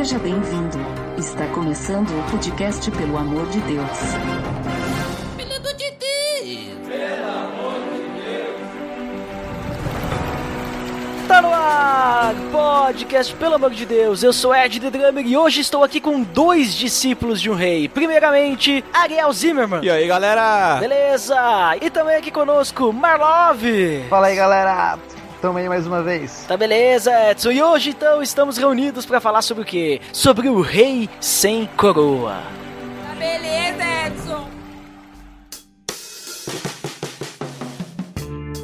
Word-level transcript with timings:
Seja 0.00 0.18
bem-vindo. 0.18 0.78
Está 1.18 1.46
começando 1.48 2.08
o 2.08 2.30
podcast 2.30 2.90
Pelo 2.90 3.18
Amor 3.18 3.46
de 3.50 3.60
Deus. 3.60 3.98
Pelo 5.36 5.54
amor 5.56 5.74
de 5.74 5.90
Deus! 5.90 6.70
Tá 11.28 11.42
no 11.42 11.52
ar, 11.52 12.34
podcast 12.50 13.34
Pelo 13.34 13.56
Amor 13.56 13.72
de 13.72 13.84
Deus. 13.84 14.22
Eu 14.22 14.32
sou 14.32 14.54
Ed 14.54 14.80
The 14.80 14.88
Drummer 14.90 15.26
e 15.26 15.36
hoje 15.36 15.60
estou 15.60 15.84
aqui 15.84 16.00
com 16.00 16.22
dois 16.22 16.72
discípulos 16.72 17.38
de 17.38 17.50
um 17.50 17.54
rei. 17.54 17.86
Primeiramente, 17.86 18.82
Ariel 18.94 19.30
Zimmerman. 19.34 19.84
E 19.84 19.90
aí, 19.90 20.08
galera? 20.08 20.78
Beleza? 20.80 21.36
E 21.78 21.90
também 21.90 22.16
aqui 22.16 22.30
conosco, 22.30 22.90
Marlov. 22.90 23.62
Fala 24.08 24.28
aí, 24.28 24.34
galera. 24.34 24.98
Tamo 25.40 25.58
aí 25.58 25.68
mais 25.68 25.86
uma 25.86 26.02
vez. 26.02 26.44
Tá 26.46 26.56
beleza, 26.56 27.10
Edson. 27.30 27.50
E 27.50 27.62
hoje, 27.62 27.90
então, 27.90 28.22
estamos 28.22 28.56
reunidos 28.58 29.06
para 29.06 29.20
falar 29.20 29.42
sobre 29.42 29.62
o 29.62 29.66
quê? 29.66 30.00
Sobre 30.12 30.48
o 30.48 30.60
rei 30.60 31.08
sem 31.20 31.66
coroa. 31.76 32.42
Tá 33.06 33.14
beleza, 33.14 33.82
Edson! 34.06 34.48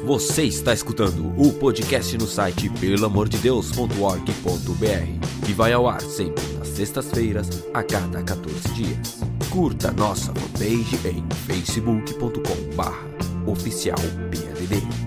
Você 0.05 0.43
está 0.43 0.71
escutando 0.71 1.33
o 1.37 1.51
podcast 1.51 2.17
no 2.17 2.25
site 2.27 2.69
pelamordedeus.org.br, 2.69 5.45
que 5.45 5.51
vai 5.53 5.73
ao 5.73 5.89
ar 5.89 5.99
sempre 5.99 6.45
nas 6.57 6.69
sextas-feiras, 6.69 7.67
a 7.73 7.83
cada 7.83 8.23
14 8.23 8.69
dias. 8.73 9.19
Curta 9.49 9.91
nossa 9.91 10.31
fanpage 10.33 10.95
em 11.07 11.25
facebook.com 11.47 12.75
barra 12.75 13.05
oficial 13.47 13.97
PADD. 13.97 15.06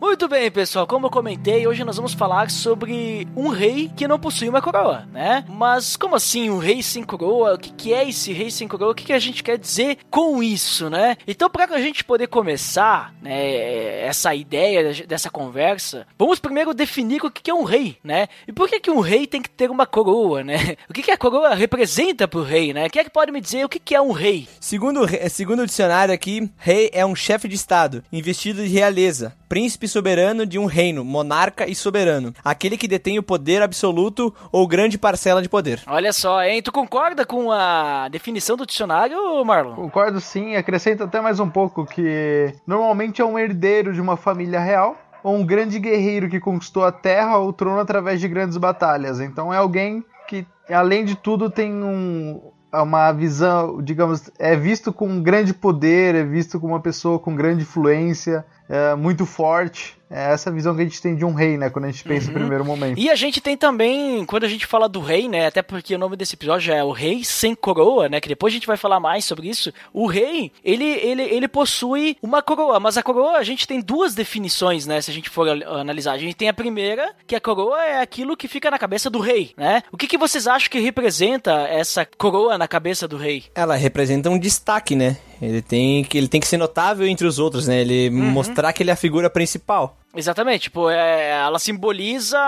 Muito 0.00 0.28
bem, 0.28 0.48
pessoal. 0.48 0.86
Como 0.86 1.06
eu 1.06 1.10
comentei, 1.10 1.66
hoje 1.66 1.84
nós 1.84 1.96
vamos 1.96 2.14
falar 2.14 2.50
sobre 2.52 3.26
um 3.34 3.48
rei 3.48 3.90
que 3.96 4.06
não 4.06 4.18
possui 4.18 4.48
uma 4.48 4.62
coroa, 4.62 5.04
né? 5.12 5.44
Mas 5.48 5.96
como 5.96 6.14
assim 6.14 6.48
um 6.48 6.58
rei 6.58 6.84
sem 6.84 7.02
coroa? 7.02 7.54
O 7.54 7.58
que, 7.58 7.72
que 7.72 7.92
é 7.92 8.08
esse 8.08 8.32
rei 8.32 8.48
sem 8.48 8.68
coroa? 8.68 8.92
O 8.92 8.94
que, 8.94 9.06
que 9.06 9.12
a 9.12 9.18
gente 9.18 9.42
quer 9.42 9.58
dizer 9.58 9.98
com 10.08 10.40
isso, 10.40 10.88
né? 10.88 11.16
Então, 11.26 11.50
para 11.50 11.74
a 11.74 11.80
gente 11.80 12.04
poder 12.04 12.28
começar 12.28 13.12
né, 13.20 14.06
essa 14.06 14.32
ideia 14.36 15.04
dessa 15.04 15.30
conversa, 15.30 16.06
vamos 16.16 16.38
primeiro 16.38 16.72
definir 16.72 17.24
o 17.24 17.30
que, 17.30 17.42
que 17.42 17.50
é 17.50 17.54
um 17.54 17.64
rei, 17.64 17.98
né? 18.04 18.28
E 18.46 18.52
por 18.52 18.68
que, 18.68 18.78
que 18.78 18.92
um 18.92 19.00
rei 19.00 19.26
tem 19.26 19.42
que 19.42 19.50
ter 19.50 19.68
uma 19.68 19.86
coroa, 19.86 20.44
né? 20.44 20.76
O 20.88 20.92
que, 20.92 21.02
que 21.02 21.10
a 21.10 21.18
coroa 21.18 21.54
representa 21.54 22.26
pro 22.26 22.42
rei, 22.42 22.72
né? 22.72 22.88
Quem 22.88 23.00
é 23.00 23.04
que 23.04 23.10
pode 23.10 23.30
me 23.30 23.40
dizer 23.40 23.64
o 23.64 23.68
que, 23.68 23.78
que 23.78 23.94
é 23.94 24.00
um 24.00 24.12
rei? 24.12 24.48
Segundo, 24.60 25.00
segundo 25.28 25.62
o 25.62 25.66
dicionário 25.66 26.14
aqui, 26.14 26.48
rei 26.56 26.88
é 26.92 27.04
um 27.04 27.14
chefe 27.14 27.46
de 27.46 27.56
estado, 27.56 28.02
investido 28.12 28.62
de 28.62 28.68
realeza, 28.68 29.34
príncipe 29.48 29.87
soberano 29.88 30.46
de 30.46 30.58
um 30.58 30.66
reino, 30.66 31.04
monarca 31.04 31.68
e 31.68 31.74
soberano, 31.74 32.32
aquele 32.44 32.76
que 32.76 32.86
detém 32.86 33.18
o 33.18 33.22
poder 33.22 33.62
absoluto 33.62 34.34
ou 34.52 34.68
grande 34.68 34.98
parcela 34.98 35.42
de 35.42 35.48
poder. 35.48 35.82
Olha 35.86 36.12
só, 36.12 36.42
hein? 36.42 36.62
Tu 36.62 36.70
concorda 36.70 37.24
com 37.24 37.50
a 37.50 38.08
definição 38.08 38.56
do 38.56 38.66
dicionário, 38.66 39.44
Marlon? 39.44 39.74
Concordo 39.74 40.20
sim, 40.20 40.54
acrescento 40.56 41.04
até 41.04 41.20
mais 41.20 41.40
um 41.40 41.48
pouco 41.48 41.86
que 41.86 42.52
normalmente 42.66 43.20
é 43.20 43.24
um 43.24 43.38
herdeiro 43.38 43.92
de 43.92 44.00
uma 44.00 44.16
família 44.16 44.60
real 44.60 44.96
ou 45.22 45.34
um 45.34 45.44
grande 45.44 45.78
guerreiro 45.78 46.28
que 46.28 46.40
conquistou 46.40 46.84
a 46.84 46.92
terra 46.92 47.38
ou 47.38 47.48
o 47.48 47.52
trono 47.52 47.80
através 47.80 48.20
de 48.20 48.28
grandes 48.28 48.56
batalhas. 48.56 49.20
Então 49.20 49.52
é 49.52 49.56
alguém 49.56 50.04
que, 50.28 50.46
além 50.70 51.04
de 51.04 51.16
tudo, 51.16 51.50
tem 51.50 51.72
um, 51.72 52.40
uma 52.72 53.12
visão, 53.12 53.82
digamos, 53.82 54.30
é 54.38 54.54
visto 54.54 54.92
com 54.92 55.08
um 55.08 55.22
grande 55.22 55.54
poder, 55.54 56.14
é 56.14 56.22
visto 56.22 56.60
como 56.60 56.74
uma 56.74 56.80
pessoa 56.80 57.18
com 57.18 57.34
grande 57.34 57.62
influência, 57.62 58.44
é 58.68 58.94
muito 58.94 59.24
forte. 59.26 59.96
É 60.10 60.32
essa 60.32 60.50
visão 60.50 60.74
que 60.74 60.80
a 60.80 60.84
gente 60.84 61.02
tem 61.02 61.14
de 61.14 61.22
um 61.22 61.34
rei, 61.34 61.58
né? 61.58 61.68
Quando 61.68 61.84
a 61.84 61.90
gente 61.90 62.02
pensa 62.02 62.28
Uhum. 62.28 62.32
no 62.32 62.38
primeiro 62.38 62.64
momento. 62.64 62.98
E 62.98 63.10
a 63.10 63.14
gente 63.14 63.42
tem 63.42 63.58
também, 63.58 64.24
quando 64.24 64.44
a 64.44 64.48
gente 64.48 64.64
fala 64.64 64.88
do 64.88 65.00
rei, 65.00 65.28
né? 65.28 65.46
Até 65.46 65.60
porque 65.60 65.94
o 65.94 65.98
nome 65.98 66.16
desse 66.16 66.34
episódio 66.34 66.72
é 66.72 66.82
o 66.82 66.92
Rei 66.92 67.22
Sem 67.22 67.54
Coroa, 67.54 68.08
né? 68.08 68.18
Que 68.18 68.28
depois 68.28 68.50
a 68.50 68.56
gente 68.56 68.66
vai 68.66 68.78
falar 68.78 68.98
mais 69.00 69.26
sobre 69.26 69.50
isso. 69.50 69.70
O 69.92 70.06
rei, 70.06 70.50
ele, 70.64 70.82
ele, 70.86 71.22
ele 71.24 71.46
possui 71.46 72.16
uma 72.22 72.40
coroa, 72.40 72.80
mas 72.80 72.96
a 72.96 73.02
coroa 73.02 73.36
a 73.36 73.42
gente 73.42 73.66
tem 73.68 73.82
duas 73.82 74.14
definições, 74.14 74.86
né? 74.86 74.98
Se 75.02 75.10
a 75.10 75.14
gente 75.14 75.28
for 75.28 75.46
a- 75.46 75.78
analisar. 75.78 76.12
A 76.12 76.18
gente 76.18 76.34
tem 76.34 76.48
a 76.48 76.54
primeira, 76.54 77.14
que 77.26 77.36
a 77.36 77.40
coroa 77.40 77.84
é 77.84 78.00
aquilo 78.00 78.34
que 78.34 78.48
fica 78.48 78.70
na 78.70 78.78
cabeça 78.78 79.10
do 79.10 79.18
rei, 79.18 79.52
né? 79.58 79.82
O 79.92 79.98
que, 79.98 80.06
que 80.06 80.16
vocês 80.16 80.46
acham 80.46 80.70
que 80.70 80.78
representa 80.80 81.52
essa 81.68 82.06
coroa 82.06 82.56
na 82.56 82.66
cabeça 82.66 83.06
do 83.06 83.18
rei? 83.18 83.44
Ela 83.54 83.76
representa 83.76 84.30
um 84.30 84.38
destaque, 84.38 84.96
né? 84.96 85.18
Ele 85.40 85.62
tem 85.62 86.02
que, 86.04 86.18
ele 86.18 86.28
tem 86.28 86.40
que 86.40 86.48
ser 86.48 86.56
notável 86.56 87.06
entre 87.06 87.26
os 87.26 87.38
outros, 87.38 87.68
né? 87.68 87.80
Ele 87.80 88.10
mostrar 88.10 88.72
que 88.72 88.82
ele 88.82 88.90
é 88.90 88.92
a 88.92 88.96
figura 88.96 89.30
principal. 89.30 89.96
Exatamente, 90.14 90.62
tipo, 90.62 90.90
é, 90.90 91.30
ela 91.30 91.58
simboliza 91.58 92.38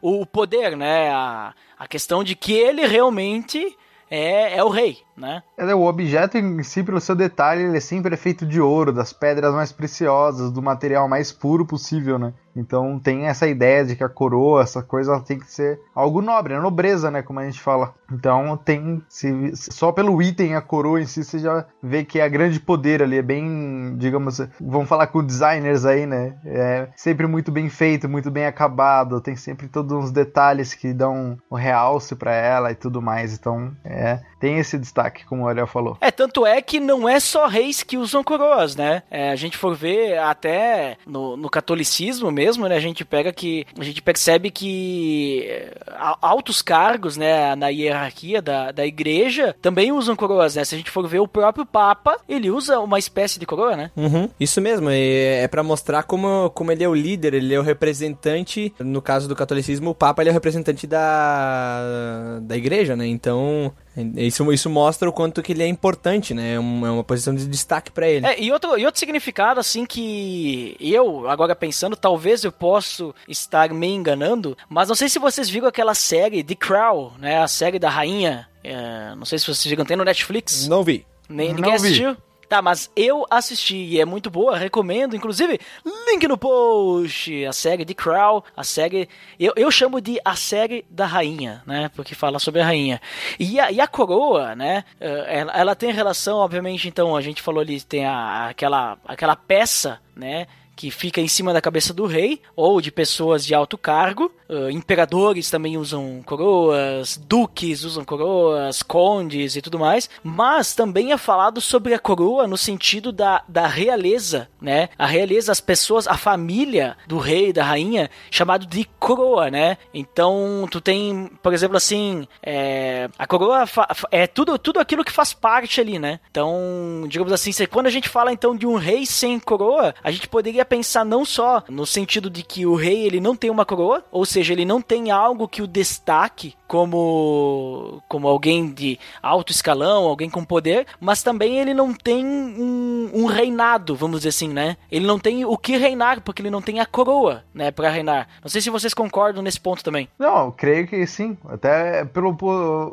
o 0.00 0.24
poder, 0.24 0.76
né? 0.76 1.10
A, 1.10 1.52
a 1.78 1.88
questão 1.88 2.22
de 2.22 2.36
que 2.36 2.52
ele 2.52 2.86
realmente 2.86 3.76
é, 4.10 4.56
é 4.56 4.64
o 4.64 4.68
rei, 4.68 4.98
né? 5.18 5.42
É, 5.56 5.74
O 5.74 5.84
objeto 5.84 6.38
em 6.38 6.62
si, 6.62 6.82
pelo 6.82 7.00
seu 7.00 7.14
detalhe, 7.14 7.64
ele 7.64 7.76
é 7.76 7.80
sempre 7.80 8.16
feito 8.16 8.46
de 8.46 8.60
ouro, 8.60 8.92
das 8.92 9.12
pedras 9.12 9.52
mais 9.52 9.72
preciosas, 9.72 10.50
do 10.50 10.62
material 10.62 11.08
mais 11.08 11.32
puro 11.32 11.66
possível, 11.66 12.18
né? 12.18 12.32
Então 12.58 12.98
tem 12.98 13.26
essa 13.26 13.46
ideia 13.46 13.84
de 13.84 13.94
que 13.94 14.02
a 14.02 14.08
coroa, 14.08 14.62
essa 14.62 14.82
coisa, 14.82 15.20
tem 15.20 15.38
que 15.38 15.50
ser 15.50 15.80
algo 15.94 16.20
nobre, 16.20 16.54
é 16.54 16.58
nobreza, 16.58 17.10
né? 17.10 17.22
Como 17.22 17.38
a 17.38 17.44
gente 17.44 17.60
fala. 17.60 17.94
Então 18.12 18.56
tem. 18.56 19.00
Se, 19.08 19.52
só 19.54 19.92
pelo 19.92 20.20
item, 20.20 20.56
a 20.56 20.60
coroa 20.60 21.00
em 21.00 21.06
si, 21.06 21.22
você 21.22 21.38
já 21.38 21.64
vê 21.80 22.04
que 22.04 22.18
é 22.18 22.28
grande 22.28 22.58
poder 22.58 23.02
ali. 23.02 23.18
É 23.18 23.22
bem, 23.22 23.94
digamos, 23.96 24.40
vamos 24.60 24.88
falar 24.88 25.06
com 25.06 25.22
designers 25.24 25.84
aí, 25.84 26.04
né? 26.04 26.34
É 26.44 26.88
sempre 26.96 27.26
muito 27.28 27.52
bem 27.52 27.68
feito, 27.68 28.08
muito 28.08 28.30
bem 28.30 28.46
acabado. 28.46 29.20
Tem 29.20 29.36
sempre 29.36 29.68
todos 29.68 29.96
uns 29.96 30.10
detalhes 30.10 30.74
que 30.74 30.92
dão 30.92 31.38
um 31.50 31.54
realce 31.54 32.16
pra 32.16 32.32
ela 32.32 32.72
e 32.72 32.74
tudo 32.74 33.00
mais. 33.00 33.34
Então, 33.34 33.70
é. 33.84 34.20
Tem 34.40 34.58
esse 34.58 34.78
destaque, 34.78 35.07
como 35.10 35.44
o 35.44 35.48
Ariel 35.48 35.66
falou. 35.66 35.96
É, 36.00 36.10
tanto 36.10 36.46
é 36.46 36.60
que 36.60 36.80
não 36.80 37.08
é 37.08 37.20
só 37.20 37.46
reis 37.46 37.82
que 37.82 37.96
usam 37.96 38.22
coroas, 38.22 38.76
né? 38.76 39.02
É, 39.10 39.30
a 39.30 39.36
gente 39.36 39.56
for 39.56 39.74
ver 39.74 40.18
até 40.18 40.96
no, 41.06 41.36
no 41.36 41.50
catolicismo 41.50 42.30
mesmo, 42.30 42.68
né? 42.68 42.76
A 42.76 42.80
gente 42.80 43.04
pega 43.04 43.32
que. 43.32 43.66
A 43.78 43.84
gente 43.84 44.02
percebe 44.02 44.50
que 44.50 45.44
é, 45.46 45.76
altos 46.20 46.62
cargos, 46.62 47.16
né, 47.16 47.54
na 47.56 47.68
hierarquia 47.68 48.42
da, 48.42 48.72
da 48.72 48.86
igreja 48.86 49.54
também 49.60 49.92
usam 49.92 50.16
coroas, 50.16 50.54
né? 50.54 50.64
Se 50.64 50.74
a 50.74 50.78
gente 50.78 50.90
for 50.90 51.06
ver 51.06 51.20
o 51.20 51.28
próprio 51.28 51.66
Papa, 51.66 52.18
ele 52.28 52.50
usa 52.50 52.80
uma 52.80 52.98
espécie 52.98 53.38
de 53.38 53.46
coroa, 53.46 53.76
né? 53.76 53.90
Uhum. 53.96 54.28
Isso 54.38 54.60
mesmo, 54.60 54.90
e 54.90 55.40
é 55.42 55.48
pra 55.48 55.62
mostrar 55.62 56.02
como, 56.02 56.50
como 56.50 56.72
ele 56.72 56.84
é 56.84 56.88
o 56.88 56.94
líder, 56.94 57.34
ele 57.34 57.54
é 57.54 57.58
o 57.58 57.62
representante, 57.62 58.72
no 58.78 59.02
caso 59.02 59.28
do 59.28 59.36
catolicismo, 59.36 59.90
o 59.90 59.94
Papa 59.94 60.22
ele 60.22 60.30
é 60.30 60.32
o 60.32 60.34
representante 60.34 60.86
da, 60.86 62.38
da 62.42 62.56
igreja, 62.56 62.96
né? 62.96 63.06
Então, 63.06 63.72
isso, 64.16 64.52
isso 64.52 64.70
mostra 64.70 65.08
o 65.08 65.12
quanto 65.12 65.42
que 65.42 65.52
ele 65.52 65.62
é 65.62 65.66
importante, 65.66 66.34
né? 66.34 66.54
É 66.54 66.58
uma, 66.58 66.88
é 66.88 66.90
uma 66.90 67.04
posição 67.04 67.34
de 67.34 67.46
destaque 67.46 67.90
pra 67.90 68.08
ele. 68.08 68.26
É, 68.26 68.40
e 68.40 68.52
outro, 68.52 68.78
e 68.78 68.84
outro 68.84 68.98
significado, 68.98 69.60
assim, 69.60 69.84
que 69.86 70.76
eu, 70.80 71.28
agora 71.28 71.54
pensando, 71.54 71.96
talvez 71.96 72.44
eu 72.44 72.52
possa 72.52 73.12
estar 73.28 73.70
me 73.72 73.88
enganando, 73.88 74.56
mas 74.68 74.88
não 74.88 74.94
sei 74.96 75.08
se 75.08 75.18
vocês 75.18 75.48
viram 75.48 75.68
aquela 75.68 75.94
série 75.94 76.42
The 76.44 76.54
Crown, 76.54 77.12
né? 77.18 77.42
A 77.42 77.48
série 77.48 77.78
da 77.78 77.90
rainha. 77.90 78.48
é, 78.64 79.14
não 79.16 79.24
sei 79.24 79.38
se 79.38 79.46
vocês 79.46 79.64
viram, 79.64 79.84
tem 79.84 79.96
no 79.96 80.04
Netflix. 80.04 80.68
Não 80.68 80.82
vi. 80.82 81.06
Nem, 81.28 81.48
Não 81.48 81.56
ninguém 81.56 81.76
vi. 81.78 82.16
Tá, 82.48 82.62
mas 82.62 82.90
eu 82.96 83.26
assisti 83.30 83.76
e 83.76 84.00
é 84.00 84.06
muito 84.06 84.30
boa, 84.30 84.56
recomendo. 84.56 85.14
Inclusive, 85.14 85.60
link 86.06 86.26
no 86.26 86.38
post. 86.38 87.44
A 87.44 87.52
série 87.52 87.84
The 87.84 87.92
Crown, 87.92 88.42
a 88.56 88.64
série. 88.64 89.06
Eu, 89.38 89.52
eu 89.54 89.70
chamo 89.70 90.00
de 90.00 90.18
a 90.24 90.34
série 90.34 90.84
da 90.88 91.04
rainha, 91.04 91.62
né? 91.66 91.90
Porque 91.94 92.14
fala 92.14 92.38
sobre 92.38 92.62
a 92.62 92.64
rainha. 92.64 93.00
E 93.38 93.60
a, 93.60 93.70
e 93.70 93.80
a 93.80 93.86
coroa, 93.86 94.54
né? 94.54 94.84
eh, 94.98 95.24
Ela, 95.40 95.52
ela 95.52 95.74
tem 95.76 95.92
relação, 95.92 96.38
obviamente, 96.38 96.88
então, 96.88 97.14
a 97.14 97.20
gente 97.20 97.42
falou 97.42 97.60
ali, 97.60 97.80
tem 97.82 98.06
a, 98.06 98.46
aquela, 98.48 98.96
aquela 99.04 99.36
peça, 99.36 100.00
né? 100.16 100.46
Que 100.78 100.92
fica 100.92 101.20
em 101.20 101.26
cima 101.26 101.52
da 101.52 101.60
cabeça 101.60 101.92
do 101.92 102.06
rei 102.06 102.40
ou 102.54 102.80
de 102.80 102.92
pessoas 102.92 103.44
de 103.44 103.52
alto 103.52 103.76
cargo. 103.76 104.30
Uh, 104.48 104.70
imperadores 104.70 105.50
também 105.50 105.76
usam 105.76 106.22
coroas, 106.24 107.20
duques 107.26 107.82
usam 107.82 108.04
coroas, 108.04 108.80
condes 108.80 109.56
e 109.56 109.60
tudo 109.60 109.76
mais. 109.76 110.08
Mas 110.22 110.76
também 110.76 111.10
é 111.10 111.18
falado 111.18 111.60
sobre 111.60 111.94
a 111.94 111.98
coroa 111.98 112.46
no 112.46 112.56
sentido 112.56 113.10
da, 113.10 113.42
da 113.48 113.66
realeza, 113.66 114.48
né? 114.62 114.88
A 114.96 115.04
realeza, 115.04 115.50
as 115.50 115.60
pessoas, 115.60 116.06
a 116.06 116.16
família 116.16 116.96
do 117.08 117.18
rei 117.18 117.52
da 117.52 117.64
rainha, 117.64 118.08
chamado 118.30 118.64
de 118.64 118.84
coroa, 119.00 119.50
né? 119.50 119.78
Então, 119.92 120.68
tu 120.70 120.80
tem, 120.80 121.28
por 121.42 121.52
exemplo, 121.52 121.76
assim, 121.76 122.24
é, 122.40 123.10
a 123.18 123.26
coroa 123.26 123.64
é 124.12 124.28
tudo, 124.28 124.56
tudo 124.56 124.78
aquilo 124.78 125.04
que 125.04 125.10
faz 125.10 125.32
parte 125.32 125.80
ali, 125.80 125.98
né? 125.98 126.20
Então, 126.30 127.04
digamos 127.08 127.32
assim, 127.32 127.50
quando 127.68 127.88
a 127.88 127.90
gente 127.90 128.08
fala 128.08 128.32
então 128.32 128.54
de 128.54 128.64
um 128.64 128.76
rei 128.76 129.04
sem 129.04 129.40
coroa, 129.40 129.92
a 130.04 130.12
gente 130.12 130.28
poderia 130.28 130.67
pensar 130.68 131.04
não 131.04 131.24
só 131.24 131.62
no 131.68 131.86
sentido 131.86 132.28
de 132.30 132.42
que 132.42 132.66
o 132.66 132.74
rei 132.74 133.06
ele 133.06 133.20
não 133.20 133.34
tem 133.34 133.50
uma 133.50 133.64
coroa, 133.64 134.04
ou 134.10 134.24
seja, 134.24 134.52
ele 134.52 134.64
não 134.64 134.80
tem 134.80 135.10
algo 135.10 135.48
que 135.48 135.62
o 135.62 135.66
destaque 135.66 136.54
como 136.66 138.02
como 138.08 138.28
alguém 138.28 138.70
de 138.70 138.98
alto 139.22 139.50
escalão, 139.50 140.04
alguém 140.04 140.28
com 140.28 140.44
poder, 140.44 140.86
mas 141.00 141.22
também 141.22 141.58
ele 141.58 141.72
não 141.72 141.94
tem 141.94 142.24
um, 142.24 143.10
um, 143.14 143.26
reinado, 143.26 143.96
vamos 143.96 144.18
dizer 144.18 144.28
assim, 144.28 144.48
né? 144.48 144.76
Ele 144.90 145.06
não 145.06 145.18
tem 145.18 145.44
o 145.44 145.56
que 145.56 145.76
reinar, 145.76 146.20
porque 146.20 146.42
ele 146.42 146.50
não 146.50 146.60
tem 146.60 146.78
a 146.78 146.86
coroa, 146.86 147.42
né, 147.54 147.70
para 147.70 147.88
reinar. 147.90 148.28
Não 148.42 148.50
sei 148.50 148.60
se 148.60 148.70
vocês 148.70 148.92
concordam 148.92 149.42
nesse 149.42 149.58
ponto 149.58 149.82
também. 149.82 150.08
Não, 150.18 150.50
creio 150.50 150.86
que 150.86 151.06
sim. 151.06 151.36
Até 151.48 152.04
pelo 152.04 152.36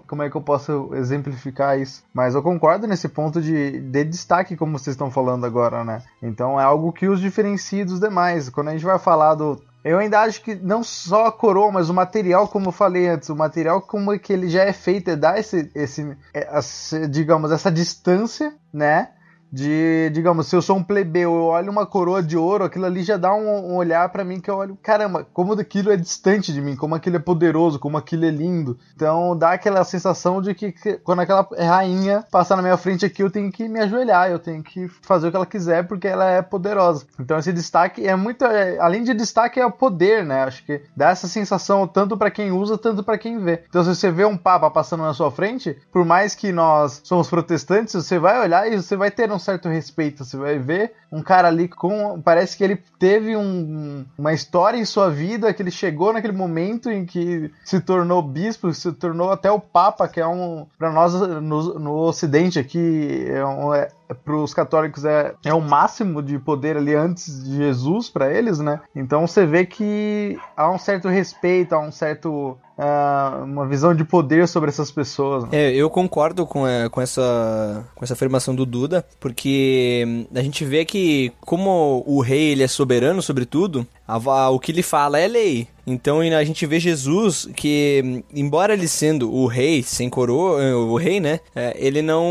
como 0.08 0.24
é 0.24 0.30
que 0.30 0.36
eu 0.36 0.42
posso 0.42 0.92
exemplificar 0.94 1.80
isso? 1.80 2.04
Mas 2.14 2.34
eu 2.34 2.42
concordo 2.42 2.88
nesse 2.88 3.10
ponto 3.10 3.42
de, 3.42 3.80
de 3.80 4.04
destaque, 4.06 4.56
como 4.56 4.80
vocês 4.80 4.94
estão 4.94 5.12
falando 5.12 5.46
agora, 5.46 5.84
né? 5.84 6.02
Então 6.24 6.60
é 6.60 6.64
algo 6.64 6.94
que 6.94 7.08
os 7.08 7.20
diferencia 7.20 7.65
dos 7.86 8.00
demais. 8.00 8.50
Quando 8.50 8.70
a 8.70 8.72
gente 8.72 8.86
vai 8.86 9.00
falar 9.00 9.36
do 9.36 9.62
eu 9.86 10.00
ainda 10.00 10.22
acho 10.22 10.42
que 10.42 10.56
não 10.56 10.84
só 10.84 11.28
a 11.28 11.32
coroa, 11.32 11.72
mas 11.72 11.92
o 11.92 11.94
material, 11.94 12.48
como 12.48 12.70
eu 12.70 12.72
falei 12.72 13.08
antes, 13.08 13.30
o 13.30 13.36
material 13.36 13.80
como 13.80 14.12
é 14.12 14.18
que 14.18 14.34
ele 14.34 14.50
já 14.50 14.64
é 14.64 14.74
feito, 14.74 15.12
é 15.12 15.16
dar 15.16 15.38
esse, 15.38 15.70
esse, 15.76 16.18
esse 16.34 17.08
digamos, 17.08 17.52
essa 17.52 17.72
distância, 17.72 18.52
né? 18.74 19.10
De, 19.56 20.10
digamos, 20.10 20.48
se 20.48 20.56
eu 20.56 20.62
sou 20.62 20.76
um 20.76 20.84
plebeu, 20.84 21.34
eu 21.34 21.44
olho 21.46 21.72
uma 21.72 21.86
coroa 21.86 22.22
de 22.22 22.36
ouro, 22.36 22.66
aquilo 22.66 22.86
ali 22.86 23.04
já 23.04 23.16
dá 23.16 23.34
um, 23.34 23.72
um 23.72 23.76
olhar 23.78 24.10
para 24.10 24.26
mim 24.26 24.42
que 24.42 24.50
eu 24.50 24.58
olho, 24.58 24.78
caramba, 24.84 25.26
como 25.32 25.54
aquilo 25.54 25.94
é 25.94 25.96
distante 25.96 26.52
de 26.52 26.60
mim, 26.60 26.76
como 26.76 26.94
aquilo 26.94 27.16
é 27.16 27.20
poderoso, 27.20 27.80
como 27.80 27.98
aquilo 27.98 28.26
é 28.26 28.30
lindo. 28.30 28.78
Então 28.94 29.34
dá 29.38 29.54
aquela 29.54 29.86
sensação 29.86 30.42
de 30.42 30.54
que, 30.54 30.74
que 30.74 30.98
quando 30.98 31.22
aquela 31.22 31.48
rainha 31.58 32.26
passar 32.30 32.58
na 32.58 32.62
minha 32.62 32.76
frente 32.76 33.06
aqui, 33.06 33.24
eu 33.24 33.32
tenho 33.32 33.50
que 33.50 33.70
me 33.70 33.80
ajoelhar, 33.80 34.30
eu 34.30 34.40
tenho 34.40 34.62
que 34.62 34.90
fazer 34.90 35.30
o 35.30 35.32
que 35.32 35.38
ela 35.38 35.46
quiser 35.46 35.88
porque 35.88 36.10
ela 36.10 36.30
é 36.30 36.42
poderosa. 36.42 37.06
Então 37.18 37.40
esse 37.40 37.54
destaque 37.54 38.06
é 38.06 38.14
muito, 38.14 38.44
é, 38.44 38.78
além 38.80 39.06
de 39.06 39.14
destaque 39.14 39.58
é 39.58 39.66
o 39.66 39.72
poder, 39.72 40.26
né? 40.26 40.44
Acho 40.44 40.66
que 40.66 40.82
dá 40.94 41.12
essa 41.12 41.30
sensação 41.30 41.88
tanto 41.88 42.18
para 42.18 42.30
quem 42.30 42.52
usa, 42.52 42.78
tanto 42.78 43.06
para 43.06 43.18
quem 43.18 43.40
vê. 43.40 43.64
Então 43.70 43.82
se 43.86 43.96
você 43.96 44.12
vê 44.12 44.26
um 44.26 44.36
papa 44.36 44.70
passando 44.70 45.04
na 45.04 45.14
sua 45.14 45.32
frente, 45.32 45.78
por 45.94 46.04
mais 46.04 46.36
que 46.36 46.52
nós 46.52 47.00
somos 47.06 47.30
protestantes, 47.30 47.94
você 47.94 48.20
vai 48.20 48.38
olhar 48.42 48.70
e 48.70 48.76
você 48.76 48.98
vai 48.98 49.10
ter 49.10 49.32
um 49.32 49.45
certo 49.46 49.70
respeito. 49.70 50.26
Você 50.26 50.36
vai 50.36 50.60
ver 50.60 50.94
um 51.12 51.22
cara 51.22 51.48
ali 51.48 51.68
com. 51.68 52.22
Parece 52.22 52.58
que 52.58 52.64
ele 52.64 52.82
teve 53.00 53.38
um, 53.38 54.06
uma 54.18 54.34
história 54.34 54.78
em 54.78 54.86
sua 54.86 55.10
vida, 55.10 55.54
que 55.54 55.62
ele 55.62 55.72
chegou 55.72 56.12
naquele 56.12 56.34
momento 56.34 56.90
em 56.90 57.06
que 57.06 57.52
se 57.64 57.80
tornou 57.80 58.22
bispo, 58.22 58.74
se 58.74 58.92
tornou 58.92 59.32
até 59.32 59.50
o 59.50 59.60
Papa, 59.60 60.08
que 60.08 60.20
é 60.20 60.28
um. 60.28 60.66
Para 60.78 60.92
nós 60.92 61.14
no, 61.14 61.80
no 61.80 61.94
Ocidente 62.00 62.60
aqui, 62.60 63.26
é 63.30 63.46
um, 63.46 63.74
é, 63.74 63.88
para 64.24 64.36
os 64.36 64.54
católicos 64.54 65.06
é, 65.06 65.34
é 65.44 65.54
o 65.54 65.62
máximo 65.62 66.22
de 66.22 66.38
poder 66.38 66.78
ali 66.78 66.94
antes 66.96 67.44
de 67.44 67.56
Jesus 67.58 68.10
para 68.10 68.32
eles, 68.32 68.60
né? 68.60 68.82
Então 68.96 69.26
você 69.26 69.46
vê 69.46 69.66
que 69.66 70.38
há 70.56 70.70
um 70.70 70.78
certo 70.78 71.08
respeito, 71.08 71.74
há 71.74 71.80
um 71.80 71.92
certo 71.92 72.58
uh, 72.78 73.44
uma 73.44 73.68
visão 73.68 73.94
de 73.96 74.04
poder 74.04 74.48
sobre 74.48 74.70
essas 74.70 74.92
pessoas. 74.92 75.44
Né? 75.46 75.50
É, 75.54 75.74
eu 75.74 75.90
concordo 75.90 76.46
com, 76.46 76.68
é, 76.68 76.90
com, 76.90 77.02
essa, 77.02 77.86
com 77.96 78.04
essa 78.04 78.14
afirmação 78.14 78.56
do 78.56 78.66
Duda, 78.66 79.06
porque 79.20 80.28
a 80.34 80.42
gente 80.42 80.64
vê 80.66 80.86
que, 80.86 81.32
como 81.42 82.04
o 82.06 82.22
rei 82.22 82.52
ele 82.52 82.64
é 82.64 82.68
soberano 82.68 83.22
sobre 83.22 83.46
tudo, 83.46 83.86
o 84.08 84.60
que 84.60 84.72
ele 84.72 84.84
fala 84.84 85.20
é 85.20 85.28
lei. 85.28 85.68
Então 85.88 86.20
a 86.20 86.44
gente 86.44 86.66
vê 86.66 86.80
Jesus 86.80 87.48
que, 87.56 88.24
embora 88.34 88.74
ele 88.74 88.88
sendo 88.88 89.32
o 89.32 89.46
rei 89.46 89.84
sem 89.84 90.10
coroa, 90.10 90.76
o 90.76 90.96
rei, 90.96 91.20
né? 91.20 91.40
É, 91.56 91.76
ele 91.78 92.02
não. 92.02 92.26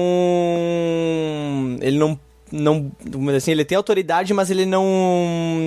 Ele 1.80 1.98
não 1.98 2.18
não, 2.54 2.92
assim, 3.36 3.50
ele 3.50 3.64
tem 3.64 3.76
autoridade, 3.76 4.32
mas 4.32 4.50
ele 4.50 4.64
não 4.64 4.84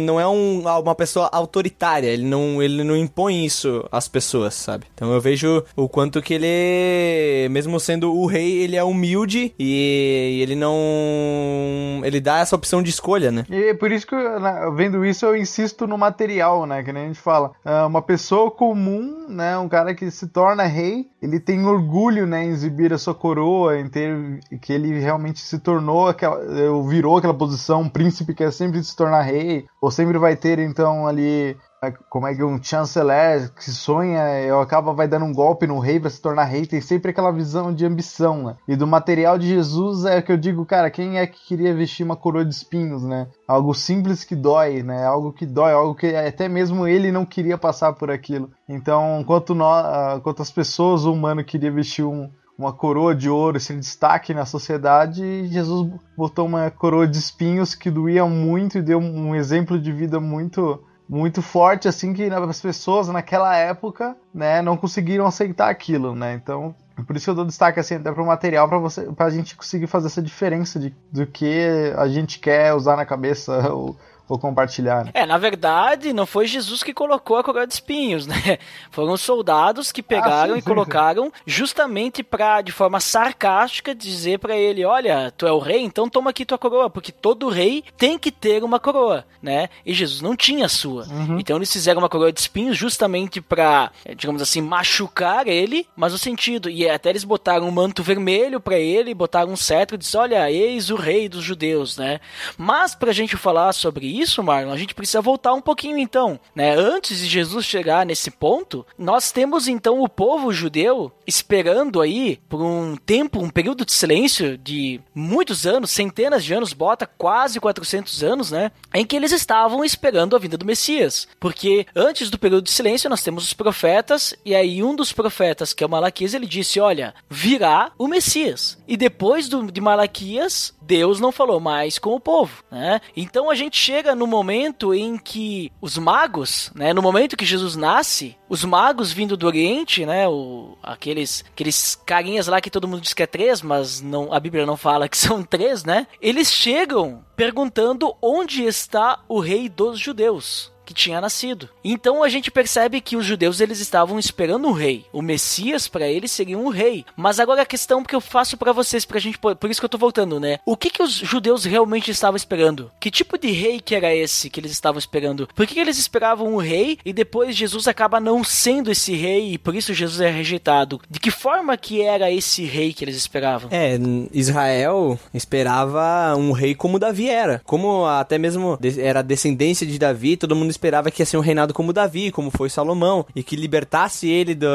não 0.02 0.20
é 0.20 0.28
um, 0.28 0.62
uma 0.62 0.96
pessoa 0.96 1.30
autoritária, 1.34 2.08
ele 2.08 2.24
não 2.24 2.64
ele 2.64 2.84
não 2.84 2.96
impõe 2.96 3.46
isso 3.46 3.86
às 3.92 4.08
pessoas, 4.08 4.54
sabe? 4.54 4.86
Então 4.96 5.12
eu 5.12 5.20
vejo 5.20 5.64
o 5.76 5.90
quanto 5.90 6.22
que 6.22 6.34
ele 6.34 7.50
mesmo 7.50 7.78
sendo 7.80 8.14
o 8.14 8.26
rei, 8.26 8.60
ele 8.60 8.78
é 8.78 8.84
humilde 8.84 9.54
e 9.60 10.40
ele 10.42 10.56
não 10.56 12.02
ele 12.04 12.22
dá 12.22 12.40
essa 12.40 12.56
opção 12.56 12.82
de 12.82 12.90
escolha, 12.90 13.32
né? 13.32 13.46
E 13.50 13.74
por 13.74 13.92
isso 13.92 14.08
que 14.08 14.16
né, 14.16 14.72
vendo 14.76 15.06
isso 15.06 15.26
eu 15.26 15.36
insisto 15.36 15.86
no 15.86 15.98
material, 15.98 16.66
né, 16.66 16.84
que 16.84 16.94
nem 16.94 17.04
a 17.04 17.08
gente 17.08 17.20
fala. 17.20 17.52
É 17.66 17.84
uma 17.84 18.02
pessoa 18.02 18.50
comum, 18.50 19.28
né, 19.28 19.58
um 19.58 19.68
cara 19.68 19.94
que 19.94 20.10
se 20.10 20.28
torna 20.28 20.64
rei, 20.64 21.08
ele 21.22 21.40
tem 21.40 21.66
orgulho, 21.66 22.26
né, 22.26 22.46
em 22.46 22.50
exibir 22.50 22.94
a 22.94 22.98
sua 22.98 23.14
coroa, 23.14 23.78
em 23.78 23.90
ter 23.90 24.40
que 24.62 24.72
ele 24.72 25.00
realmente 25.00 25.40
se 25.40 25.60
tornou 25.60 26.08
aquela 26.08 26.38
virou 26.84 27.18
aquela 27.18 27.34
posição, 27.34 27.82
um 27.82 27.90
príncipe 27.90 28.34
quer 28.34 28.52
sempre 28.52 28.84
se 28.84 28.96
tornar 28.96 29.22
rei, 29.22 29.66
ou 29.82 29.92
sempre 29.92 30.18
vai 30.18 30.36
ter 30.36 30.60
então 30.60 31.08
ali 31.08 31.56
é, 31.84 31.92
como 32.10 32.26
é 32.26 32.34
que 32.34 32.44
um 32.44 32.62
chanceler 32.62 33.54
que 33.54 33.70
sonha 33.70 34.42
e 34.42 34.50
acaba 34.50 34.94
vai 34.94 35.08
dando 35.08 35.26
um 35.26 35.34
golpe 35.34 35.68
no 35.68 35.78
rei 35.78 36.00
para 36.00 36.10
se 36.10 36.20
tornar 36.20 36.46
rei, 36.46 36.66
tem 36.66 36.82
sempre 36.82 37.12
aquela 37.12 37.32
visão 37.32 37.72
de 37.74 37.86
ambição, 37.86 38.44
né? 38.44 38.56
E 38.68 38.76
do 38.76 38.88
material 38.88 39.38
de 39.38 39.48
Jesus 39.48 40.04
é 40.04 40.20
que 40.22 40.32
eu 40.32 40.38
digo, 40.38 40.66
cara, 40.66 40.90
quem 40.90 41.20
é 41.20 41.28
que 41.28 41.46
queria 41.46 41.76
vestir 41.76 42.04
uma 42.04 42.16
coroa 42.16 42.44
de 42.44 42.54
espinhos, 42.54 43.04
né? 43.04 43.28
Algo 43.48 43.76
simples 43.76 44.24
que 44.24 44.36
dói, 44.36 44.82
né? 44.82 45.06
Algo 45.06 45.32
que 45.32 45.46
dói, 45.46 45.72
algo 45.72 45.94
que 45.94 46.16
até 46.16 46.50
mesmo 46.50 46.88
ele 46.88 47.12
não 47.12 47.26
queria 47.26 47.60
passar 47.60 47.94
por 47.94 48.10
aquilo. 48.10 48.50
Então, 48.68 49.20
enquanto 49.22 49.54
nós, 49.54 49.86
ah, 49.86 50.16
enquanto 50.18 50.42
as 50.42 50.52
pessoas, 50.52 51.06
o 51.06 51.14
humano 51.14 51.44
queria 51.44 51.72
vestir 51.72 52.04
um, 52.04 52.28
uma 52.58 52.74
coroa 52.74 53.14
de 53.14 53.30
ouro, 53.30 53.58
esse 53.58 53.74
destaque 53.76 54.34
na 54.34 54.46
sociedade, 54.46 55.48
Jesus 55.48 55.92
botou 56.18 56.46
uma 56.46 56.72
coroa 56.72 57.08
de 57.08 57.18
espinhos 57.18 57.76
que 57.76 57.92
doía 57.92 58.26
muito 58.26 58.80
e 58.80 58.82
deu 58.82 59.00
um 59.00 59.36
exemplo 59.36 59.80
de 59.80 59.92
vida 59.92 60.20
muito 60.20 60.84
muito 61.10 61.42
forte 61.42 61.88
assim 61.88 62.14
que 62.14 62.26
as 62.26 62.60
pessoas 62.62 63.08
naquela 63.08 63.56
época, 63.56 64.18
né, 64.34 64.62
não 64.62 64.76
conseguiram 64.76 65.26
aceitar 65.26 65.70
aquilo, 65.70 66.14
né? 66.14 66.34
Então, 66.34 66.76
por 67.06 67.16
isso 67.16 67.26
que 67.26 67.30
eu 67.30 67.36
dou 67.36 67.46
destaque 67.46 67.80
assim 67.80 67.96
até 67.96 68.12
para 68.12 68.22
o 68.22 68.26
material 68.26 68.68
para 68.68 68.78
você, 68.78 69.08
gente 69.30 69.56
conseguir 69.56 69.88
fazer 69.88 70.08
essa 70.08 70.22
diferença 70.22 70.78
de, 70.78 70.94
do 71.12 71.26
que 71.26 71.94
a 71.96 72.08
gente 72.10 72.40
quer 72.40 72.74
usar 72.74 72.98
na 72.98 73.06
cabeça 73.06 73.54
ou, 73.72 73.96
ou 74.28 74.38
compartilhar. 74.38 75.10
É, 75.14 75.26
na 75.26 75.38
verdade, 75.38 76.12
não 76.12 76.26
foi 76.26 76.48
Jesus 76.48 76.84
que 76.84 76.94
colocou 76.94 77.38
a 77.38 77.44
coroa 77.44 77.66
de 77.66 77.74
espinhos, 77.74 78.28
né? 78.28 78.58
Foram 78.92 79.14
os 79.14 79.22
soldados 79.22 79.92
que 79.92 80.04
pegaram 80.04 80.54
ah, 80.54 80.56
sim, 80.56 80.60
e 80.60 80.62
colocaram 80.62 81.32
justamente 81.46 82.24
para 82.24 82.62
de 82.62 82.72
forma 82.72 83.00
sarcástica 83.00 83.96
dizer 83.96 84.40
para 84.40 84.56
ele, 84.56 84.84
olha, 84.84 85.32
tu 85.38 85.48
é 85.48 85.52
o 85.52 85.60
rei, 85.60 85.82
então 85.82 86.10
toma 86.10 86.32
aqui 86.32 86.46
tua 86.46 86.58
coroa, 86.58 86.90
porque 86.90 87.12
todo 87.12 87.50
rei 87.50 87.84
tem 87.98 88.18
que 88.18 88.32
ter 88.32 88.64
uma 88.64 88.80
coroa, 88.80 89.26
né? 89.42 89.70
E 89.86 89.94
Jesus 89.94 90.22
não 90.22 90.36
tinha 90.36 90.66
a 90.66 90.70
sua. 90.70 91.06
Uhum. 91.08 91.40
Então 91.40 91.58
eles 91.58 91.72
fizeram 91.72 92.00
uma 92.00 92.10
coroa 92.10 92.32
de 92.32 92.40
espinhos 92.40 92.78
justamente 92.78 93.40
para, 93.40 93.92
digamos 94.16 94.42
assim, 94.42 94.62
machucar 94.62 95.48
ele, 95.48 95.88
mas 95.96 96.14
o 96.14 96.18
sentido 96.18 96.70
e 96.70 96.90
até 96.90 97.10
eles 97.10 97.24
botaram 97.24 97.68
um 97.68 97.72
manto 97.72 98.04
vermelho 98.04 98.60
para 98.60 98.78
ele, 98.78 99.14
botaram 99.14 99.52
um 99.52 99.56
cetro 99.56 99.96
e 99.96 100.00
disse, 100.00 100.18
olha, 100.18 100.52
eis 100.52 100.90
o 100.90 100.96
rei 100.96 101.30
dos 101.30 101.44
judeus, 101.44 101.98
né? 101.98 102.20
Mas 102.58 102.94
pra 102.94 103.14
gente 103.14 103.38
falar 103.38 103.72
sobre 103.74 104.17
isso, 104.20 104.44
Marlon, 104.44 104.72
a 104.72 104.78
gente 104.78 104.96
precisa 104.96 105.22
voltar 105.22 105.54
um 105.54 105.62
pouquinho 105.62 105.98
então, 105.98 106.40
né? 106.56 106.76
Antes 106.76 107.20
de 107.20 107.28
Jesus 107.28 107.66
chegar 107.66 108.06
nesse 108.06 108.32
ponto, 108.32 108.86
nós 108.98 109.32
temos 109.32 109.68
então 109.68 110.02
o 110.02 110.10
povo 110.10 110.52
judeu 110.52 111.12
esperando 111.26 112.02
aí 112.02 112.40
por 112.48 112.62
um 112.62 112.96
tempo, 112.96 113.40
um 113.40 113.50
período 113.50 113.86
de 113.86 113.92
silêncio 113.92 114.58
de 114.58 115.02
muitos 115.14 115.66
anos, 115.66 115.92
centenas 115.92 116.44
de 116.44 116.54
anos, 116.54 116.74
bota 116.74 117.06
quase 117.06 117.60
400 117.60 118.24
anos, 118.24 118.52
né? 118.52 118.72
Em 118.94 119.06
que 119.06 119.16
eles 119.16 119.32
estavam 119.32 119.84
esperando 119.84 120.36
a 120.36 120.40
vinda 120.40 120.58
do 120.58 120.66
Messias. 120.66 121.28
Porque 121.40 121.86
antes 121.96 122.30
do 122.30 122.40
período 122.40 122.64
de 122.64 122.72
silêncio 122.72 123.10
nós 123.10 123.22
temos 123.22 123.44
os 123.44 123.54
profetas, 123.54 124.34
e 124.46 124.56
aí 124.56 124.84
um 124.84 124.96
dos 124.96 125.12
profetas, 125.12 125.74
que 125.74 125.84
é 125.84 125.88
o 125.88 125.90
Malaquias, 125.90 126.34
ele 126.34 126.46
disse: 126.46 126.80
Olha, 126.80 127.14
virá 127.30 127.92
o 127.98 128.08
Messias. 128.08 128.78
E 128.88 128.96
depois 128.96 129.50
do, 129.50 129.72
de 129.72 129.82
Malaquias, 129.82 130.74
Deus 130.82 131.20
não 131.20 131.32
falou 131.32 131.60
mais 131.60 132.00
com 132.00 132.16
o 132.16 132.20
povo, 132.20 132.64
né? 132.72 133.02
Então 133.16 133.50
a 133.50 133.56
gente 133.56 133.78
chega 133.78 134.07
no 134.16 134.28
momento 134.28 134.94
em 134.94 135.18
que 135.18 135.72
os 135.82 135.98
magos, 135.98 136.72
né, 136.76 136.94
no 136.94 137.02
momento 137.02 137.38
que 137.38 137.46
Jesus 137.46 137.76
nasce, 137.76 138.38
os 138.50 138.64
magos 138.64 139.12
vindo 139.12 139.38
do 139.38 139.48
Oriente, 139.48 140.06
né, 140.06 140.28
o, 140.28 140.78
aqueles, 140.82 141.44
aqueles 141.52 141.96
carinhas 142.06 142.48
lá 142.48 142.62
que 142.62 142.70
todo 142.70 142.88
mundo 142.88 143.02
diz 143.02 143.14
que 143.14 143.24
é 143.24 143.28
três, 143.28 143.62
mas 143.62 144.02
não, 144.02 144.34
a 144.34 144.40
Bíblia 144.40 144.66
não 144.66 144.78
fala 144.78 145.10
que 145.10 145.18
são 145.18 145.44
três, 145.44 145.84
né? 145.84 146.08
Eles 146.22 146.52
chegam 146.52 147.24
perguntando 147.36 148.16
onde 148.22 148.64
está 148.64 149.20
o 149.28 149.40
rei 149.40 149.70
dos 149.70 150.00
judeus. 150.00 150.72
Que 150.88 150.94
tinha 150.94 151.20
nascido. 151.20 151.70
Então 151.84 152.24
a 152.24 152.30
gente 152.30 152.50
percebe 152.50 153.02
que 153.02 153.18
os 153.18 153.26
judeus 153.26 153.60
eles 153.60 153.80
estavam 153.80 154.18
esperando 154.18 154.68
um 154.68 154.72
rei. 154.72 155.06
O 155.12 155.22
Messias 155.22 155.88
para 155.88 156.08
eles 156.08 156.32
seria 156.32 156.58
um 156.58 156.70
rei. 156.70 157.06
Mas 157.16 157.40
agora 157.40 157.64
a 157.64 157.66
questão 157.66 158.04
que 158.04 158.16
eu 158.16 158.22
faço 158.22 158.56
para 158.56 158.72
vocês, 158.72 159.04
pra 159.04 159.20
gente, 159.20 159.38
por 159.38 159.70
isso 159.70 159.82
que 159.82 159.86
eu 159.86 159.90
tô 159.90 159.98
voltando, 159.98 160.40
né? 160.40 160.60
O 160.66 160.78
que 160.78 160.90
que 160.90 161.04
os 161.04 161.12
judeus 161.12 161.66
realmente 161.66 162.10
estavam 162.10 162.38
esperando? 162.38 162.90
Que 163.00 163.12
tipo 163.12 163.38
de 163.38 163.52
rei 163.52 163.82
que 163.82 163.94
era 163.94 164.16
esse 164.16 164.50
que 164.50 164.60
eles 164.60 164.72
estavam 164.72 164.98
esperando? 164.98 165.48
Por 165.54 165.68
que, 165.68 165.74
que 165.74 165.80
eles 165.80 165.98
esperavam 165.98 166.54
um 166.54 166.58
rei 166.58 166.98
e 167.04 167.12
depois 167.12 167.56
Jesus 167.56 167.88
acaba 167.88 168.20
não 168.20 168.44
sendo 168.44 168.92
esse 168.92 169.16
rei 169.16 169.54
e 169.54 169.58
por 169.58 169.76
isso 169.76 169.94
Jesus 169.94 170.22
é 170.22 170.30
rejeitado? 170.30 171.02
De 171.10 171.20
que 171.20 171.32
forma 171.32 171.76
que 171.76 172.02
era 172.02 172.32
esse 172.32 172.64
rei 172.64 172.94
que 172.94 173.04
eles 173.04 173.18
esperavam? 173.18 173.70
É, 173.72 173.98
Israel 174.32 175.20
esperava 175.34 176.36
um 176.38 176.52
rei 176.52 176.74
como 176.74 177.00
Davi 177.00 177.30
era. 177.30 177.62
Como 177.66 178.06
até 178.06 178.38
mesmo 178.38 178.80
era 178.98 179.22
descendência 179.22 179.86
de 179.86 180.00
Davi, 180.00 180.38
todo 180.38 180.56
mundo 180.56 180.70
esperava 180.78 181.12
que 181.12 181.22
ia 181.22 181.26
ser 181.26 181.38
um 181.38 181.42
reinado 181.42 181.74
como 181.74 181.92
Davi, 181.92 182.32
como 182.32 182.52
foi 182.52 182.70
Salomão, 182.70 183.26
e 183.36 183.44
que 183.44 183.56
libertasse 183.56 184.30
ele 184.30 184.56
do, 184.56 184.68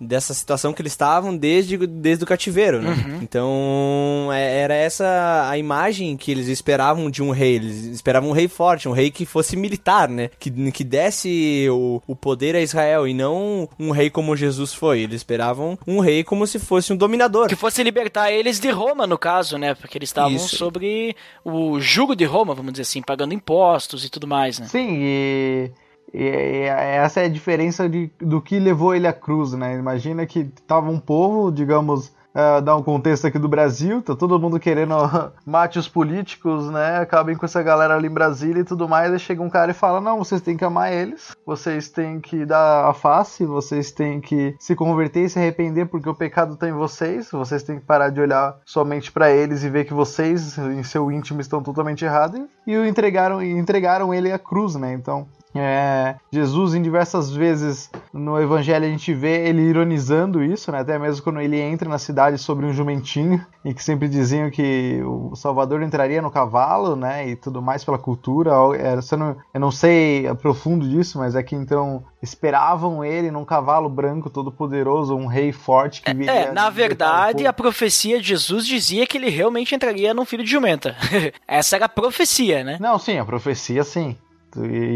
dessa 0.00 0.34
situação 0.34 0.72
que 0.72 0.82
eles 0.82 0.92
estavam 0.92 1.36
desde, 1.36 1.76
desde 1.76 2.24
o 2.24 2.26
cativeiro, 2.26 2.80
né? 2.80 2.90
Uhum. 2.90 3.18
Então, 3.22 4.30
é, 4.32 4.60
era 4.60 4.74
essa 4.74 5.48
a 5.48 5.56
imagem 5.58 6.16
que 6.16 6.30
eles 6.30 6.48
esperavam 6.48 7.10
de 7.10 7.22
um 7.22 7.30
rei. 7.30 7.56
Eles 7.56 7.84
esperavam 7.84 8.30
um 8.30 8.32
rei 8.32 8.48
forte, 8.48 8.88
um 8.88 8.92
rei 8.92 9.10
que 9.10 9.26
fosse 9.26 9.56
militar, 9.56 10.08
né? 10.08 10.30
Que, 10.38 10.50
que 10.72 10.84
desse 10.84 11.68
o, 11.70 12.02
o 12.06 12.16
poder 12.16 12.56
a 12.56 12.60
Israel 12.60 13.06
e 13.06 13.14
não 13.14 13.68
um 13.78 13.90
rei 13.90 14.10
como 14.10 14.36
Jesus 14.36 14.72
foi. 14.72 15.00
Eles 15.00 15.16
esperavam 15.16 15.78
um 15.86 16.00
rei 16.00 16.24
como 16.24 16.46
se 16.46 16.58
fosse 16.58 16.92
um 16.92 16.96
dominador. 16.96 17.48
Que 17.48 17.56
fosse 17.56 17.82
libertar 17.82 18.32
eles 18.32 18.58
de 18.58 18.70
Roma, 18.70 19.06
no 19.06 19.18
caso, 19.18 19.58
né? 19.58 19.74
Porque 19.74 19.98
eles 19.98 20.08
estavam 20.08 20.38
sobre 20.38 21.14
o 21.44 21.80
jugo 21.80 22.16
de 22.16 22.24
Roma, 22.24 22.54
vamos 22.54 22.72
dizer 22.72 22.82
assim, 22.82 23.02
pagando 23.02 23.34
impostos 23.34 24.04
e 24.04 24.08
tudo 24.08 24.26
mais, 24.26 24.58
né? 24.58 24.66
Sim, 24.66 25.02
e 25.10 25.70
e, 26.12 26.64
essa 26.66 27.20
é 27.20 27.26
a 27.26 27.28
diferença 27.28 27.88
de, 27.88 28.10
do 28.18 28.40
que 28.40 28.58
levou 28.58 28.94
ele 28.94 29.06
à 29.06 29.12
cruz, 29.12 29.52
né? 29.52 29.76
Imagina 29.78 30.26
que 30.26 30.44
tava 30.66 30.90
um 30.90 30.98
povo, 30.98 31.52
digamos, 31.52 32.12
uh, 32.34 32.60
dar 32.60 32.76
um 32.76 32.82
contexto 32.82 33.26
aqui 33.26 33.38
do 33.38 33.48
Brasil, 33.48 34.02
tá 34.02 34.14
todo 34.14 34.38
mundo 34.38 34.58
querendo 34.58 34.94
mate 35.44 35.78
os 35.78 35.88
políticos, 35.88 36.70
né? 36.70 36.98
Acabem 36.98 37.36
com 37.36 37.44
essa 37.44 37.62
galera 37.62 37.94
ali 37.94 38.08
em 38.08 38.12
Brasília 38.12 38.60
e 38.60 38.64
tudo 38.64 38.88
mais. 38.88 39.12
Aí 39.12 39.18
chega 39.18 39.42
um 39.42 39.50
cara 39.50 39.70
e 39.70 39.74
fala: 39.74 40.00
Não, 40.00 40.18
vocês 40.18 40.40
têm 40.40 40.56
que 40.56 40.64
amar 40.64 40.92
eles, 40.92 41.36
vocês 41.44 41.88
têm 41.88 42.20
que 42.20 42.44
dar 42.44 42.88
a 42.88 42.94
face, 42.94 43.44
vocês 43.44 43.90
têm 43.90 44.20
que 44.20 44.54
se 44.58 44.74
converter 44.74 45.24
e 45.24 45.28
se 45.28 45.38
arrepender 45.38 45.86
porque 45.86 46.08
o 46.08 46.14
pecado 46.14 46.56
tá 46.56 46.68
em 46.68 46.72
vocês, 46.72 47.30
vocês 47.30 47.62
têm 47.62 47.78
que 47.78 47.84
parar 47.84 48.10
de 48.10 48.20
olhar 48.20 48.58
somente 48.64 49.10
para 49.10 49.30
eles 49.30 49.64
e 49.64 49.70
ver 49.70 49.84
que 49.84 49.94
vocês, 49.94 50.56
em 50.58 50.82
seu 50.82 51.10
íntimo, 51.10 51.40
estão 51.40 51.62
totalmente 51.62 52.04
errados. 52.04 52.40
E 52.66 52.74
entregaram, 52.74 53.42
entregaram 53.42 54.14
ele 54.14 54.32
à 54.32 54.38
cruz, 54.38 54.74
né? 54.76 54.92
Então. 54.92 55.26
É, 55.54 56.16
Jesus, 56.30 56.74
em 56.74 56.82
diversas 56.82 57.32
vezes 57.32 57.90
no 58.12 58.40
Evangelho, 58.40 58.86
a 58.86 58.88
gente 58.88 59.12
vê 59.12 59.48
ele 59.48 59.62
ironizando 59.62 60.42
isso, 60.42 60.70
né? 60.70 60.80
até 60.80 60.98
mesmo 60.98 61.22
quando 61.22 61.40
ele 61.40 61.58
entra 61.58 61.88
na 61.88 61.98
cidade 61.98 62.38
sobre 62.38 62.66
um 62.66 62.72
jumentinho, 62.72 63.44
e 63.64 63.74
que 63.74 63.82
sempre 63.82 64.08
diziam 64.08 64.50
que 64.50 65.02
o 65.04 65.34
Salvador 65.34 65.82
entraria 65.82 66.22
no 66.22 66.30
cavalo, 66.30 66.96
né? 66.96 67.28
E 67.28 67.36
tudo 67.36 67.60
mais 67.60 67.84
pela 67.84 67.98
cultura. 67.98 68.52
É, 68.78 68.94
eu 69.12 69.18
não, 69.18 69.36
eu 69.52 69.60
não 69.60 69.70
sei 69.70 70.32
profundo 70.40 70.88
disso, 70.88 71.18
mas 71.18 71.34
é 71.34 71.42
que 71.42 71.54
então 71.54 72.02
esperavam 72.22 73.04
ele 73.04 73.30
num 73.30 73.44
cavalo 73.44 73.88
branco 73.88 74.30
todo 74.30 74.50
poderoso, 74.50 75.14
um 75.14 75.26
rei 75.26 75.52
forte 75.52 76.00
que 76.00 76.14
viria. 76.14 76.32
É, 76.32 76.52
na 76.52 76.70
verdade, 76.70 77.46
a 77.46 77.52
profecia 77.52 78.18
de 78.18 78.28
Jesus 78.28 78.66
dizia 78.66 79.06
que 79.06 79.18
ele 79.18 79.28
realmente 79.28 79.74
entraria 79.74 80.14
num 80.14 80.24
filho 80.24 80.44
de 80.44 80.50
jumenta. 80.50 80.96
Essa 81.46 81.76
era 81.76 81.84
a 81.84 81.88
profecia, 81.88 82.64
né? 82.64 82.78
Não, 82.80 82.98
sim, 82.98 83.18
a 83.18 83.24
profecia 83.24 83.84
sim. 83.84 84.16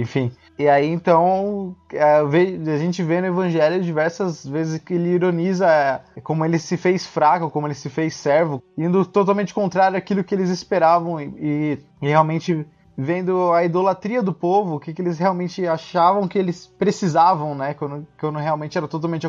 Enfim, 0.00 0.32
e 0.56 0.68
aí, 0.68 0.88
então, 0.88 1.75
a 1.92 2.78
gente 2.78 3.02
vê 3.02 3.20
no 3.20 3.26
Evangelho 3.26 3.82
diversas 3.82 4.46
vezes 4.46 4.80
que 4.80 4.94
ele 4.94 5.08
ironiza 5.08 5.66
é, 5.66 6.20
como 6.20 6.44
ele 6.44 6.61
se 6.61 6.76
fez 6.76 7.04
fraco, 7.04 7.50
como 7.50 7.66
ele 7.66 7.75
se 7.75 7.90
fez 7.90 8.14
servo, 8.14 8.62
indo 8.78 9.04
totalmente 9.04 9.52
contrário 9.52 9.99
àquilo 9.99 10.23
que 10.23 10.34
eles 10.34 10.50
esperavam 10.50 11.20
e, 11.20 11.78
e 12.00 12.06
realmente 12.08 12.64
vendo 12.96 13.52
a 13.52 13.64
idolatria 13.64 14.23
do 14.23 14.32
povo, 14.32 14.76
o 14.76 14.80
que, 14.80 14.94
que 14.94 15.02
eles 15.02 15.18
realmente 15.18 15.66
achavam 15.66 16.28
que 16.28 16.38
eles 16.38 16.66
precisavam, 16.78 17.54
né? 17.54 17.75
Quando, 17.75 18.06
quando 18.20 18.38
realmente 18.38 18.78
era 18.78 18.87
totalmente, 18.87 19.28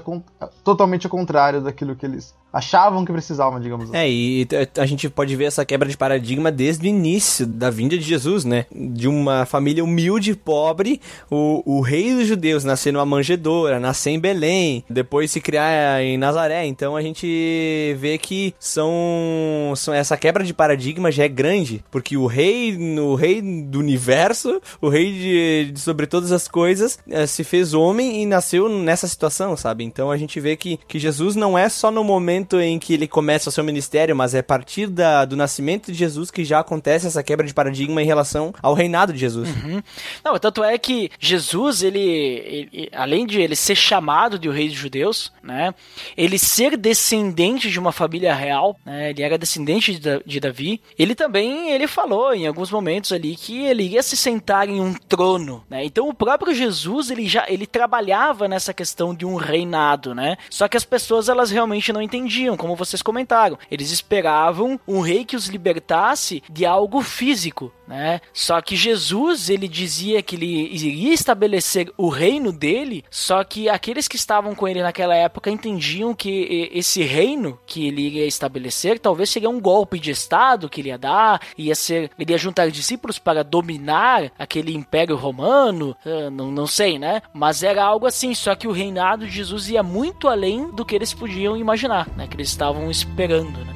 totalmente 0.63 1.07
ao 1.07 1.11
contrário 1.11 1.61
daquilo 1.61 1.95
que 1.95 2.05
eles 2.05 2.35
achavam 2.55 3.03
que 3.03 3.11
precisavam, 3.11 3.59
digamos 3.59 3.89
assim. 3.89 3.97
É, 3.97 4.09
e 4.09 4.47
a 4.77 4.85
gente 4.85 5.09
pode 5.09 5.35
ver 5.35 5.43
essa 5.43 5.65
quebra 5.65 5.89
de 5.89 5.97
paradigma 5.97 6.49
desde 6.49 6.85
o 6.85 6.87
início 6.87 7.45
da 7.45 7.69
vinda 7.69 7.97
de 7.97 8.03
Jesus, 8.03 8.45
né? 8.45 8.65
De 8.73 9.09
uma 9.09 9.45
família 9.45 9.83
humilde 9.83 10.31
e 10.31 10.35
pobre, 10.35 11.01
o, 11.29 11.61
o 11.65 11.81
rei 11.81 12.15
dos 12.15 12.25
judeus 12.25 12.63
nascer 12.63 12.93
numa 12.93 13.05
manjedoura, 13.05 13.77
nascer 13.77 14.11
em 14.11 14.19
Belém, 14.19 14.85
depois 14.89 15.31
se 15.31 15.41
criar 15.41 16.01
em 16.01 16.17
Nazaré. 16.17 16.65
Então 16.65 16.95
a 16.95 17.01
gente 17.01 17.93
vê 17.97 18.17
que 18.17 18.55
são, 18.57 19.73
são 19.75 19.93
essa 19.93 20.15
quebra 20.15 20.41
de 20.41 20.53
paradigma 20.53 21.11
já 21.11 21.25
é 21.25 21.27
grande, 21.27 21.83
porque 21.91 22.15
o 22.15 22.25
rei, 22.25 22.77
o 22.97 23.15
rei 23.15 23.41
do 23.41 23.79
universo, 23.79 24.61
o 24.79 24.87
rei 24.87 25.11
de, 25.11 25.71
de 25.73 25.79
sobre 25.81 26.07
todas 26.07 26.31
as 26.31 26.47
coisas, 26.47 26.99
eh, 27.09 27.27
se 27.27 27.43
fez 27.43 27.73
homem 27.73 28.21
e 28.21 28.25
nasceu 28.25 28.69
nessa 28.69 29.09
situação, 29.09 29.57
sabe? 29.57 29.83
Então 29.83 30.09
a 30.09 30.15
gente 30.15 30.39
vê 30.39 30.55
que, 30.55 30.79
que 30.87 30.97
Jesus 30.97 31.35
não 31.35 31.57
é 31.57 31.67
só 31.67 31.91
no 31.91 32.03
momento 32.03 32.44
momento 32.45 32.59
em 32.59 32.77
que 32.77 32.93
ele 32.93 33.07
começa 33.07 33.49
o 33.49 33.51
seu 33.51 33.63
ministério, 33.63 34.15
mas 34.15 34.33
é 34.33 34.39
a 34.39 34.43
partir 34.43 34.87
da, 34.87 35.25
do 35.25 35.35
nascimento 35.35 35.91
de 35.91 35.97
Jesus 35.97 36.29
que 36.29 36.45
já 36.45 36.59
acontece 36.59 37.07
essa 37.07 37.23
quebra 37.23 37.45
de 37.45 37.53
paradigma 37.53 38.01
em 38.01 38.05
relação 38.05 38.53
ao 38.61 38.73
reinado 38.73 39.11
de 39.11 39.19
Jesus. 39.19 39.49
Uhum. 39.49 39.81
Não, 40.23 40.37
tanto 40.37 40.63
é 40.63 40.77
que 40.77 41.09
Jesus, 41.19 41.81
ele, 41.81 41.99
ele, 41.99 42.89
além 42.93 43.25
de 43.25 43.41
ele 43.41 43.55
ser 43.55 43.75
chamado 43.75 44.37
de 44.37 44.47
o 44.47 44.51
rei 44.51 44.67
dos 44.67 44.77
judeus, 44.77 45.31
né, 45.41 45.73
ele 46.15 46.37
ser 46.37 46.77
descendente 46.77 47.69
de 47.69 47.79
uma 47.79 47.91
família 47.91 48.33
real, 48.33 48.77
né, 48.85 49.09
ele 49.09 49.23
era 49.23 49.37
descendente 49.37 49.97
de, 49.97 50.21
de 50.25 50.39
Davi, 50.39 50.81
ele 50.97 51.15
também, 51.15 51.71
ele 51.71 51.87
falou 51.87 52.33
em 52.33 52.47
alguns 52.47 52.71
momentos 52.71 53.11
ali 53.11 53.35
que 53.35 53.65
ele 53.65 53.83
ia 53.83 54.03
se 54.03 54.15
sentar 54.15 54.69
em 54.69 54.79
um 54.79 54.93
trono, 54.93 55.63
né, 55.69 55.83
então 55.83 56.07
o 56.07 56.13
próprio 56.13 56.53
Jesus, 56.53 57.09
ele 57.09 57.27
já, 57.27 57.45
ele 57.47 57.65
trabalhava 57.65 58.47
nessa 58.47 58.73
questão 58.73 59.15
de 59.15 59.25
um 59.25 59.35
reinado, 59.35 60.13
né, 60.13 60.37
só 60.49 60.67
que 60.67 60.77
as 60.77 60.85
pessoas, 60.85 61.29
elas 61.29 61.49
realmente 61.49 61.91
não 61.91 62.01
entendiam 62.01 62.24
entendiam, 62.25 62.57
como 62.57 62.75
vocês 62.75 63.01
comentaram. 63.01 63.57
Eles 63.69 63.91
esperavam 63.91 64.79
um 64.87 64.99
rei 64.99 65.23
que 65.23 65.35
os 65.35 65.47
libertasse 65.47 66.43
de 66.51 66.65
algo 66.65 67.01
físico, 67.01 67.71
né? 67.87 68.21
Só 68.33 68.61
que 68.61 68.75
Jesus, 68.75 69.49
ele 69.49 69.67
dizia 69.67 70.21
que 70.21 70.35
ele 70.35 70.73
iria 70.73 71.13
estabelecer 71.13 71.91
o 71.97 72.09
reino 72.09 72.51
dele, 72.51 73.03
só 73.09 73.43
que 73.43 73.69
aqueles 73.69 74.07
que 74.07 74.15
estavam 74.15 74.55
com 74.55 74.67
ele 74.67 74.81
naquela 74.81 75.15
época 75.15 75.49
entendiam 75.49 76.13
que 76.13 76.69
esse 76.73 77.03
reino 77.03 77.59
que 77.65 77.87
ele 77.87 78.01
iria 78.01 78.25
estabelecer 78.25 78.99
talvez 78.99 79.29
seria 79.29 79.49
um 79.49 79.59
golpe 79.59 79.99
de 79.99 80.11
estado 80.11 80.69
que 80.69 80.81
ele 80.81 80.89
ia 80.89 80.97
dar, 80.97 81.41
ia 81.57 81.75
ser, 81.75 82.11
ele 82.17 82.31
ia 82.31 82.37
juntar 82.37 82.69
discípulos 82.69 83.19
para 83.19 83.43
dominar 83.43 84.31
aquele 84.37 84.73
império 84.73 85.15
romano, 85.15 85.95
ah, 86.05 86.29
não, 86.29 86.51
não 86.51 86.67
sei, 86.67 86.97
né? 86.99 87.21
Mas 87.33 87.63
era 87.63 87.83
algo 87.83 88.05
assim, 88.07 88.33
só 88.33 88.55
que 88.55 88.67
o 88.67 88.71
reinado 88.71 89.25
de 89.25 89.31
Jesus 89.31 89.69
ia 89.69 89.83
muito 89.83 90.27
além 90.27 90.71
do 90.71 90.85
que 90.85 90.95
eles 90.95 91.13
podiam 91.13 91.55
imaginar, 91.55 92.07
né? 92.15 92.27
Que 92.27 92.35
eles 92.35 92.49
estavam 92.49 92.89
esperando, 92.89 93.63
né? 93.65 93.74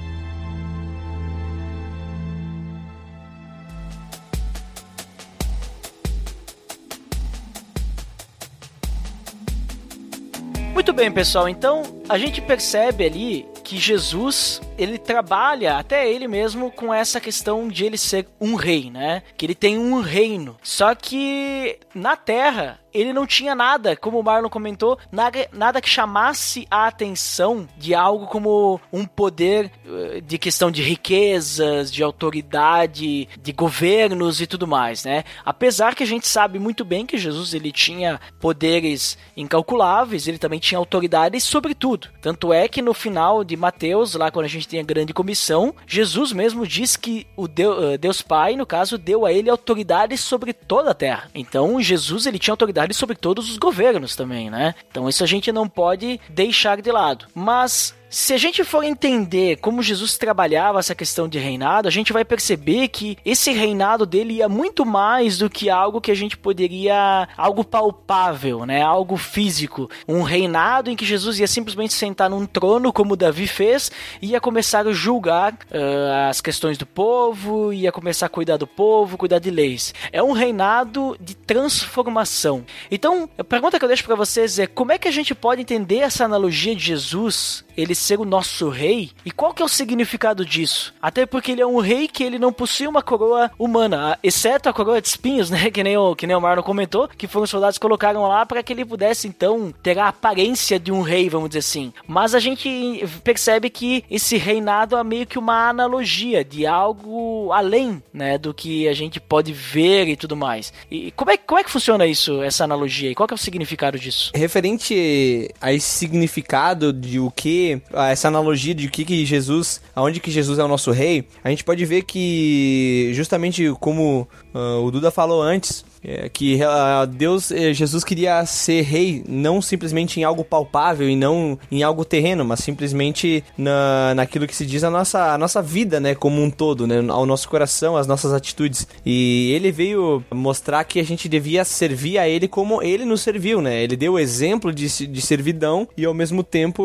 Muito 10.74 10.94
bem, 10.94 11.12
pessoal. 11.12 11.50
Então, 11.50 11.84
a 12.08 12.18
gente 12.18 12.42
percebe 12.42 13.06
ali 13.06 13.46
que 13.64 13.78
Jesus, 13.78 14.62
ele 14.78 14.98
trabalha 14.98 15.78
até 15.78 16.10
ele 16.10 16.28
mesmo 16.28 16.72
com 16.72 16.94
essa 16.94 17.20
questão 17.20 17.68
de 17.68 17.86
ele 17.86 17.98
ser 17.98 18.28
um 18.40 18.56
rei, 18.56 18.90
né? 18.90 19.22
Que 19.38 19.46
ele 19.46 19.54
tem 19.56 19.78
um 19.78 20.02
reino. 20.02 20.58
Só 20.64 20.96
que 20.96 21.78
na 21.94 22.16
Terra, 22.16 22.80
ele 22.94 23.14
não 23.14 23.26
tinha 23.26 23.56
nada, 23.56 23.96
como 23.96 24.20
o 24.20 24.24
Marlon 24.24 24.50
comentou, 24.50 24.98
nada, 25.12 25.82
que 25.82 25.90
chamasse 25.90 26.68
a 26.70 26.88
atenção 26.88 27.68
de 27.78 27.94
algo 27.94 28.28
como 28.28 28.80
um 28.92 29.06
poder 29.06 29.72
eh, 29.86 30.22
de 30.22 30.38
questão 30.38 30.72
de 30.72 30.82
riquezas, 30.82 31.92
de 31.92 32.04
autoridade, 32.04 33.28
de 33.42 33.52
governos 33.52 34.42
e 34.42 34.48
tudo 34.48 34.68
mais, 34.68 35.04
né? 35.04 35.24
Apesar 35.46 35.96
que 35.96 36.04
a 36.04 36.08
gente 36.08 36.28
sabe 36.28 36.60
muito 36.60 36.84
bem 36.84 37.06
que 37.06 37.18
Jesus 37.18 37.54
ele 37.54 37.72
tinha 37.72 38.20
poderes 38.40 39.18
incalculáveis, 39.36 40.28
ele 40.28 40.38
também 40.38 40.60
tinha 40.60 40.78
autoridade 40.78 41.40
sobre 41.40 41.74
tudo. 41.74 42.10
Tanto 42.22 42.52
é 42.52 42.68
que 42.68 42.82
no 42.82 42.94
final 42.94 43.44
de 43.44 43.56
Mateus, 43.56 44.16
lá 44.16 44.32
quando 44.32 44.46
a 44.46 44.50
gente 44.50 44.68
tem 44.68 44.80
a 44.80 44.84
grande 44.84 45.14
comissão, 45.14 45.74
Jesus 45.88 46.32
mesmo 46.32 46.66
diz 46.66 46.96
que 46.96 47.28
o 47.36 47.48
Deus, 47.48 47.84
eh, 47.84 47.98
Deus 47.98 48.22
Pai, 48.22 48.56
no 48.56 48.66
caso, 48.66 48.98
deu 48.98 49.26
a 49.26 49.34
ele 49.34 49.50
autoridade 49.50 50.18
sobre 50.18 50.54
toda 50.54 50.92
a 50.92 50.96
terra. 50.96 51.30
Então 51.34 51.82
Jesus 51.82 52.26
ele 52.26 52.40
tinha 52.40 52.54
autoridade 52.54 52.79
autoridade 52.80 52.94
sobre 52.94 53.16
todos 53.16 53.50
os 53.50 53.58
governos 53.58 54.16
também, 54.16 54.50
né? 54.50 54.74
Então 54.90 55.10
isso 55.10 55.24
a 55.24 55.28
gente 55.28 55.52
não 55.52 55.68
pode 55.68 56.20
deixar 56.30 56.82
de 56.82 56.92
lado. 56.92 57.26
Mas 57.36 57.94
se 58.10 58.34
a 58.34 58.38
gente 58.38 58.64
for 58.64 58.84
entender 58.84 59.58
como 59.58 59.84
Jesus 59.84 60.18
trabalhava 60.18 60.80
essa 60.80 60.96
questão 60.96 61.28
de 61.28 61.38
reinado, 61.38 61.88
a 61.88 61.92
gente 61.92 62.12
vai 62.12 62.26
perceber 62.26 62.88
que 62.88 63.18
esse 63.24 63.52
reinado 63.52 64.06
dele 64.06 64.36
ia 64.36 64.50
muito 64.50 64.86
mais 64.86 65.38
do 65.38 65.50
que 65.50 65.70
algo 65.70 66.02
que 66.02 66.12
a 66.12 66.16
gente 66.16 66.36
poderia. 66.36 67.28
algo 67.38 67.64
palpável, 67.64 68.66
né? 68.66 68.82
Algo 68.82 69.16
físico. 69.16 69.90
Um 70.08 70.24
reinado 70.24 70.90
em 70.90 70.96
que 70.96 71.06
Jesus 71.06 71.40
ia 71.40 71.48
simplesmente 71.48 71.94
sentar 71.94 72.30
num 72.30 72.46
trono, 72.46 72.92
como 72.92 73.16
Davi 73.16 73.48
fez, 73.48 73.92
e 74.22 74.32
ia 74.32 74.42
começar 74.42 74.88
a 74.88 74.92
julgar 74.92 75.54
uh, 75.54 76.30
as 76.30 76.42
questões 76.42 76.78
do 76.78 76.86
povo, 76.86 77.72
ia 77.72 77.92
começar 77.92 78.26
a 78.26 78.30
cuidar 78.30 78.58
do 78.58 78.68
povo, 78.68 79.18
cuidar 79.18 79.40
de 79.40 79.52
leis. 79.52 79.94
É 80.12 80.24
um 80.24 80.32
reinado 80.32 81.16
de 81.20 81.36
transformação. 81.36 82.66
Então, 82.90 83.30
a 83.38 83.44
pergunta 83.44 83.78
que 83.78 83.86
eu 83.86 83.90
deixo 83.90 84.04
para 84.04 84.16
vocês 84.16 84.58
é 84.58 84.66
como 84.66 84.92
é 84.92 84.98
que 84.98 85.08
a 85.08 85.12
gente 85.12 85.36
pode 85.36 85.62
entender 85.62 85.98
essa 85.98 86.26
analogia 86.26 86.76
de 86.76 86.84
Jesus, 86.84 87.64
ele 87.80 87.96
ser 87.96 88.20
o 88.20 88.26
nosso 88.26 88.70
rei, 88.70 89.12
e 89.26 89.32
qual 89.32 89.54
que 89.54 89.62
é 89.62 89.66
o 89.66 89.70
significado 89.70 90.46
disso? 90.46 90.94
Até 91.02 91.26
porque 91.26 91.52
ele 91.52 91.62
é 91.62 91.66
um 91.66 91.80
rei 91.80 92.08
que 92.08 92.24
ele 92.24 92.40
não 92.40 92.52
possui 92.52 92.88
uma 92.88 93.02
coroa 93.02 93.52
humana, 93.58 94.18
exceto 94.22 94.70
a 94.70 94.74
coroa 94.74 95.02
de 95.02 95.08
espinhos, 95.08 95.50
né, 95.52 95.70
que 95.72 95.84
nem 95.84 95.98
o, 95.98 96.16
que 96.16 96.28
nem 96.28 96.36
o 96.36 96.42
Marlon 96.42 96.64
comentou, 96.64 97.08
que 97.08 97.28
foram 97.28 97.44
os 97.44 97.50
soldados 97.50 97.78
que 97.78 97.82
colocaram 97.82 98.28
lá 98.28 98.46
para 98.46 98.62
que 98.62 98.74
ele 98.74 98.86
pudesse 98.86 99.28
então 99.28 99.74
ter 99.82 99.98
a 99.98 100.08
aparência 100.08 100.80
de 100.80 100.92
um 100.92 101.02
rei, 101.02 101.30
vamos 101.30 101.50
dizer 101.50 101.60
assim. 101.60 101.94
Mas 102.08 102.36
a 102.36 102.40
gente 102.40 103.04
percebe 103.24 103.70
que 103.70 104.04
esse 104.10 104.38
reinado 104.38 104.98
é 104.98 105.04
meio 105.04 105.26
que 105.26 105.40
uma 105.40 105.70
analogia 105.70 106.44
de 106.44 106.66
algo 106.66 107.52
além, 107.52 108.02
né, 108.14 108.38
do 108.38 108.54
que 108.54 108.88
a 108.88 108.94
gente 108.94 109.20
pode 109.20 109.54
ver 109.54 110.08
e 110.08 110.16
tudo 110.16 110.36
mais. 110.36 110.74
E 110.90 111.12
como 111.12 111.32
é, 111.32 111.38
como 111.38 111.60
é 111.60 111.64
que 111.64 111.72
funciona 111.72 112.06
isso, 112.06 112.42
essa 112.42 112.64
analogia? 112.64 113.12
E 113.12 113.16
qual 113.16 113.28
que 113.28 113.34
é 113.34 113.36
o 113.36 113.38
significado 113.38 113.98
disso? 113.98 114.32
Referente 114.36 115.50
a 115.62 115.72
esse 115.72 115.88
significado 115.88 116.92
de 116.92 117.20
o 117.20 117.32
que, 117.32 117.69
essa 118.12 118.28
analogia 118.28 118.74
de 118.74 118.90
que, 118.90 119.04
que 119.06 119.26
Jesus, 119.26 119.82
aonde 119.96 120.20
que 120.20 120.32
Jesus 120.32 120.60
é 120.60 120.64
o 120.64 120.68
nosso 120.68 120.92
rei, 120.92 121.28
a 121.44 121.50
gente 121.50 121.64
pode 121.64 121.86
ver 121.86 122.04
que 122.04 123.12
justamente 123.14 123.72
como 123.80 124.28
uh, 124.54 124.84
o 124.84 124.92
Duda 124.92 125.12
falou 125.12 125.42
antes, 125.42 125.84
é, 126.04 126.30
que 126.30 126.56
uh, 126.56 127.06
Deus, 127.08 127.52
eh, 127.52 127.74
Jesus 127.74 128.04
queria 128.04 128.46
ser 128.46 128.82
rei 128.82 129.24
não 129.28 129.62
simplesmente 129.62 130.20
em 130.20 130.24
algo 130.24 130.44
palpável 130.44 131.10
e 131.10 131.16
não 131.16 131.58
em 131.72 131.84
algo 131.84 132.06
terreno, 132.06 132.46
mas 132.46 132.60
simplesmente 132.60 133.44
na, 133.58 134.14
naquilo 134.16 134.48
que 134.48 134.56
se 134.56 134.66
diz 134.66 134.84
a 134.84 134.90
nossa, 134.90 135.34
a 135.34 135.38
nossa 135.38 135.62
vida, 135.62 136.00
né, 136.00 136.16
como 136.16 136.42
um 136.42 136.50
todo, 136.50 136.88
né, 136.88 136.96
ao 137.10 137.26
nosso 137.26 137.50
coração, 137.50 137.98
as 137.98 138.08
nossas 138.08 138.34
atitudes. 138.34 138.88
E 139.06 139.52
ele 139.54 139.72
veio 139.72 140.24
mostrar 140.32 140.84
que 140.84 141.00
a 141.00 141.04
gente 141.04 141.28
devia 141.28 141.66
servir 141.66 142.18
a 142.18 142.28
ele 142.28 142.48
como 142.48 142.82
ele 142.82 143.06
nos 143.06 143.22
serviu, 143.22 143.62
né? 143.62 143.84
Ele 143.84 143.96
deu 143.96 144.14
o 144.14 144.20
exemplo 144.20 144.74
de, 144.74 145.08
de 145.08 145.22
servidão 145.22 145.88
e 145.98 146.06
ao 146.06 146.14
mesmo 146.14 146.44
tempo 146.44 146.84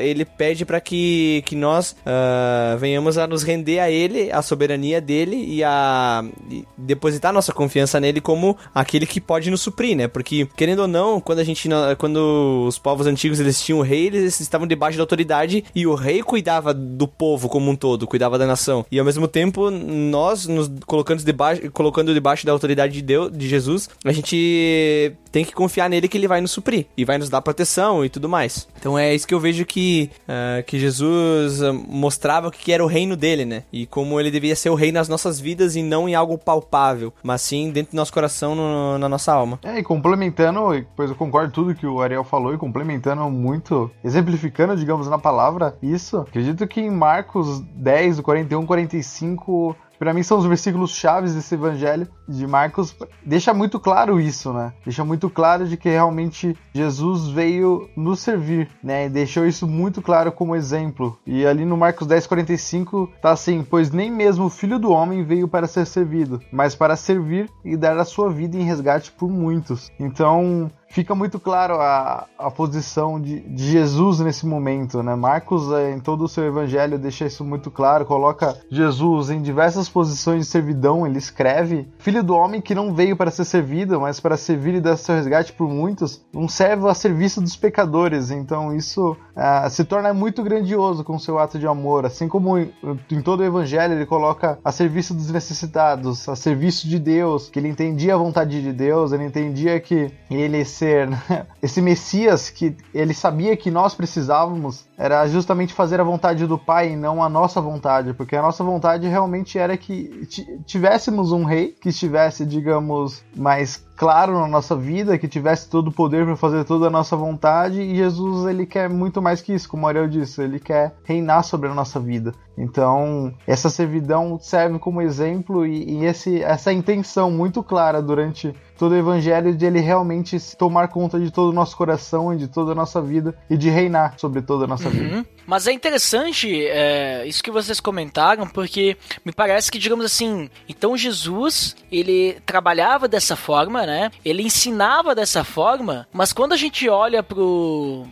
ele 0.00 0.24
pede 0.24 0.64
para 0.64 0.80
que, 0.80 1.42
que 1.46 1.54
nós 1.54 1.92
uh, 1.92 2.76
venhamos 2.78 3.18
a 3.18 3.26
nos 3.26 3.42
render 3.42 3.78
a 3.80 3.90
ele, 3.90 4.30
a 4.30 4.42
soberania 4.42 5.00
dele 5.00 5.36
e 5.36 5.62
a 5.62 6.24
e 6.50 6.64
depositar 6.76 7.32
nossa 7.32 7.52
confiança 7.52 7.98
nele 8.00 8.20
como 8.20 8.45
como 8.46 8.56
aquele 8.74 9.06
que 9.06 9.20
pode 9.20 9.50
nos 9.50 9.60
suprir, 9.60 9.96
né? 9.96 10.06
Porque, 10.06 10.46
querendo 10.56 10.80
ou 10.80 10.88
não, 10.88 11.20
quando 11.20 11.40
a 11.40 11.44
gente. 11.44 11.68
Quando 11.98 12.64
os 12.66 12.78
povos 12.78 13.06
antigos 13.06 13.40
eles 13.40 13.60
tinham 13.60 13.80
o 13.80 13.82
rei, 13.82 14.06
eles 14.06 14.38
estavam 14.40 14.66
debaixo 14.66 14.98
da 14.98 15.02
autoridade 15.02 15.64
e 15.74 15.86
o 15.86 15.94
rei 15.94 16.22
cuidava 16.22 16.72
do 16.72 17.08
povo 17.08 17.48
como 17.48 17.70
um 17.70 17.76
todo, 17.76 18.06
cuidava 18.06 18.38
da 18.38 18.46
nação. 18.46 18.84
E 18.90 18.98
ao 18.98 19.04
mesmo 19.04 19.26
tempo, 19.26 19.70
nós 19.70 20.46
nos 20.46 20.70
colocando 20.86 21.22
debaixo, 21.22 21.70
colocando 21.72 22.12
debaixo 22.14 22.46
da 22.46 22.52
autoridade 22.52 22.92
de 22.92 23.02
Deus, 23.02 23.36
de 23.36 23.48
Jesus, 23.48 23.88
a 24.04 24.12
gente 24.12 25.16
tem 25.32 25.44
que 25.44 25.52
confiar 25.52 25.90
nele 25.90 26.08
que 26.08 26.16
ele 26.16 26.28
vai 26.28 26.40
nos 26.40 26.50
suprir 26.50 26.86
e 26.96 27.04
vai 27.04 27.18
nos 27.18 27.28
dar 27.28 27.42
proteção 27.42 28.04
e 28.04 28.08
tudo 28.08 28.28
mais. 28.28 28.66
Então 28.78 28.98
é 28.98 29.14
isso 29.14 29.26
que 29.26 29.34
eu 29.34 29.40
vejo 29.40 29.64
que, 29.64 30.10
uh, 30.22 30.62
que 30.64 30.78
Jesus 30.78 31.60
mostrava 31.88 32.50
que 32.50 32.72
era 32.72 32.82
o 32.82 32.86
reino 32.86 33.16
dele, 33.16 33.44
né? 33.44 33.64
E 33.72 33.86
como 33.86 34.18
ele 34.18 34.30
devia 34.30 34.56
ser 34.56 34.70
o 34.70 34.74
rei 34.74 34.92
nas 34.92 35.08
nossas 35.08 35.40
vidas 35.40 35.76
e 35.76 35.82
não 35.82 36.08
em 36.08 36.14
algo 36.14 36.38
palpável, 36.38 37.12
mas 37.22 37.42
sim 37.42 37.70
dentro 37.70 37.92
do 37.92 37.96
nosso 37.96 38.12
coração 38.12 38.35
no, 38.44 38.98
na 38.98 39.08
nossa 39.08 39.32
alma. 39.32 39.58
É, 39.62 39.78
e 39.78 39.82
complementando, 39.82 40.60
pois 40.94 41.10
eu 41.10 41.16
concordo 41.16 41.52
tudo 41.52 41.74
que 41.74 41.86
o 41.86 42.00
Ariel 42.02 42.24
falou 42.24 42.54
e 42.54 42.58
complementando 42.58 43.28
muito, 43.30 43.90
exemplificando, 44.04 44.76
digamos, 44.76 45.08
na 45.08 45.18
palavra 45.18 45.76
isso, 45.82 46.18
acredito 46.18 46.66
que 46.66 46.80
em 46.80 46.90
Marcos 46.90 47.60
10, 47.60 48.18
do 48.18 48.22
41, 48.22 48.66
45, 48.66 49.76
para 49.98 50.12
mim 50.12 50.22
são 50.22 50.38
os 50.38 50.46
versículos 50.46 50.96
chaves 50.96 51.34
desse 51.34 51.54
evangelho 51.54 52.08
de 52.28 52.46
Marcos, 52.46 52.96
deixa 53.24 53.54
muito 53.54 53.78
claro 53.78 54.20
isso, 54.20 54.52
né? 54.52 54.72
Deixa 54.84 55.04
muito 55.04 55.30
claro 55.30 55.66
de 55.66 55.76
que 55.76 55.88
realmente 55.88 56.56
Jesus 56.72 57.28
veio 57.28 57.88
nos 57.96 58.20
servir, 58.20 58.68
né? 58.82 59.06
E 59.06 59.08
deixou 59.08 59.46
isso 59.46 59.66
muito 59.66 60.02
claro 60.02 60.32
como 60.32 60.56
exemplo. 60.56 61.18
E 61.26 61.46
ali 61.46 61.64
no 61.64 61.76
Marcos 61.76 62.06
10:45 62.06 63.08
tá 63.20 63.30
assim: 63.30 63.62
"Pois 63.62 63.90
nem 63.90 64.10
mesmo 64.10 64.46
o 64.46 64.50
Filho 64.50 64.78
do 64.78 64.90
homem 64.90 65.24
veio 65.24 65.48
para 65.48 65.66
ser 65.66 65.86
servido, 65.86 66.40
mas 66.52 66.74
para 66.74 66.96
servir 66.96 67.48
e 67.64 67.76
dar 67.76 67.98
a 67.98 68.04
sua 68.04 68.30
vida 68.30 68.56
em 68.56 68.64
resgate 68.64 69.12
por 69.12 69.30
muitos". 69.30 69.90
Então, 69.98 70.70
fica 70.96 71.14
muito 71.14 71.38
claro 71.38 71.74
a, 71.74 72.26
a 72.38 72.50
posição 72.50 73.20
de, 73.20 73.40
de 73.40 73.70
Jesus 73.70 74.20
nesse 74.20 74.46
momento, 74.46 75.02
né? 75.02 75.14
Marcos, 75.14 75.70
é, 75.70 75.92
em 75.92 76.00
todo 76.00 76.24
o 76.24 76.28
seu 76.28 76.44
evangelho, 76.44 76.98
deixa 76.98 77.26
isso 77.26 77.44
muito 77.44 77.70
claro, 77.70 78.06
coloca 78.06 78.56
Jesus 78.70 79.28
em 79.28 79.42
diversas 79.42 79.90
posições 79.90 80.46
de 80.46 80.50
servidão, 80.50 81.06
ele 81.06 81.18
escreve: 81.18 81.86
Filho 81.98 82.22
do 82.22 82.34
homem 82.34 82.62
que 82.62 82.74
não 82.74 82.94
veio 82.94 83.14
para 83.14 83.30
ser 83.30 83.44
servido, 83.44 84.00
mas 84.00 84.20
para 84.20 84.38
servir 84.38 84.76
e 84.76 84.80
dar 84.80 84.96
seu 84.96 85.14
resgate 85.14 85.52
por 85.52 85.68
muitos, 85.68 86.24
um 86.34 86.48
servo 86.48 86.88
a 86.88 86.94
serviço 86.94 87.42
dos 87.42 87.56
pecadores. 87.56 88.30
Então 88.30 88.74
isso 88.74 89.14
uh, 89.36 89.68
se 89.68 89.84
torna 89.84 90.14
muito 90.14 90.42
grandioso 90.42 91.04
com 91.04 91.18
seu 91.18 91.38
ato 91.38 91.58
de 91.58 91.66
amor, 91.66 92.06
assim 92.06 92.26
como 92.26 92.56
em, 92.56 92.72
em 93.10 93.20
todo 93.20 93.40
o 93.40 93.44
evangelho 93.44 93.92
ele 93.92 94.06
coloca 94.06 94.58
a 94.64 94.72
serviço 94.72 95.12
dos 95.12 95.30
necessitados, 95.30 96.26
a 96.26 96.34
serviço 96.34 96.88
de 96.88 96.98
Deus, 96.98 97.50
que 97.50 97.58
ele 97.58 97.68
entendia 97.68 98.14
a 98.14 98.18
vontade 98.18 98.62
de 98.62 98.72
Deus, 98.72 99.12
ele 99.12 99.24
entendia 99.24 99.78
que 99.78 100.10
ele 100.30 100.64
ser 100.86 101.08
né? 101.08 101.46
esse 101.60 101.82
Messias 101.82 102.48
que 102.48 102.76
ele 102.94 103.12
sabia 103.12 103.56
que 103.56 103.70
nós 103.70 103.94
precisávamos 103.94 104.86
era 104.96 105.26
justamente 105.26 105.74
fazer 105.74 106.00
a 106.00 106.04
vontade 106.04 106.46
do 106.46 106.56
Pai 106.56 106.92
e 106.92 106.96
não 106.96 107.22
a 107.22 107.28
nossa 107.28 107.60
vontade, 107.60 108.14
porque 108.14 108.36
a 108.36 108.42
nossa 108.42 108.62
vontade 108.62 109.06
realmente 109.08 109.58
era 109.58 109.76
que 109.76 110.26
tivéssemos 110.64 111.32
um 111.32 111.44
rei 111.44 111.68
que 111.80 111.88
estivesse, 111.88 112.46
digamos, 112.46 113.24
mais 113.36 113.84
claro 113.96 114.38
na 114.38 114.46
nossa 114.46 114.76
vida, 114.76 115.18
que 115.18 115.26
tivesse 115.26 115.68
todo 115.68 115.88
o 115.88 115.92
poder 115.92 116.24
para 116.26 116.36
fazer 116.36 116.64
toda 116.64 116.86
a 116.86 116.90
nossa 116.90 117.16
vontade, 117.16 117.80
e 117.80 117.96
Jesus 117.96 118.46
ele 118.46 118.66
quer 118.66 118.88
muito 118.88 119.22
mais 119.22 119.40
que 119.40 119.54
isso, 119.54 119.68
como 119.68 119.86
Ariel 119.86 120.06
disse, 120.06 120.42
ele 120.42 120.60
quer 120.60 120.94
reinar 121.04 121.42
sobre 121.42 121.68
a 121.68 121.74
nossa 121.74 121.98
vida. 121.98 122.32
Então, 122.58 123.34
essa 123.46 123.68
servidão 123.68 124.38
serve 124.40 124.78
como 124.78 125.02
exemplo 125.02 125.66
e, 125.66 125.98
e 125.98 126.04
esse, 126.04 126.42
essa 126.42 126.72
intenção 126.72 127.30
muito 127.30 127.62
clara 127.62 128.00
durante 128.00 128.54
todo 128.78 128.92
o 128.92 128.96
evangelho 128.96 129.54
de 129.54 129.66
ele 129.66 129.80
realmente 129.80 130.38
tomar 130.56 130.88
conta 130.88 131.18
de 131.18 131.30
todo 131.30 131.50
o 131.50 131.54
nosso 131.54 131.76
coração 131.76 132.32
e 132.32 132.36
de 132.36 132.48
toda 132.48 132.72
a 132.72 132.74
nossa 132.74 133.00
vida 133.00 133.34
e 133.48 133.56
de 133.56 133.68
reinar 133.68 134.14
sobre 134.18 134.40
toda 134.40 134.64
a 134.64 134.68
nossa 134.68 134.88
uhum. 134.88 134.94
vida. 134.94 135.26
Mas 135.46 135.66
é 135.66 135.72
interessante 135.72 136.66
é, 136.66 137.24
isso 137.26 137.42
que 137.42 137.50
vocês 137.50 137.80
comentaram, 137.80 138.46
porque 138.48 138.96
me 139.24 139.32
parece 139.32 139.70
que, 139.70 139.78
digamos 139.78 140.04
assim, 140.04 140.50
então 140.68 140.96
Jesus, 140.96 141.76
ele 141.90 142.38
trabalhava 142.44 143.06
dessa 143.06 143.36
forma, 143.36 143.86
né? 143.86 144.10
Ele 144.24 144.42
ensinava 144.42 145.14
dessa 145.14 145.44
forma, 145.44 146.08
mas 146.12 146.32
quando 146.32 146.52
a 146.52 146.56
gente 146.56 146.88
olha 146.88 147.22
pro 147.22 148.06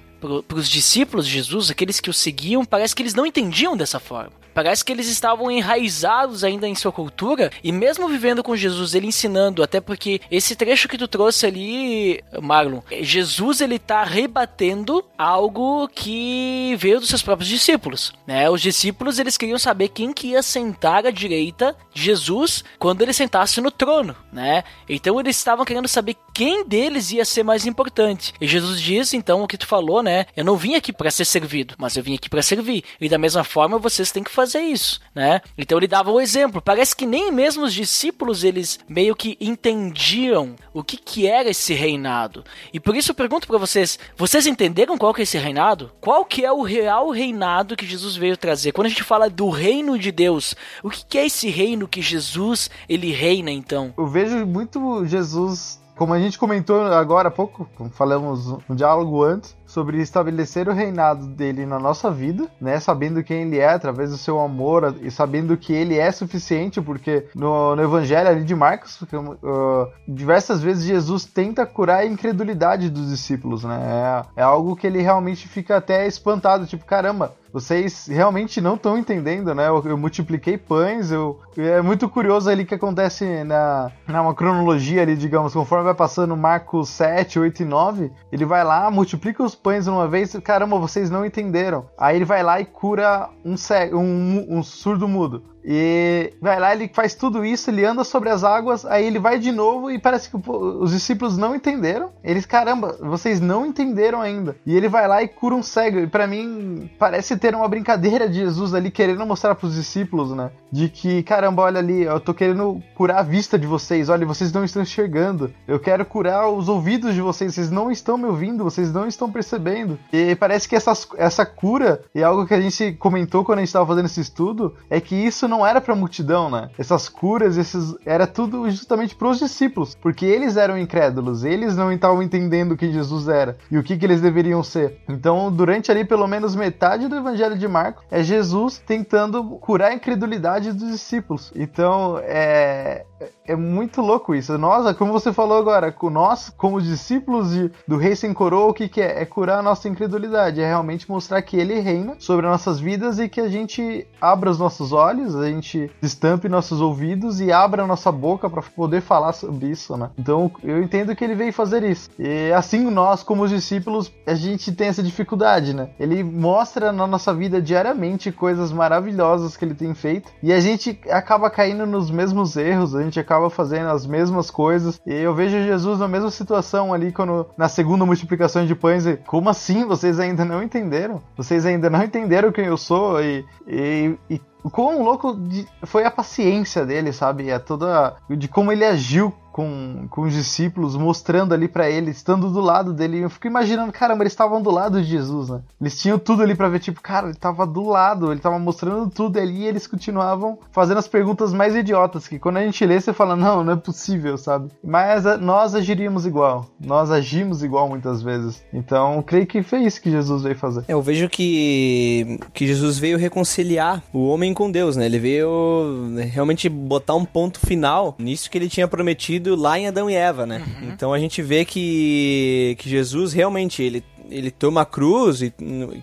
para 0.48 0.56
os 0.58 0.70
discípulos 0.70 1.26
de 1.26 1.34
Jesus, 1.34 1.70
aqueles 1.70 2.00
que 2.00 2.08
o 2.08 2.14
seguiam, 2.14 2.64
parece 2.64 2.94
que 2.94 3.02
eles 3.02 3.14
não 3.14 3.26
entendiam 3.26 3.76
dessa 3.76 4.00
forma. 4.00 4.32
Parece 4.54 4.84
que 4.84 4.92
eles 4.92 5.08
estavam 5.08 5.50
enraizados 5.50 6.44
ainda 6.44 6.68
em 6.68 6.74
sua 6.74 6.92
cultura 6.92 7.50
e 7.62 7.72
mesmo 7.72 8.08
vivendo 8.08 8.42
com 8.42 8.56
Jesus, 8.56 8.94
ele 8.94 9.08
ensinando, 9.08 9.62
até 9.62 9.80
porque 9.80 10.20
esse 10.30 10.54
trecho 10.54 10.88
que 10.88 10.96
tu 10.96 11.08
trouxe 11.08 11.44
ali, 11.46 12.22
Marlon, 12.40 12.80
Jesus 13.00 13.60
ele 13.60 13.78
tá 13.78 14.04
rebatendo 14.04 15.04
algo 15.18 15.88
que 15.88 16.76
veio 16.78 17.00
dos 17.00 17.08
seus 17.08 17.22
próprios 17.22 17.48
discípulos, 17.48 18.12
né? 18.26 18.48
Os 18.48 18.62
discípulos 18.62 19.18
eles 19.18 19.36
queriam 19.36 19.58
saber 19.58 19.88
quem 19.88 20.12
que 20.12 20.28
ia 20.28 20.42
sentar 20.42 21.04
à 21.04 21.10
direita 21.10 21.76
de 21.92 22.02
Jesus 22.02 22.64
quando 22.78 23.02
ele 23.02 23.12
sentasse 23.12 23.60
no 23.60 23.70
trono, 23.70 24.14
né? 24.32 24.62
Então 24.88 25.18
eles 25.18 25.36
estavam 25.36 25.64
querendo 25.64 25.88
saber 25.88 26.16
quem 26.32 26.64
deles 26.66 27.10
ia 27.10 27.24
ser 27.24 27.42
mais 27.42 27.66
importante. 27.66 28.32
E 28.40 28.46
Jesus 28.46 28.80
diz 28.80 29.12
então 29.14 29.42
o 29.42 29.48
que 29.48 29.58
tu 29.58 29.66
falou, 29.66 30.02
né? 30.02 30.26
Eu 30.36 30.44
não 30.44 30.56
vim 30.56 30.74
aqui 30.74 30.92
para 30.92 31.10
ser 31.10 31.24
servido, 31.24 31.74
mas 31.78 31.96
eu 31.96 32.02
vim 32.02 32.14
aqui 32.14 32.28
para 32.28 32.42
servir. 32.42 32.84
E 33.00 33.08
da 33.08 33.18
mesma 33.18 33.42
forma 33.42 33.78
vocês 33.78 34.12
têm 34.12 34.22
que 34.22 34.30
fazer 34.30 34.43
fazer 34.46 34.60
isso, 34.60 35.00
né? 35.14 35.40
Então 35.56 35.78
ele 35.78 35.86
dava 35.86 36.10
o 36.10 36.20
exemplo. 36.20 36.60
Parece 36.60 36.94
que 36.94 37.06
nem 37.06 37.32
mesmo 37.32 37.64
os 37.64 37.74
discípulos 37.74 38.44
eles 38.44 38.78
meio 38.88 39.14
que 39.14 39.36
entendiam 39.40 40.54
o 40.72 40.82
que 40.82 40.96
que 40.96 41.26
era 41.26 41.48
esse 41.48 41.74
reinado. 41.74 42.44
E 42.72 42.80
por 42.80 42.96
isso 42.96 43.10
eu 43.10 43.14
pergunto 43.14 43.46
para 43.46 43.58
vocês, 43.58 43.98
vocês 44.16 44.46
entenderam 44.46 44.98
qual 44.98 45.14
que 45.14 45.22
é 45.22 45.24
esse 45.24 45.38
reinado? 45.38 45.90
Qual 46.00 46.24
que 46.24 46.44
é 46.44 46.52
o 46.52 46.62
real 46.62 47.10
reinado 47.10 47.76
que 47.76 47.86
Jesus 47.86 48.16
veio 48.16 48.36
trazer? 48.36 48.72
Quando 48.72 48.86
a 48.86 48.90
gente 48.90 49.02
fala 49.02 49.30
do 49.30 49.48
reino 49.48 49.98
de 49.98 50.12
Deus, 50.12 50.54
o 50.82 50.90
que 50.90 51.04
que 51.04 51.18
é 51.18 51.26
esse 51.26 51.48
reino 51.48 51.88
que 51.88 52.02
Jesus 52.02 52.70
ele 52.88 53.12
reina 53.12 53.50
então? 53.50 53.94
Eu 53.96 54.06
vejo 54.06 54.46
muito 54.46 55.04
Jesus 55.06 55.82
como 55.96 56.12
a 56.12 56.18
gente 56.18 56.38
comentou 56.38 56.80
agora 56.82 57.28
há 57.28 57.30
pouco, 57.30 57.68
falamos 57.92 58.48
um 58.68 58.74
diálogo 58.74 59.22
antes, 59.22 59.56
sobre 59.74 60.00
estabelecer 60.00 60.68
o 60.68 60.72
reinado 60.72 61.26
dele 61.26 61.66
na 61.66 61.80
nossa 61.80 62.08
vida, 62.08 62.48
né? 62.60 62.78
Sabendo 62.78 63.24
quem 63.24 63.42
ele 63.42 63.58
é 63.58 63.68
através 63.68 64.10
do 64.10 64.16
seu 64.16 64.38
amor 64.38 64.94
e 65.02 65.10
sabendo 65.10 65.56
que 65.56 65.72
ele 65.72 65.98
é 65.98 66.12
suficiente, 66.12 66.80
porque 66.80 67.26
no, 67.34 67.74
no 67.74 67.82
evangelho 67.82 68.28
ali 68.28 68.44
de 68.44 68.54
Marcos, 68.54 69.02
uh, 69.02 69.88
diversas 70.06 70.62
vezes 70.62 70.84
Jesus 70.84 71.24
tenta 71.24 71.66
curar 71.66 71.98
a 71.98 72.06
incredulidade 72.06 72.88
dos 72.88 73.10
discípulos, 73.10 73.64
né? 73.64 74.24
É, 74.36 74.42
é 74.42 74.44
algo 74.44 74.76
que 74.76 74.86
ele 74.86 75.02
realmente 75.02 75.48
fica 75.48 75.76
até 75.76 76.06
espantado, 76.06 76.66
tipo, 76.66 76.84
caramba, 76.84 77.34
vocês 77.54 78.08
realmente 78.08 78.60
não 78.60 78.74
estão 78.74 78.98
entendendo, 78.98 79.54
né? 79.54 79.68
Eu, 79.68 79.80
eu, 79.86 79.96
multipliquei 79.96 80.58
pães, 80.58 81.12
eu 81.12 81.38
é 81.56 81.80
muito 81.80 82.08
curioso 82.08 82.50
ali 82.50 82.64
que 82.64 82.74
acontece 82.74 83.44
na, 83.44 83.92
na 84.08 84.22
uma 84.22 84.34
cronologia 84.34 85.02
ali, 85.02 85.14
digamos, 85.14 85.52
conforme 85.52 85.84
vai 85.84 85.94
passando 85.94 86.36
Marcos 86.36 86.88
7, 86.88 87.38
8 87.38 87.62
e 87.62 87.64
9, 87.64 88.10
ele 88.32 88.44
vai 88.44 88.64
lá, 88.64 88.90
multiplica 88.90 89.40
os 89.40 89.54
pães 89.54 89.86
uma 89.86 90.08
vez, 90.08 90.34
caramba, 90.42 90.80
vocês 90.80 91.10
não 91.10 91.24
entenderam. 91.24 91.86
Aí 91.96 92.16
ele 92.16 92.24
vai 92.24 92.42
lá 92.42 92.60
e 92.60 92.64
cura 92.64 93.30
um, 93.44 93.54
um, 93.92 94.58
um 94.58 94.62
surdo 94.64 95.06
mudo. 95.06 95.53
E 95.64 96.32
vai 96.40 96.60
lá, 96.60 96.74
ele 96.74 96.90
faz 96.92 97.14
tudo 97.14 97.44
isso, 97.44 97.70
ele 97.70 97.84
anda 97.84 98.04
sobre 98.04 98.28
as 98.28 98.44
águas, 98.44 98.84
aí 98.84 99.06
ele 99.06 99.18
vai 99.18 99.38
de 99.38 99.50
novo 99.50 99.90
e 99.90 99.98
parece 99.98 100.28
que 100.28 100.36
os 100.36 100.90
discípulos 100.90 101.38
não 101.38 101.54
entenderam. 101.54 102.10
Eles, 102.22 102.44
caramba, 102.44 102.96
vocês 103.00 103.40
não 103.40 103.64
entenderam 103.64 104.20
ainda. 104.20 104.56
E 104.66 104.76
ele 104.76 104.88
vai 104.88 105.08
lá 105.08 105.22
e 105.22 105.28
cura 105.28 105.54
um 105.54 105.62
cego. 105.62 106.00
E 106.00 106.06
para 106.06 106.26
mim, 106.26 106.90
parece 106.98 107.36
ter 107.36 107.54
uma 107.54 107.68
brincadeira 107.68 108.28
de 108.28 108.34
Jesus 108.34 108.74
ali 108.74 108.90
querendo 108.90 109.24
mostrar 109.24 109.54
para 109.54 109.66
os 109.66 109.74
discípulos, 109.74 110.32
né? 110.32 110.50
De 110.70 110.88
que, 110.88 111.22
caramba, 111.22 111.62
olha 111.62 111.78
ali, 111.78 112.02
eu 112.02 112.20
tô 112.20 112.34
querendo 112.34 112.82
curar 112.94 113.20
a 113.20 113.22
vista 113.22 113.58
de 113.58 113.66
vocês. 113.66 114.08
Olha, 114.08 114.26
vocês 114.26 114.52
não 114.52 114.64
estão 114.64 114.82
enxergando. 114.82 115.52
Eu 115.66 115.80
quero 115.80 116.04
curar 116.04 116.48
os 116.48 116.68
ouvidos 116.68 117.14
de 117.14 117.20
vocês. 117.20 117.54
Vocês 117.54 117.70
não 117.70 117.90
estão 117.90 118.18
me 118.18 118.26
ouvindo, 118.26 118.64
vocês 118.64 118.92
não 118.92 119.06
estão 119.06 119.30
percebendo. 119.30 119.98
E 120.12 120.34
parece 120.34 120.68
que 120.68 120.76
essas, 120.76 121.08
essa 121.16 121.46
cura, 121.46 122.02
e 122.14 122.22
algo 122.22 122.46
que 122.46 122.54
a 122.54 122.60
gente 122.60 122.92
comentou 122.92 123.44
quando 123.44 123.58
a 123.58 123.62
gente 123.62 123.68
estava 123.68 123.86
fazendo 123.86 124.06
esse 124.06 124.20
estudo, 124.20 124.74
é 124.90 125.00
que 125.00 125.14
isso 125.14 125.48
não 125.48 125.53
era 125.60 125.78
pra 125.78 125.94
multidão, 125.94 126.50
né? 126.50 126.70
Essas 126.78 127.06
curas, 127.06 127.58
esses. 127.58 127.94
Era 128.06 128.26
tudo 128.26 128.70
justamente 128.70 129.14
pros 129.14 129.38
discípulos. 129.38 129.94
Porque 130.00 130.24
eles 130.24 130.56
eram 130.56 130.78
incrédulos, 130.78 131.44
eles 131.44 131.76
não 131.76 131.92
estavam 131.92 132.22
entendendo 132.22 132.76
quem 132.76 132.92
Jesus 132.92 133.28
era 133.28 133.58
e 133.70 133.76
o 133.76 133.82
que, 133.82 133.98
que 133.98 134.06
eles 134.06 134.22
deveriam 134.22 134.62
ser. 134.62 135.02
Então, 135.06 135.52
durante 135.52 135.90
ali 135.90 136.04
pelo 136.04 136.26
menos 136.26 136.56
metade 136.56 137.08
do 137.08 137.16
Evangelho 137.16 137.58
de 137.58 137.68
Marcos, 137.68 138.04
é 138.10 138.22
Jesus 138.22 138.78
tentando 138.78 139.44
curar 139.58 139.90
a 139.90 139.94
incredulidade 139.94 140.72
dos 140.72 140.90
discípulos. 140.90 141.52
Então, 141.54 142.18
é 142.22 143.04
é 143.46 143.54
muito 143.54 144.00
louco 144.00 144.34
isso. 144.34 144.56
Nós, 144.58 144.96
como 144.96 145.12
você 145.12 145.32
falou 145.32 145.58
agora, 145.58 145.94
nós, 146.10 146.52
como 146.56 146.80
discípulos 146.80 147.50
de, 147.50 147.70
do 147.86 147.96
Rei 147.96 148.16
Sem 148.16 148.32
Coroa, 148.32 148.70
o 148.70 148.74
que, 148.74 148.88
que 148.88 149.00
é? 149.00 149.22
É 149.22 149.24
curar 149.24 149.58
a 149.58 149.62
nossa 149.62 149.88
incredulidade, 149.88 150.60
é 150.60 150.66
realmente 150.66 151.10
mostrar 151.10 151.42
que 151.42 151.56
Ele 151.56 151.80
reina 151.80 152.16
sobre 152.18 152.46
nossas 152.46 152.80
vidas 152.80 153.18
e 153.18 153.28
que 153.28 153.40
a 153.40 153.48
gente 153.48 154.06
abra 154.20 154.50
os 154.50 154.58
nossos 154.58 154.92
olhos, 154.92 155.36
a 155.36 155.48
gente 155.48 155.90
estampe 156.02 156.48
nossos 156.48 156.80
ouvidos 156.80 157.40
e 157.40 157.52
abra 157.52 157.84
a 157.84 157.86
nossa 157.86 158.10
boca 158.10 158.48
para 158.48 158.62
poder 158.62 159.00
falar 159.00 159.32
sobre 159.32 159.66
isso, 159.66 159.96
né? 159.96 160.10
Então, 160.18 160.50
eu 160.62 160.82
entendo 160.82 161.14
que 161.14 161.24
Ele 161.24 161.34
veio 161.34 161.52
fazer 161.52 161.82
isso. 161.82 162.08
E 162.18 162.52
assim, 162.52 162.90
nós, 162.90 163.22
como 163.22 163.48
discípulos, 163.48 164.12
a 164.26 164.34
gente 164.34 164.72
tem 164.72 164.88
essa 164.88 165.02
dificuldade, 165.02 165.74
né? 165.74 165.90
Ele 165.98 166.22
mostra 166.22 166.92
na 166.92 167.06
nossa 167.06 167.34
vida 167.34 167.60
diariamente 167.60 168.32
coisas 168.32 168.72
maravilhosas 168.72 169.56
que 169.56 169.64
Ele 169.64 169.74
tem 169.74 169.94
feito 169.94 170.30
e 170.42 170.52
a 170.52 170.60
gente 170.60 170.98
acaba 171.10 171.50
caindo 171.50 171.86
nos 171.86 172.10
mesmos 172.10 172.56
erros, 172.56 172.94
a 172.94 173.02
gente 173.02 173.20
acaba 173.20 173.33
acaba 173.34 173.50
fazendo 173.50 173.88
as 173.88 174.06
mesmas 174.06 174.50
coisas. 174.50 175.00
E 175.06 175.12
eu 175.12 175.34
vejo 175.34 175.62
Jesus 175.62 175.98
na 175.98 176.08
mesma 176.08 176.30
situação 176.30 176.94
ali 176.94 177.12
quando 177.12 177.46
na 177.56 177.68
segunda 177.68 178.06
multiplicação 178.06 178.64
de 178.64 178.74
pães. 178.74 179.06
E, 179.06 179.16
como 179.16 179.50
assim? 179.50 179.84
Vocês 179.84 180.20
ainda 180.20 180.44
não 180.44 180.62
entenderam? 180.62 181.20
Vocês 181.36 181.66
ainda 181.66 181.90
não 181.90 182.02
entenderam 182.02 182.52
quem 182.52 182.66
eu 182.66 182.76
sou? 182.76 183.20
E, 183.20 183.44
e, 183.66 184.16
e 184.30 184.40
quão 184.70 185.02
louco 185.02 185.34
de, 185.34 185.66
foi 185.82 186.04
a 186.04 186.10
paciência 186.10 186.84
dele, 186.84 187.12
sabe? 187.12 187.50
É 187.50 187.58
toda 187.58 188.16
de 188.30 188.48
como 188.48 188.72
ele 188.72 188.84
agiu 188.84 189.32
com, 189.54 190.08
com 190.10 190.22
os 190.22 190.32
discípulos, 190.32 190.96
mostrando 190.96 191.54
ali 191.54 191.68
para 191.68 191.88
ele, 191.88 192.10
estando 192.10 192.50
do 192.50 192.60
lado 192.60 192.92
dele. 192.92 193.20
Eu 193.20 193.30
fico 193.30 193.46
imaginando, 193.46 193.92
caramba, 193.92 194.24
eles 194.24 194.32
estavam 194.32 194.60
do 194.60 194.68
lado 194.68 195.00
de 195.00 195.08
Jesus, 195.08 195.48
né? 195.48 195.60
Eles 195.80 195.96
tinham 195.96 196.18
tudo 196.18 196.42
ali 196.42 196.56
para 196.56 196.68
ver, 196.68 196.80
tipo, 196.80 197.00
cara, 197.00 197.28
ele 197.28 197.36
tava 197.36 197.64
do 197.64 197.88
lado, 197.88 198.32
ele 198.32 198.40
tava 198.40 198.58
mostrando 198.58 199.08
tudo 199.08 199.38
ali 199.38 199.60
e 199.60 199.66
eles 199.66 199.86
continuavam 199.86 200.58
fazendo 200.72 200.98
as 200.98 201.06
perguntas 201.06 201.52
mais 201.52 201.76
idiotas, 201.76 202.26
que 202.26 202.36
quando 202.36 202.56
a 202.56 202.64
gente 202.64 202.84
lê, 202.84 203.00
você 203.00 203.12
fala, 203.12 203.36
não, 203.36 203.62
não 203.62 203.74
é 203.74 203.76
possível, 203.76 204.36
sabe? 204.36 204.70
Mas 204.82 205.24
a, 205.24 205.36
nós 205.36 205.72
agiríamos 205.76 206.26
igual, 206.26 206.66
nós 206.80 207.12
agimos 207.12 207.62
igual 207.62 207.88
muitas 207.88 208.22
vezes. 208.22 208.60
Então, 208.72 209.22
creio 209.22 209.46
que 209.46 209.62
foi 209.62 209.84
isso 209.84 210.02
que 210.02 210.10
Jesus 210.10 210.42
veio 210.42 210.56
fazer. 210.56 210.84
É, 210.88 210.94
eu 210.94 211.00
vejo 211.00 211.28
que, 211.28 212.40
que 212.52 212.66
Jesus 212.66 212.98
veio 212.98 213.16
reconciliar 213.16 214.02
o 214.12 214.26
homem 214.26 214.52
com 214.54 214.70
Deus, 214.70 214.96
né? 214.96 215.06
Ele 215.06 215.18
veio 215.18 216.14
realmente 216.32 216.68
botar 216.68 217.14
um 217.14 217.24
ponto 217.24 217.58
final 217.60 218.14
nisso 218.18 218.50
que 218.50 218.56
ele 218.56 218.68
tinha 218.68 218.88
prometido 218.88 219.54
lá 219.54 219.78
em 219.78 219.86
Adão 219.86 220.08
e 220.08 220.14
Eva, 220.14 220.46
né? 220.46 220.62
Uhum. 220.64 220.88
Então 220.90 221.12
a 221.12 221.18
gente 221.18 221.42
vê 221.42 221.64
que, 221.64 222.76
que 222.78 222.88
Jesus 222.88 223.32
realmente 223.32 223.82
ele 223.82 224.02
ele 224.30 224.50
toma 224.50 224.82
a 224.82 224.86
cruz, 224.86 225.40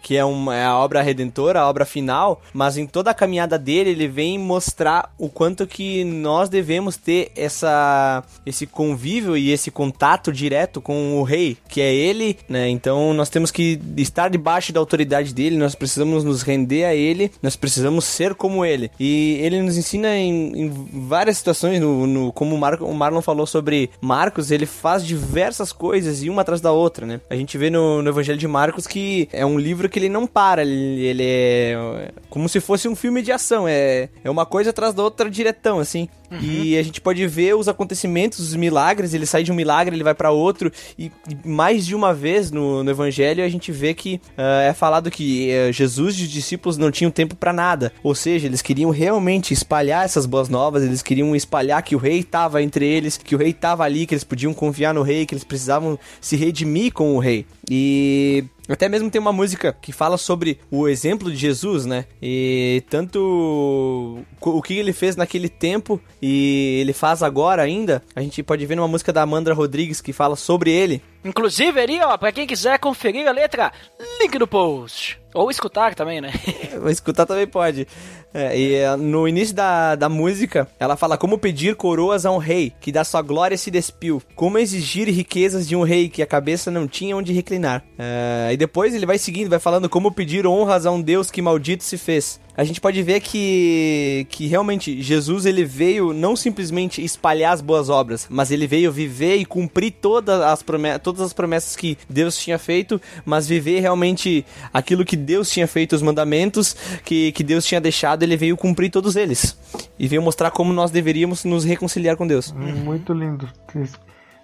que 0.02 0.18
é, 0.18 0.24
uma, 0.24 0.56
é 0.56 0.66
a 0.66 0.78
obra 0.78 1.02
redentora, 1.02 1.62
a 1.62 1.70
obra 1.70 1.86
final, 1.86 2.42
mas 2.54 2.78
em 2.78 2.86
toda 2.86 3.12
a 3.12 3.14
caminhada 3.14 3.58
dele, 3.58 3.92
ele 3.92 4.08
vem 4.08 4.38
mostrar 4.38 5.14
o 5.18 5.30
quanto 5.30 5.68
que 5.68 6.04
nós 6.04 6.50
devemos 6.50 6.98
ter 6.98 7.32
essa, 7.36 8.24
esse 8.46 8.66
convívio 8.66 9.36
e 9.36 9.52
esse 9.52 9.72
contato 9.72 10.32
direto 10.32 10.82
com 10.82 11.20
o 11.20 11.24
rei, 11.24 11.58
que 11.68 11.82
é 11.82 11.94
ele, 11.94 12.38
né? 12.48 12.70
Então 12.70 13.14
nós 13.14 13.30
temos 13.30 13.52
que 13.52 13.80
estar 13.98 14.30
debaixo 14.30 14.74
da 14.74 14.80
autoridade 14.80 15.34
dele, 15.34 15.58
nós 15.58 15.76
precisamos 15.76 16.24
nos 16.24 16.42
render 16.42 16.86
a 16.86 16.96
ele, 16.96 17.32
nós 17.42 17.56
precisamos 17.56 18.06
ser 18.06 18.36
como 18.36 18.66
ele. 18.66 18.92
E 19.00 19.38
ele 19.42 19.62
nos 19.62 19.78
ensina 19.78 20.16
em, 20.16 20.52
em 20.56 20.70
várias 21.08 21.38
situações, 21.38 21.80
no, 21.80 22.08
no, 22.08 22.32
como 22.32 22.56
o, 22.56 22.58
Mar, 22.58 22.82
o 22.82 22.94
Marlon 22.94 23.22
falou 23.22 23.46
sobre 23.46 23.90
Marcos, 24.00 24.52
ele 24.52 24.66
faz 24.66 25.06
diversas 25.06 25.72
coisas 25.72 26.24
e 26.24 26.30
uma 26.30 26.42
atrás 26.42 26.62
da 26.62 26.72
outra, 26.72 27.06
né? 27.06 27.22
A 27.30 27.36
gente 27.36 27.58
vê 27.58 27.70
no, 27.70 28.02
no 28.02 28.11
Evangelho 28.12 28.38
de 28.38 28.48
Marcos 28.48 28.88
que 28.88 29.28
é 29.32 29.46
um 29.46 29.58
livro 29.58 29.90
que 29.90 30.00
ele 30.00 30.10
não 30.10 30.28
para, 30.28 30.62
ele, 30.62 31.02
ele 31.06 31.24
é 31.26 32.12
como 32.30 32.48
se 32.48 32.60
fosse 32.60 32.88
um 32.88 32.96
filme 32.96 33.22
de 33.22 33.32
ação, 33.32 33.68
é, 33.68 34.10
é 34.24 34.30
uma 34.30 34.46
coisa 34.46 34.70
atrás 34.70 34.94
da 34.94 35.04
outra 35.04 35.30
diretão, 35.30 35.80
assim. 35.80 36.08
Uhum. 36.32 36.40
E 36.42 36.78
a 36.78 36.84
gente 36.84 37.02
pode 37.02 37.26
ver 37.28 37.56
os 37.56 37.68
acontecimentos, 37.68 38.40
os 38.40 38.56
milagres, 38.56 39.14
ele 39.14 39.26
sai 39.26 39.44
de 39.44 39.52
um 39.52 39.56
milagre, 39.56 39.96
ele 39.96 40.04
vai 40.04 40.14
para 40.14 40.32
outro, 40.32 40.72
e, 40.98 41.12
e, 41.30 41.48
mais 41.48 41.86
de 41.86 41.94
uma 41.94 42.14
vez 42.14 42.50
no, 42.50 42.84
no 42.84 42.90
Evangelho 42.90 43.44
a 43.44 43.50
gente 43.50 43.70
vê 43.72 43.94
que 43.94 44.16
uh, 44.38 44.62
é 44.64 44.74
falado 44.74 45.12
que 45.12 45.50
uh, 45.52 45.74
Jesus 45.74 46.16
e 46.16 46.24
os 46.24 46.30
discípulos 46.30 46.78
não 46.78 46.90
tinham 46.90 47.12
tempo 47.12 47.36
para 47.36 47.52
nada, 47.52 47.92
ou 48.02 48.16
seja, 48.16 48.48
eles 48.48 48.62
queriam 48.62 48.92
realmente 48.92 49.54
espalhar 49.54 50.06
essas 50.06 50.26
boas 50.26 50.48
novas, 50.48 50.84
eles 50.84 51.02
queriam 51.02 51.36
espalhar 51.36 51.84
que 51.84 51.96
o 51.96 52.00
rei 52.00 52.20
estava 52.20 52.64
entre 52.64 52.86
eles, 52.86 53.18
que 53.18 53.36
o 53.36 53.38
rei 53.38 53.50
estava 53.50 53.84
ali, 53.84 54.06
que 54.06 54.14
eles 54.14 54.24
podiam 54.24 54.54
confiar 54.54 54.94
no 54.94 55.02
rei, 55.02 55.26
que 55.26 55.34
eles 55.34 55.44
precisavam 55.44 56.00
se 56.22 56.38
redimir 56.38 56.94
com 56.94 57.16
o 57.16 57.20
rei. 57.20 57.46
E 57.70 58.44
até 58.68 58.88
mesmo 58.88 59.10
tem 59.10 59.20
uma 59.20 59.34
música 59.34 59.76
que 59.82 59.92
fala 59.92 60.18
sobre 60.18 60.60
o 60.70 60.88
exemplo 60.88 61.32
de 61.32 61.38
Jesus, 61.38 61.86
né? 61.86 62.06
E 62.22 62.84
tanto 62.90 64.24
o 64.40 64.62
que 64.62 64.78
ele 64.78 64.94
fez 64.94 65.16
naquele 65.16 65.50
tempo 65.50 66.00
e 66.22 66.80
ele 66.82 66.94
faz 66.94 67.24
agora 67.24 67.62
ainda, 67.62 68.04
a 68.16 68.22
gente 68.22 68.42
pode 68.44 68.66
ver 68.66 68.76
numa 68.76 68.88
música 68.88 69.12
da 69.12 69.22
Amanda 69.22 69.54
Rodrigues 69.54 70.02
que 70.02 70.14
fala 70.14 70.36
sobre 70.36 70.72
ele. 70.72 71.02
Inclusive 71.24 71.80
ali, 71.80 72.00
ó, 72.02 72.18
pra 72.18 72.32
quem 72.32 72.48
quiser 72.48 72.80
conferir 72.80 73.28
a 73.28 73.32
letra, 73.32 73.72
link 74.20 74.38
no 74.40 74.48
post. 74.48 75.20
Ou 75.34 75.50
escutar 75.50 75.96
também, 75.96 76.20
né? 76.20 76.32
escutar 76.90 77.26
também 77.26 77.48
pode. 77.48 77.88
É, 78.34 78.58
e 78.58 78.76
é, 78.76 78.96
no 78.96 79.28
início 79.28 79.56
da, 79.56 79.96
da 79.96 80.10
música, 80.10 80.68
ela 80.80 80.98
fala 80.98 81.18
como 81.18 81.38
pedir 81.38 81.76
coroas 81.76 82.26
a 82.26 82.32
um 82.32 82.38
rei, 82.38 82.74
que 82.80 82.92
da 82.92 83.04
sua 83.04 83.22
glória 83.22 83.58
se 83.58 83.70
despiu. 83.70 84.22
Como 84.36 84.58
exigir 84.58 85.08
riquezas 85.10 85.68
de 85.68 85.76
um 85.76 85.84
rei, 85.84 86.10
que 86.10 86.22
a 86.22 86.28
cabeça 86.28 86.72
não 86.72 86.88
tinha 86.88 87.16
onde 87.16 87.34
reclinar. 87.34 87.84
É, 87.98 88.51
e 88.54 88.58
depois 88.58 88.94
ele 88.94 89.06
vai 89.06 89.18
seguindo, 89.18 89.50
vai 89.50 89.60
falando 89.60 89.90
como 89.90 90.12
pedir 90.12 90.46
honras 90.46 90.86
a 90.86 90.92
um 90.92 91.02
Deus 91.02 91.32
que 91.32 91.42
maldito 91.42 91.84
se 91.84 91.98
fez 91.98 92.40
a 92.56 92.64
gente 92.64 92.82
pode 92.82 93.02
ver 93.02 93.22
que, 93.22 94.28
que 94.30 94.48
realmente 94.48 95.02
Jesus 95.02 95.46
ele 95.46 95.64
veio 95.64 96.14
não 96.14 96.36
simplesmente 96.36 97.04
espalhar 97.04 97.54
as 97.54 97.62
boas 97.62 97.90
obras, 97.90 98.28
mas 98.30 98.52
ele 98.52 98.68
veio 98.68 98.92
viver 98.92 99.38
e 99.38 99.46
cumprir 99.46 99.92
todas 99.92 100.42
as, 100.42 100.62
promessas, 100.62 101.02
todas 101.02 101.22
as 101.22 101.34
promessas 101.34 101.76
que 101.76 101.98
Deus 102.10 102.38
tinha 102.38 102.60
feito, 102.60 103.02
mas 103.26 103.48
viver 103.48 103.80
realmente 103.80 104.46
aquilo 104.74 105.06
que 105.06 105.16
Deus 105.16 105.50
tinha 105.50 105.68
feito, 105.68 105.96
os 105.96 106.02
mandamentos 106.02 106.76
que, 107.06 107.32
que 107.32 107.44
Deus 107.44 107.66
tinha 107.66 107.80
deixado, 107.80 108.24
ele 108.24 108.36
veio 108.36 108.58
cumprir 108.58 108.90
todos 108.92 109.16
eles. 109.16 109.58
E 109.98 110.08
veio 110.08 110.22
mostrar 110.22 110.52
como 110.52 110.74
nós 110.74 110.92
deveríamos 110.92 111.44
nos 111.46 111.64
reconciliar 111.64 112.18
com 112.18 112.28
Deus. 112.28 112.52
Muito 112.52 113.14
lindo. 113.14 113.48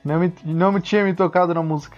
Não 0.08 0.20
me, 0.20 0.34
não 0.46 0.72
me 0.72 0.80
tinha 0.80 1.04
me 1.04 1.14
tocado 1.14 1.54
na 1.54 1.62
música. 1.62 1.98